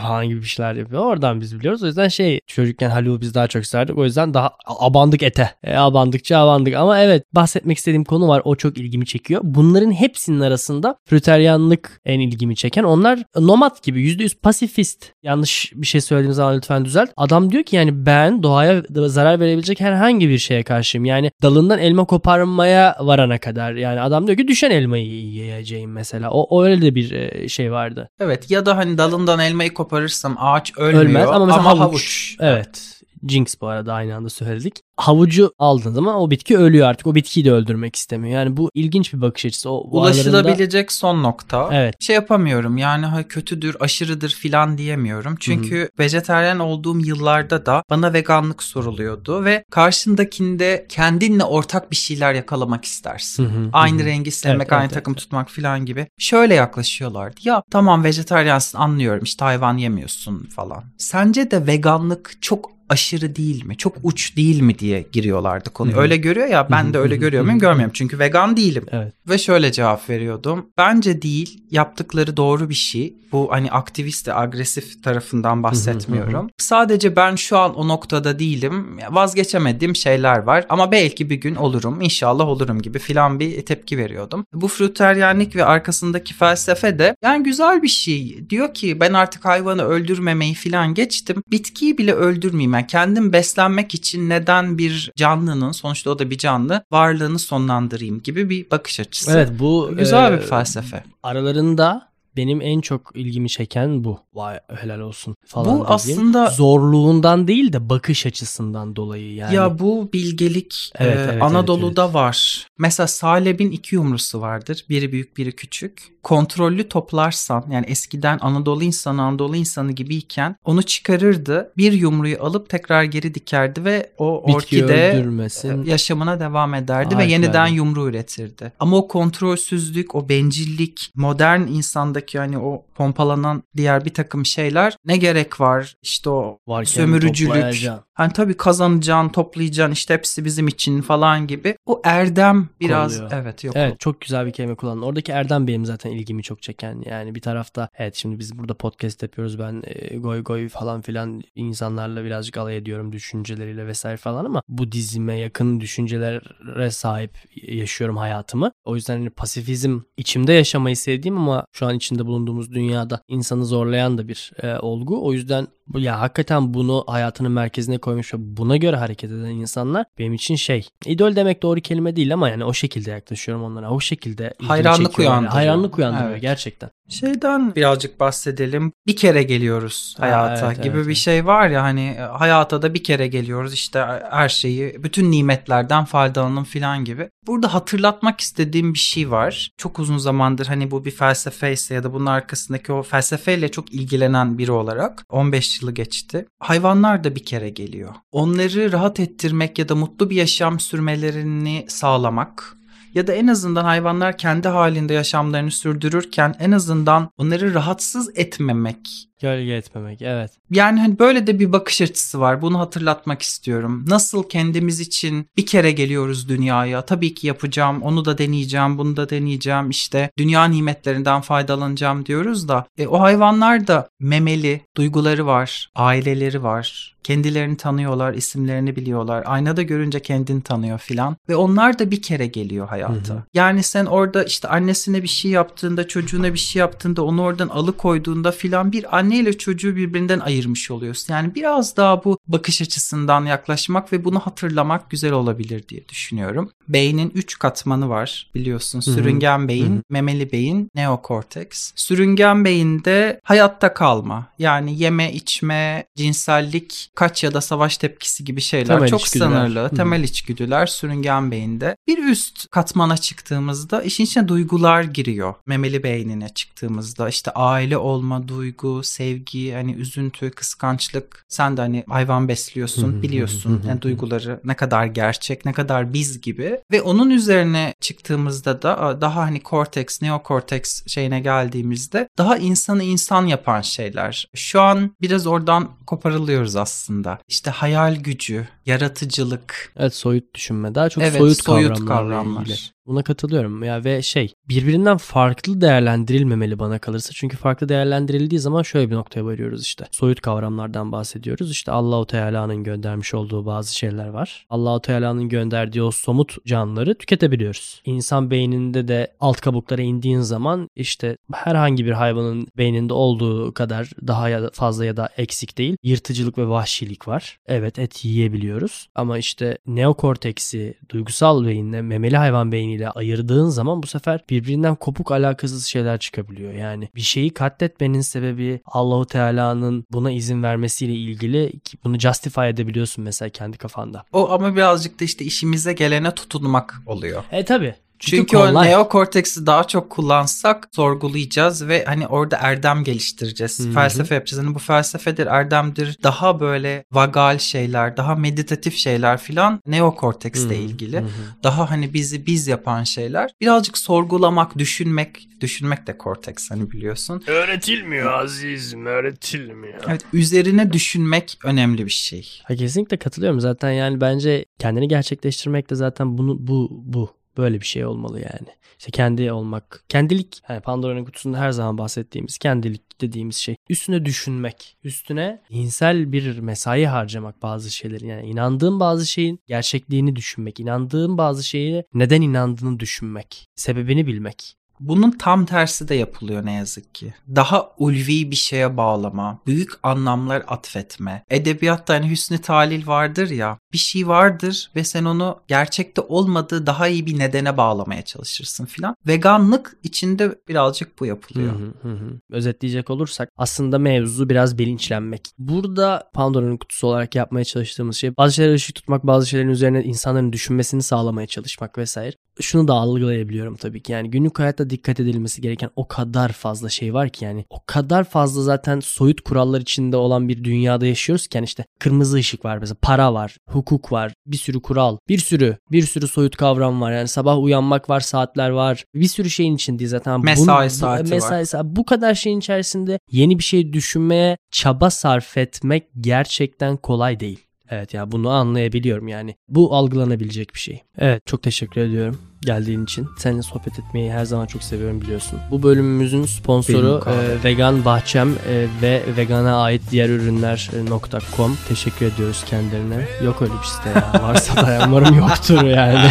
falan 0.00 0.28
gibi 0.28 0.40
bir 0.40 0.46
şeyler 0.46 0.74
yapıyor. 0.74 1.04
Oradan 1.04 1.40
biz 1.40 1.58
biliyoruz. 1.58 1.82
O 1.82 1.86
yüzden 1.86 2.08
şey 2.08 2.40
çocukken 2.46 2.90
Haluk'u 2.90 3.20
biz 3.20 3.34
daha 3.34 3.46
çok 3.46 3.62
isterdik. 3.62 3.98
O 3.98 4.04
yüzden 4.04 4.34
daha 4.34 4.50
abandık 4.66 5.22
ete. 5.22 5.50
E, 5.64 5.76
abandıkça 5.76 6.38
abandık. 6.38 6.74
Ama 6.74 7.00
evet 7.00 7.24
bahsetmek 7.32 7.78
istediğim 7.78 8.04
konu 8.04 8.28
var. 8.28 8.42
O 8.44 8.56
çok 8.56 8.78
ilgimi 8.78 9.06
çekiyor. 9.06 9.40
Bunların 9.44 9.92
hepsinin 9.92 10.40
arasında 10.40 10.96
fruteryanlık 11.06 12.00
en 12.04 12.20
ilgimi 12.20 12.56
çeken. 12.56 12.84
Onlar 12.84 13.18
nomad 13.38 13.84
gibi 13.84 14.02
%100 14.02 14.40
pasifist. 14.40 15.12
Yanlış 15.22 15.72
bir 15.74 15.86
şey 15.86 16.00
söylediğim 16.00 16.34
zaman 16.34 16.56
lütfen 16.56 16.84
düzelt. 16.84 17.10
Adam 17.16 17.52
diyor 17.52 17.62
ki 17.62 17.76
yani 17.76 18.06
ben 18.06 18.42
doğaya 18.42 18.82
zarar 19.06 19.40
verebilecek 19.40 19.80
herhangi 19.80 20.28
bir 20.28 20.38
şeye 20.38 20.62
karşıyım. 20.62 21.04
Yani 21.04 21.30
dalından 21.42 21.78
elma 21.78 22.04
koparmaya 22.04 22.96
varana 23.00 23.38
kadar. 23.38 23.74
Yani 23.74 24.00
adam 24.00 24.26
diyor 24.26 24.38
ki 24.38 24.48
düşen 24.48 24.70
elmayı 24.70 25.06
yiyeceğim 25.06 25.92
mesela. 25.92 26.30
O, 26.30 26.42
o 26.42 26.64
öyle 26.64 26.82
de 26.82 26.94
bir 26.94 27.09
e, 27.10 27.48
şey 27.48 27.72
vardı. 27.72 28.10
Evet 28.20 28.50
ya 28.50 28.66
da 28.66 28.76
hani 28.76 28.98
dalından 28.98 29.38
elmayı 29.38 29.74
koparırsam 29.74 30.36
ağaç 30.38 30.72
ölmüyor 30.78 31.04
Ölmez 31.04 31.28
ama 31.28 31.46
mesela 31.46 31.64
havuç. 31.64 31.80
havuç. 31.80 32.36
Evet. 32.40 32.99
Jinx 33.28 33.54
bu 33.60 33.66
arada 33.66 33.94
aynı 33.94 34.16
anda 34.16 34.28
söyledik. 34.28 34.80
Havucu 34.96 35.52
aldığın 35.58 35.92
zaman 35.92 36.14
o 36.14 36.30
bitki 36.30 36.58
ölüyor 36.58 36.88
artık. 36.88 37.06
O 37.06 37.14
bitkiyi 37.14 37.44
de 37.44 37.52
öldürmek 37.52 37.96
istemiyor. 37.96 38.34
Yani 38.34 38.56
bu 38.56 38.70
ilginç 38.74 39.14
bir 39.14 39.20
bakış 39.20 39.44
açısı. 39.46 39.70
O 39.70 40.00
Ulaşılabilecek 40.00 40.92
son 40.92 41.22
nokta. 41.22 41.68
Evet. 41.72 41.94
Şey 42.00 42.14
yapamıyorum 42.14 42.76
yani 42.76 43.06
ha, 43.06 43.28
kötüdür, 43.28 43.76
aşırıdır 43.80 44.30
filan 44.30 44.78
diyemiyorum. 44.78 45.36
Çünkü 45.40 45.88
vejeteryan 45.98 46.58
olduğum 46.58 46.98
yıllarda 46.98 47.66
da 47.66 47.82
bana 47.90 48.12
veganlık 48.12 48.62
soruluyordu 48.62 49.44
ve 49.44 49.64
karşındakinde 49.70 50.86
kendinle 50.88 51.44
ortak 51.44 51.90
bir 51.90 51.96
şeyler 51.96 52.34
yakalamak 52.34 52.84
istersin. 52.84 53.44
Hı 53.44 53.48
hı, 53.48 53.70
Aynı 53.72 54.02
hı. 54.02 54.06
rengi 54.06 54.30
sevmek, 54.30 54.60
Evet, 54.60 54.72
aynı 54.72 54.84
evet, 54.84 54.94
takım 54.94 55.14
tutmak 55.14 55.50
filan 55.50 55.86
gibi. 55.86 56.06
Şöyle 56.18 56.54
yaklaşıyorlardı. 56.54 57.40
Ya 57.44 57.62
tamam 57.70 58.04
vejeteryansın 58.04 58.78
anlıyorum 58.78 59.24
işte 59.24 59.44
hayvan 59.44 59.76
yemiyorsun 59.76 60.48
falan. 60.56 60.84
Sence 60.98 61.50
de 61.50 61.66
veganlık 61.66 62.38
çok 62.40 62.79
aşırı 62.90 63.36
değil 63.36 63.64
mi? 63.64 63.76
Çok 63.76 63.96
uç 64.02 64.36
değil 64.36 64.60
mi 64.60 64.78
diye 64.78 65.06
giriyorlardı 65.12 65.70
konuya. 65.70 65.96
Öyle 65.96 66.16
görüyor 66.16 66.46
ya 66.46 66.68
ben 66.70 66.94
de 66.94 66.98
öyle 66.98 67.16
görüyor 67.16 67.44
muyum? 67.44 67.58
Görmüyorum. 67.58 67.92
Çünkü 67.94 68.18
vegan 68.18 68.56
değilim. 68.56 68.86
Evet. 68.92 69.12
Ve 69.28 69.38
şöyle 69.38 69.72
cevap 69.72 70.10
veriyordum. 70.10 70.66
Bence 70.78 71.22
değil. 71.22 71.64
Yaptıkları 71.70 72.36
doğru 72.36 72.68
bir 72.68 72.74
şey. 72.74 73.14
Bu 73.32 73.48
hani 73.52 73.70
aktivist 73.70 74.26
de 74.26 74.34
agresif 74.34 75.02
tarafından 75.04 75.62
bahsetmiyorum. 75.62 76.50
Sadece 76.58 77.16
ben 77.16 77.36
şu 77.36 77.58
an 77.58 77.74
o 77.74 77.88
noktada 77.88 78.38
değilim. 78.38 78.98
Vazgeçemediğim 79.10 79.96
şeyler 79.96 80.38
var. 80.38 80.66
Ama 80.68 80.92
belki 80.92 81.30
bir 81.30 81.34
gün 81.34 81.54
olurum. 81.54 82.00
İnşallah 82.00 82.48
olurum 82.48 82.82
gibi 82.82 82.98
filan 82.98 83.40
bir 83.40 83.62
tepki 83.66 83.98
veriyordum. 83.98 84.44
Bu 84.52 84.68
fruteryenlik 84.68 85.56
ve 85.56 85.64
arkasındaki 85.64 86.34
felsefe 86.34 86.98
de 86.98 87.16
yani 87.24 87.42
güzel 87.42 87.82
bir 87.82 87.88
şey. 87.88 88.50
Diyor 88.50 88.74
ki 88.74 89.00
ben 89.00 89.12
artık 89.12 89.44
hayvanı 89.44 89.82
öldürmemeyi 89.82 90.54
filan 90.54 90.94
geçtim. 90.94 91.42
Bitkiyi 91.50 91.98
bile 91.98 92.12
öldürmeyeyim. 92.12 92.74
Yani 92.80 92.86
kendim 92.86 93.32
beslenmek 93.32 93.94
için 93.94 94.28
neden 94.28 94.78
bir 94.78 95.12
canlının 95.16 95.72
sonuçta 95.72 96.10
o 96.10 96.18
da 96.18 96.30
bir 96.30 96.38
canlı 96.38 96.82
varlığını 96.92 97.38
sonlandırayım 97.38 98.22
gibi 98.22 98.50
bir 98.50 98.70
bakış 98.70 99.00
açısı. 99.00 99.30
Evet 99.32 99.48
bu 99.58 99.90
Güzel 99.98 100.32
e, 100.32 100.36
bir 100.36 100.42
felsefe. 100.42 101.04
Aralarında 101.22 102.10
benim 102.36 102.60
en 102.60 102.80
çok 102.80 103.12
ilgimi 103.14 103.48
çeken 103.48 104.04
bu. 104.04 104.20
Vay 104.34 104.60
helal 104.76 105.00
olsun 105.00 105.34
falan 105.46 105.66
Bu 105.66 105.70
dediğim. 105.70 105.90
aslında- 105.94 106.50
zorluğundan 106.50 107.48
değil 107.48 107.72
de 107.72 107.88
bakış 107.88 108.26
açısından 108.26 108.96
dolayı 108.96 109.34
yani. 109.34 109.54
Ya 109.54 109.78
bu 109.78 110.10
bilgelik 110.12 110.92
Evet, 110.98 111.16
e, 111.28 111.30
evet, 111.32 111.42
Anadolu'da 111.42 112.14
var. 112.14 112.66
Mesela 112.78 113.06
Saleb'in 113.06 113.70
iki 113.70 113.94
yumrusu 113.94 114.40
vardır. 114.40 114.84
Biri 114.88 115.12
büyük 115.12 115.36
biri 115.36 115.52
küçük. 115.52 116.19
Kontrollü 116.22 116.88
toplarsan 116.88 117.64
yani 117.70 117.86
eskiden 117.86 118.38
Anadolu 118.40 118.84
insanı 118.84 119.22
Anadolu 119.22 119.56
insanı 119.56 119.92
gibiyken 119.92 120.56
onu 120.64 120.82
çıkarırdı. 120.82 121.72
Bir 121.76 121.92
yumruyu 121.92 122.42
alıp 122.44 122.68
tekrar 122.68 123.02
geri 123.02 123.34
dikerdi 123.34 123.84
ve 123.84 124.10
o 124.18 124.44
Bitkiyi 124.46 124.84
orkide 124.84 125.12
öldürmesin. 125.12 125.86
e, 125.86 125.90
yaşamına 125.90 126.40
devam 126.40 126.74
ederdi 126.74 127.10
ve 127.10 127.14
Harikulade. 127.14 127.32
yeniden 127.32 127.66
yumru 127.66 128.08
üretirdi. 128.08 128.72
Ama 128.80 128.96
o 128.96 129.08
kontrolsüzlük, 129.08 130.14
o 130.14 130.28
bencillik, 130.28 131.12
modern 131.14 131.60
insandaki 131.60 132.38
hani 132.38 132.58
o 132.58 132.84
pompalanan 132.94 133.62
diğer 133.76 134.04
bir 134.04 134.14
takım 134.14 134.46
şeyler 134.46 134.96
ne 135.04 135.16
gerek 135.16 135.60
var? 135.60 135.96
İşte 136.02 136.30
o 136.30 136.58
Varken 136.68 136.92
sömürücülük. 136.92 137.84
Hani 138.20 138.32
tabii 138.32 138.56
kazanacaksın, 138.56 139.28
toplayacaksın 139.28 139.92
işte 139.92 140.14
hepsi 140.14 140.44
bizim 140.44 140.68
için 140.68 141.02
falan 141.02 141.46
gibi. 141.46 141.76
O 141.86 142.00
erdem 142.04 142.68
biraz 142.80 143.16
Oluyor. 143.16 143.30
evet 143.34 143.64
yok. 143.64 143.76
Evet 143.76 144.00
çok 144.00 144.20
güzel 144.20 144.46
bir 144.46 144.52
kelime 144.52 144.74
kullandın. 144.74 145.02
Oradaki 145.02 145.32
erdem 145.32 145.66
benim 145.66 145.86
zaten 145.86 146.10
ilgimi 146.10 146.42
çok 146.42 146.62
çeken. 146.62 147.02
Yani 147.06 147.34
bir 147.34 147.40
tarafta 147.40 147.88
evet 147.94 148.14
şimdi 148.14 148.38
biz 148.38 148.58
burada 148.58 148.74
podcast 148.74 149.22
yapıyoruz. 149.22 149.58
Ben 149.58 149.82
e, 149.86 150.16
goy 150.16 150.42
goy 150.42 150.68
falan 150.68 151.00
filan 151.00 151.42
insanlarla 151.54 152.24
birazcık 152.24 152.56
alay 152.56 152.76
ediyorum 152.76 153.12
düşünceleriyle 153.12 153.86
vesaire 153.86 154.16
falan 154.16 154.44
ama 154.44 154.62
Budizme 154.68 155.38
yakın 155.38 155.80
düşüncelere 155.80 156.90
sahip 156.90 157.38
yaşıyorum 157.62 158.16
hayatımı. 158.16 158.72
O 158.84 158.94
yüzden 158.94 159.18
hani 159.18 159.30
pasifizm 159.30 160.00
içimde 160.16 160.52
yaşamayı 160.52 160.96
sevdiğim 160.96 161.38
ama 161.38 161.64
şu 161.72 161.86
an 161.86 161.94
içinde 161.94 162.26
bulunduğumuz 162.26 162.72
dünyada 162.72 163.20
insanı 163.28 163.64
zorlayan 163.64 164.18
da 164.18 164.28
bir 164.28 164.52
e, 164.62 164.78
olgu. 164.78 165.26
O 165.26 165.32
yüzden 165.32 165.66
ya 165.98 166.20
hakikaten 166.20 166.74
bunu 166.74 167.04
hayatının 167.06 167.52
merkezine 167.52 167.98
koymuş 167.98 168.34
ve 168.34 168.38
buna 168.40 168.76
göre 168.76 168.96
hareket 168.96 169.30
eden 169.30 169.44
insanlar 169.44 170.06
benim 170.18 170.34
için 170.34 170.56
şey 170.56 170.88
idol 171.06 171.36
demek 171.36 171.62
doğru 171.62 171.80
kelime 171.80 172.16
değil 172.16 172.34
ama 172.34 172.48
yani 172.48 172.64
o 172.64 172.72
şekilde 172.72 173.10
yaklaşıyorum 173.10 173.64
onlara. 173.64 173.90
O 173.90 174.00
şekilde 174.00 174.54
Hayranlık 174.62 175.18
yani. 175.18 175.28
uyandırıyor. 175.28 175.52
Hayranlık 175.52 175.98
uyandırıyor 175.98 176.30
Evet. 176.30 176.42
gerçekten. 176.42 176.90
Şeyden 177.10 177.74
birazcık 177.74 178.20
bahsedelim. 178.20 178.92
Bir 179.06 179.16
kere 179.16 179.42
geliyoruz 179.42 180.16
Ha, 180.18 180.26
hayata 180.26 180.66
evet, 180.66 180.82
gibi 180.82 180.96
evet, 180.96 181.08
bir 181.08 181.14
şey 181.14 181.46
var 181.46 181.68
ya 181.68 181.82
hani 181.82 182.06
e, 182.06 182.20
hayata 182.20 182.82
da 182.82 182.94
bir 182.94 183.04
kere 183.04 183.26
geliyoruz 183.26 183.74
işte 183.74 184.06
her 184.30 184.48
şeyi 184.48 185.04
bütün 185.04 185.30
nimetlerden 185.30 186.04
faydalanın 186.04 186.64
falan 186.64 187.04
gibi. 187.04 187.28
Burada 187.46 187.74
hatırlatmak 187.74 188.40
istediğim 188.40 188.94
bir 188.94 188.98
şey 188.98 189.30
var. 189.30 189.70
Çok 189.76 189.98
uzun 189.98 190.18
zamandır 190.18 190.66
hani 190.66 190.90
bu 190.90 191.04
bir 191.04 191.10
felsefe 191.10 191.72
ise 191.72 191.94
ya 191.94 192.04
da 192.04 192.12
bunun 192.12 192.26
arkasındaki 192.26 192.92
o 192.92 193.02
felsefeyle 193.02 193.68
çok 193.68 193.94
ilgilenen 193.94 194.58
biri 194.58 194.72
olarak 194.72 195.24
15 195.30 195.82
yılı 195.82 195.92
geçti. 195.92 196.46
Hayvanlar 196.58 197.24
da 197.24 197.34
bir 197.34 197.44
kere 197.44 197.70
geliyor. 197.70 198.14
Onları 198.32 198.92
rahat 198.92 199.20
ettirmek 199.20 199.78
ya 199.78 199.88
da 199.88 199.94
mutlu 199.94 200.30
bir 200.30 200.36
yaşam 200.36 200.80
sürmelerini 200.80 201.84
sağlamak 201.88 202.79
ya 203.14 203.26
da 203.26 203.32
en 203.32 203.46
azından 203.46 203.84
hayvanlar 203.84 204.38
kendi 204.38 204.68
halinde 204.68 205.14
yaşamlarını 205.14 205.70
sürdürürken 205.70 206.54
en 206.58 206.72
azından 206.72 207.30
onları 207.38 207.74
rahatsız 207.74 208.30
etmemek. 208.34 209.29
Gölge 209.40 209.72
etmemek 209.72 210.22
evet. 210.22 210.50
Yani 210.70 211.00
hani 211.00 211.18
böyle 211.18 211.46
de 211.46 211.58
bir 211.58 211.72
bakış 211.72 212.02
açısı 212.02 212.40
var. 212.40 212.62
Bunu 212.62 212.78
hatırlatmak 212.78 213.42
istiyorum. 213.42 214.04
Nasıl 214.08 214.42
kendimiz 214.42 215.00
için 215.00 215.46
bir 215.56 215.66
kere 215.66 215.92
geliyoruz 215.92 216.48
dünyaya. 216.48 217.02
Tabii 217.02 217.34
ki 217.34 217.46
yapacağım. 217.46 218.02
Onu 218.02 218.24
da 218.24 218.38
deneyeceğim. 218.38 218.98
Bunu 218.98 219.16
da 219.16 219.30
deneyeceğim. 219.30 219.90
İşte 219.90 220.30
dünya 220.38 220.64
nimetlerinden 220.64 221.40
faydalanacağım 221.40 222.26
diyoruz 222.26 222.68
da. 222.68 222.86
E, 222.98 223.06
o 223.06 223.20
hayvanlar 223.20 223.86
da 223.86 224.08
memeli. 224.20 224.80
Duyguları 224.96 225.46
var. 225.46 225.90
Aileleri 225.94 226.62
var. 226.62 227.16
Kendilerini 227.22 227.76
tanıyorlar. 227.76 228.34
isimlerini 228.34 228.96
biliyorlar. 228.96 229.42
Aynada 229.46 229.82
görünce 229.82 230.20
kendini 230.20 230.62
tanıyor 230.62 230.98
filan. 230.98 231.36
Ve 231.48 231.56
onlar 231.56 231.98
da 231.98 232.10
bir 232.10 232.22
kere 232.22 232.46
geliyor 232.46 232.88
hayata. 232.88 233.34
Hı 233.34 233.38
hı. 233.38 233.42
Yani 233.54 233.82
sen 233.82 234.06
orada 234.06 234.44
işte 234.44 234.68
annesine 234.68 235.22
bir 235.22 235.28
şey 235.28 235.50
yaptığında, 235.50 236.08
çocuğuna 236.08 236.52
bir 236.52 236.58
şey 236.58 236.80
yaptığında, 236.80 237.22
onu 237.22 237.42
oradan 237.42 237.68
alıkoyduğunda 237.68 238.52
filan 238.52 238.92
bir 238.92 239.16
anne 239.18 239.29
anneyle 239.30 239.58
çocuğu 239.58 239.96
birbirinden 239.96 240.40
ayırmış 240.40 240.90
oluyorsun. 240.90 241.34
Yani 241.34 241.54
biraz 241.54 241.96
daha 241.96 242.24
bu 242.24 242.38
bakış 242.48 242.82
açısından 242.82 243.44
yaklaşmak 243.44 244.12
ve 244.12 244.24
bunu 244.24 244.40
hatırlamak 244.40 245.10
güzel 245.10 245.32
olabilir 245.32 245.88
diye 245.88 246.08
düşünüyorum. 246.08 246.70
Beynin 246.88 247.30
3 247.34 247.58
katmanı 247.58 248.08
var 248.08 248.50
biliyorsun. 248.54 249.00
Sürüngen 249.00 249.68
beyin, 249.68 249.94
Hı-hı. 249.94 250.02
memeli 250.10 250.52
beyin, 250.52 250.88
neokorteks. 250.94 251.92
Sürüngen 251.96 252.64
beyinde 252.64 253.40
hayatta 253.44 253.94
kalma 253.94 254.46
yani 254.58 254.98
yeme, 254.98 255.32
içme, 255.32 256.04
cinsellik, 256.16 257.10
kaç 257.14 257.44
ya 257.44 257.54
da 257.54 257.60
savaş 257.60 257.98
tepkisi 257.98 258.44
gibi 258.44 258.60
şeyler 258.60 258.94
temel 258.94 259.08
çok 259.08 259.20
içgüdüler. 259.20 259.46
sınırlı. 259.46 259.80
Hı-hı. 259.80 259.96
Temel 259.96 260.22
içgüdüler 260.22 260.86
sürüngen 260.86 261.50
beyinde. 261.50 261.96
Bir 262.08 262.18
üst 262.30 262.70
katmana 262.70 263.16
çıktığımızda 263.16 264.02
işin 264.02 264.24
içine 264.24 264.48
duygular 264.48 265.02
giriyor. 265.02 265.54
Memeli 265.66 266.02
beynine 266.02 266.48
çıktığımızda 266.48 267.28
işte 267.28 267.50
aile 267.50 267.96
olma, 267.96 268.48
duygu, 268.48 269.02
sevgi, 269.20 269.72
hani 269.72 269.92
üzüntü, 269.92 270.50
kıskançlık. 270.50 271.44
Sen 271.48 271.76
de 271.76 271.80
hani 271.80 272.04
hayvan 272.08 272.48
besliyorsun, 272.48 273.22
biliyorsun 273.22 273.82
yani 273.88 274.02
duyguları 274.02 274.60
ne 274.64 274.74
kadar 274.74 275.06
gerçek, 275.06 275.64
ne 275.64 275.72
kadar 275.72 276.12
biz 276.12 276.40
gibi. 276.40 276.78
Ve 276.92 277.02
onun 277.02 277.30
üzerine 277.30 277.94
çıktığımızda 278.00 278.82
da 278.82 279.18
daha 279.20 279.40
hani 279.40 279.60
korteks, 279.60 280.22
neokorteks 280.22 281.06
şeyine 281.06 281.40
geldiğimizde 281.40 282.28
daha 282.38 282.56
insanı 282.56 283.02
insan 283.02 283.46
yapan 283.46 283.80
şeyler. 283.80 284.48
Şu 284.54 284.80
an 284.80 285.16
biraz 285.20 285.46
oradan 285.46 285.90
koparılıyoruz 286.06 286.76
aslında. 286.76 287.38
İşte 287.48 287.70
hayal 287.70 288.16
gücü, 288.16 288.68
yaratıcılık. 288.86 289.92
Evet 289.96 290.14
soyut 290.14 290.54
düşünme. 290.54 290.94
Daha 290.94 291.08
çok 291.08 291.22
evet, 291.22 291.38
soyut, 291.38 291.64
soyut 291.64 292.06
kavramlar. 292.06 292.62
Ilgili. 292.62 292.76
Buna 293.06 293.22
katılıyorum 293.22 293.82
ya 293.82 294.04
ve 294.04 294.22
şey 294.22 294.52
birbirinden 294.68 295.16
farklı 295.16 295.80
değerlendirilmemeli 295.80 296.78
bana 296.78 296.98
kalırsa. 296.98 297.30
Çünkü 297.34 297.56
farklı 297.56 297.88
değerlendirildiği 297.88 298.60
zaman 298.60 298.82
şöyle 298.82 299.09
bir 299.10 299.14
noktaya 299.14 299.44
varıyoruz 299.44 299.82
işte. 299.82 300.04
Soyut 300.10 300.40
kavramlardan 300.40 301.12
bahsediyoruz. 301.12 301.70
İşte 301.70 301.92
Allahu 301.92 302.26
Teala'nın 302.26 302.84
göndermiş 302.84 303.34
olduğu 303.34 303.66
bazı 303.66 303.96
şeyler 303.96 304.28
var. 304.28 304.66
Allahu 304.70 305.00
Teala'nın 305.00 305.48
gönderdiği 305.48 306.02
o 306.02 306.10
somut 306.10 306.66
canlıları 306.66 307.14
tüketebiliyoruz. 307.14 308.02
İnsan 308.04 308.50
beyninde 308.50 309.08
de 309.08 309.32
alt 309.40 309.60
kabuklara 309.60 310.02
indiğin 310.02 310.40
zaman 310.40 310.88
işte 310.96 311.36
herhangi 311.52 312.06
bir 312.06 312.12
hayvanın 312.12 312.68
beyninde 312.76 313.12
olduğu 313.12 313.74
kadar 313.74 314.10
daha 314.26 314.48
ya 314.48 314.70
fazla 314.72 315.04
ya 315.04 315.16
da 315.16 315.28
eksik 315.36 315.78
değil. 315.78 315.96
Yırtıcılık 316.02 316.58
ve 316.58 316.68
vahşilik 316.68 317.28
var. 317.28 317.58
Evet 317.66 317.98
et 317.98 318.24
yiyebiliyoruz. 318.24 319.08
Ama 319.14 319.38
işte 319.38 319.78
neokorteksi, 319.86 320.94
duygusal 321.08 321.66
beyinle 321.66 322.02
memeli 322.02 322.36
hayvan 322.36 322.72
beyniyle 322.72 323.10
ayırdığın 323.10 323.68
zaman 323.68 324.02
bu 324.02 324.06
sefer 324.06 324.40
birbirinden 324.50 324.94
kopuk 324.94 325.32
alakasız 325.32 325.86
şeyler 325.86 326.18
çıkabiliyor. 326.18 326.72
Yani 326.72 327.08
bir 327.14 327.20
şeyi 327.20 327.50
katletmenin 327.50 328.20
sebebi 328.20 328.80
Allahu 329.00 329.26
Teala'nın 329.26 330.04
buna 330.12 330.30
izin 330.30 330.62
vermesiyle 330.62 331.12
ilgili 331.14 331.72
bunu 332.04 332.18
justify 332.18 332.68
edebiliyorsun 332.68 333.24
mesela 333.24 333.48
kendi 333.48 333.78
kafanda. 333.78 334.24
O 334.32 334.50
ama 334.50 334.76
birazcık 334.76 335.20
da 335.20 335.24
işte 335.24 335.44
işimize 335.44 335.92
gelene 335.92 336.34
tutunmak 336.34 337.02
oluyor. 337.06 337.44
E 337.52 337.64
tabi. 337.64 337.94
Çünkü, 338.20 338.36
Çünkü 338.36 338.56
o 338.56 338.82
neokorteksi 338.84 339.66
daha 339.66 339.84
çok 339.84 340.10
kullansak 340.10 340.88
sorgulayacağız 340.92 341.88
ve 341.88 342.04
hani 342.04 342.26
orada 342.26 342.56
erdem 342.60 343.04
geliştireceğiz. 343.04 343.78
Hı-hı. 343.78 343.92
Felsefe 343.92 344.34
yapacağız. 344.34 344.64
Hani 344.64 344.74
bu 344.74 344.78
felsefedir, 344.78 345.46
erdemdir. 345.46 346.18
Daha 346.22 346.60
böyle 346.60 347.04
vagal 347.12 347.58
şeyler, 347.58 348.16
daha 348.16 348.34
meditatif 348.34 348.96
şeyler 348.96 349.38
filan 349.38 349.80
neokorteksle 349.86 350.76
ilgili. 350.76 351.18
Hı-hı. 351.18 351.28
Daha 351.62 351.90
hani 351.90 352.14
bizi 352.14 352.46
biz 352.46 352.68
yapan 352.68 353.04
şeyler. 353.04 353.50
Birazcık 353.60 353.98
sorgulamak, 353.98 354.78
düşünmek, 354.78 355.48
düşünmek 355.60 356.06
de 356.06 356.18
korteks 356.18 356.70
hani 356.70 356.90
biliyorsun. 356.90 357.42
Öğretilmiyor 357.46 358.32
azizim, 358.32 359.06
öğretilmiyor. 359.06 360.00
Evet, 360.08 360.22
üzerine 360.32 360.92
düşünmek 360.92 361.58
önemli 361.64 362.06
bir 362.06 362.10
şey. 362.10 362.60
Ha, 362.64 362.74
kesinlikle 362.74 363.16
katılıyorum 363.16 363.60
zaten 363.60 363.90
yani 363.90 364.20
bence 364.20 364.64
kendini 364.78 365.08
gerçekleştirmek 365.08 365.90
de 365.90 365.94
zaten 365.94 366.38
bunu 366.38 366.56
bu 366.66 366.88
bu 366.90 367.39
Böyle 367.56 367.80
bir 367.80 367.86
şey 367.86 368.06
olmalı 368.06 368.40
yani. 368.40 368.68
İşte 368.98 369.10
kendi 369.10 369.52
olmak, 369.52 370.04
kendilik. 370.08 370.62
Yani 370.68 370.80
Pandora'nın 370.80 371.24
kutusunda 371.24 371.58
her 371.58 371.70
zaman 371.70 371.98
bahsettiğimiz 371.98 372.58
kendilik 372.58 373.20
dediğimiz 373.20 373.56
şey. 373.56 373.76
Üstüne 373.88 374.24
düşünmek, 374.24 374.96
üstüne 375.04 375.62
zihinsel 375.70 376.32
bir 376.32 376.58
mesai 376.58 377.06
harcamak 377.06 377.62
bazı 377.62 377.90
şeylerin. 377.90 378.28
Yani 378.28 378.46
inandığın 378.46 379.00
bazı 379.00 379.26
şeyin 379.26 379.60
gerçekliğini 379.66 380.36
düşünmek, 380.36 380.80
inandığın 380.80 381.38
bazı 381.38 381.64
şeye 381.64 382.04
neden 382.14 382.42
inandığını 382.42 383.00
düşünmek, 383.00 383.68
sebebini 383.76 384.26
bilmek. 384.26 384.79
Bunun 385.00 385.30
tam 385.30 385.66
tersi 385.66 386.08
de 386.08 386.14
yapılıyor 386.14 386.66
ne 386.66 386.72
yazık 386.72 387.14
ki. 387.14 387.34
Daha 387.48 387.92
ulvi 387.98 388.50
bir 388.50 388.56
şeye 388.56 388.96
bağlama, 388.96 389.58
büyük 389.66 389.90
anlamlar 390.02 390.64
atfetme. 390.66 391.44
Edebiyatta 391.50 392.14
hani 392.14 392.30
hüsnü 392.30 392.58
talil 392.58 393.06
vardır 393.06 393.50
ya, 393.50 393.78
bir 393.92 393.98
şey 393.98 394.28
vardır 394.28 394.90
ve 394.96 395.04
sen 395.04 395.24
onu 395.24 395.60
gerçekte 395.68 396.20
olmadığı 396.20 396.86
daha 396.86 397.08
iyi 397.08 397.26
bir 397.26 397.38
nedene 397.38 397.76
bağlamaya 397.76 398.22
çalışırsın 398.22 398.84
filan. 398.84 399.14
Veganlık 399.26 399.96
içinde 400.02 400.58
birazcık 400.68 401.20
bu 401.20 401.26
yapılıyor. 401.26 401.72
Hı 401.72 402.08
hı 402.08 402.12
hı. 402.12 402.40
Özetleyecek 402.50 403.10
olursak 403.10 403.48
aslında 403.56 403.98
mevzu 403.98 404.48
biraz 404.48 404.78
bilinçlenmek. 404.78 405.48
Burada 405.58 406.30
Pandora'nın 406.34 406.76
kutusu 406.76 407.06
olarak 407.06 407.34
yapmaya 407.34 407.64
çalıştığımız 407.64 408.16
şey 408.16 408.36
bazı 408.36 408.54
şeyleri 408.54 408.74
ışık 408.74 408.96
tutmak, 408.96 409.26
bazı 409.26 409.46
şeylerin 409.46 409.68
üzerine 409.68 410.02
insanların 410.02 410.52
düşünmesini 410.52 411.02
sağlamaya 411.02 411.46
çalışmak 411.46 411.98
vesaire. 411.98 412.36
Şunu 412.60 412.88
da 412.88 412.94
algılayabiliyorum 412.94 413.76
tabii 413.76 414.02
ki. 414.02 414.12
Yani 414.12 414.30
günlük 414.30 414.58
hayatta 414.58 414.90
dikkat 414.90 415.20
edilmesi 415.20 415.60
gereken 415.62 415.90
o 415.96 416.08
kadar 416.08 416.52
fazla 416.52 416.88
şey 416.88 417.14
var 417.14 417.28
ki 417.28 417.44
yani 417.44 417.64
o 417.70 417.78
kadar 417.86 418.24
fazla 418.24 418.62
zaten 418.62 419.00
soyut 419.00 419.40
kurallar 419.40 419.80
içinde 419.80 420.16
olan 420.16 420.48
bir 420.48 420.64
dünyada 420.64 421.06
yaşıyoruz 421.06 421.46
ki 421.46 421.56
yani 421.56 421.64
işte 421.64 421.84
kırmızı 421.98 422.36
ışık 422.36 422.64
var 422.64 422.78
mesela 422.78 422.96
para 423.02 423.34
var, 423.34 423.56
hukuk 423.68 424.12
var, 424.12 424.32
bir 424.46 424.56
sürü 424.56 424.82
kural, 424.82 425.16
bir 425.28 425.38
sürü 425.38 425.76
bir 425.92 426.02
sürü 426.02 426.28
soyut 426.28 426.56
kavram 426.56 427.00
var. 427.00 427.12
Yani 427.12 427.28
sabah 427.28 427.58
uyanmak 427.58 428.10
var, 428.10 428.20
saatler 428.20 428.70
var. 428.70 429.04
Bir 429.14 429.28
sürü 429.28 429.50
şeyin 429.50 429.74
içindeyiz 429.74 430.10
zaten. 430.10 430.40
Mesai 430.44 430.80
Bunu, 430.80 430.90
saati 430.90 431.30
mesai 431.30 431.64
var. 431.74 431.96
Bu 431.96 432.04
kadar 432.04 432.34
şeyin 432.34 432.58
içerisinde 432.58 433.18
yeni 433.30 433.58
bir 433.58 433.64
şey 433.64 433.92
düşünmeye 433.92 434.56
çaba 434.70 435.10
sarf 435.10 435.56
etmek 435.56 436.04
gerçekten 436.20 436.96
kolay 436.96 437.40
değil. 437.40 437.69
Evet 437.90 438.14
ya 438.14 438.32
bunu 438.32 438.50
anlayabiliyorum 438.50 439.28
yani. 439.28 439.54
Bu 439.68 439.94
algılanabilecek 439.94 440.74
bir 440.74 440.80
şey. 440.80 441.02
Evet 441.18 441.46
çok 441.46 441.62
teşekkür 441.62 442.00
ediyorum 442.00 442.38
geldiğin 442.60 443.04
için. 443.04 443.28
Seninle 443.38 443.62
sohbet 443.62 443.98
etmeyi 443.98 444.32
her 444.32 444.44
zaman 444.44 444.66
çok 444.66 444.82
seviyorum 444.82 445.20
biliyorsun. 445.20 445.58
Bu 445.70 445.82
bölümümüzün 445.82 446.44
sponsoru 446.44 447.22
e, 447.26 447.64
Vegan 447.64 448.04
Bahçem 448.04 448.48
e, 448.48 448.86
ve 449.02 449.22
vegana 449.36 449.82
ait 449.82 450.02
diğer 450.10 450.28
ürünler.com. 450.28 451.78
Teşekkür 451.88 452.26
ediyoruz 452.26 452.64
kendilerine. 452.66 453.26
Yok 453.44 453.62
öyle 453.62 453.72
bir 453.72 453.86
site 453.86 454.08
ya. 454.10 454.42
Varsa 454.42 454.76
da 454.76 455.04
umarım 455.06 455.38
yoktur 455.38 455.82
yani. 455.82 456.30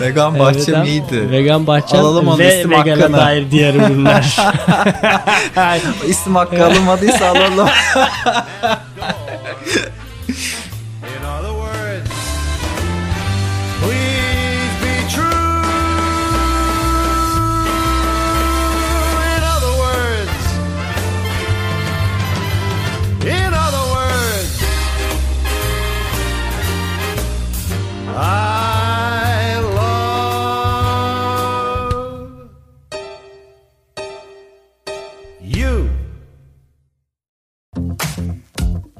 vegan 0.00 0.38
bahçem 0.38 0.74
evet, 0.74 0.88
iyiydi. 0.88 1.30
Vegan 1.30 1.66
bahçem 1.66 2.00
Alalım 2.00 2.28
onu 2.28 2.38
ve 2.38 2.58
isim 2.58 2.70
vegana 2.70 3.02
hakkını. 3.02 3.16
dair 3.16 3.50
diğer 3.50 3.74
ürünler. 3.74 4.36
isim 6.08 6.34
hakkı 6.34 6.66
alınmadıysa 6.66 7.26
alalım. 7.26 7.68
In 9.76 11.22
other 11.22 11.52
words, 11.54 12.10
please 13.78 14.72
be 14.82 14.94
true. 15.14 15.62
In 19.26 19.42
other 19.54 19.72
words, 19.78 20.44
in 23.24 23.54
other 23.54 23.84
words, 23.94 24.54
I. 28.16 28.49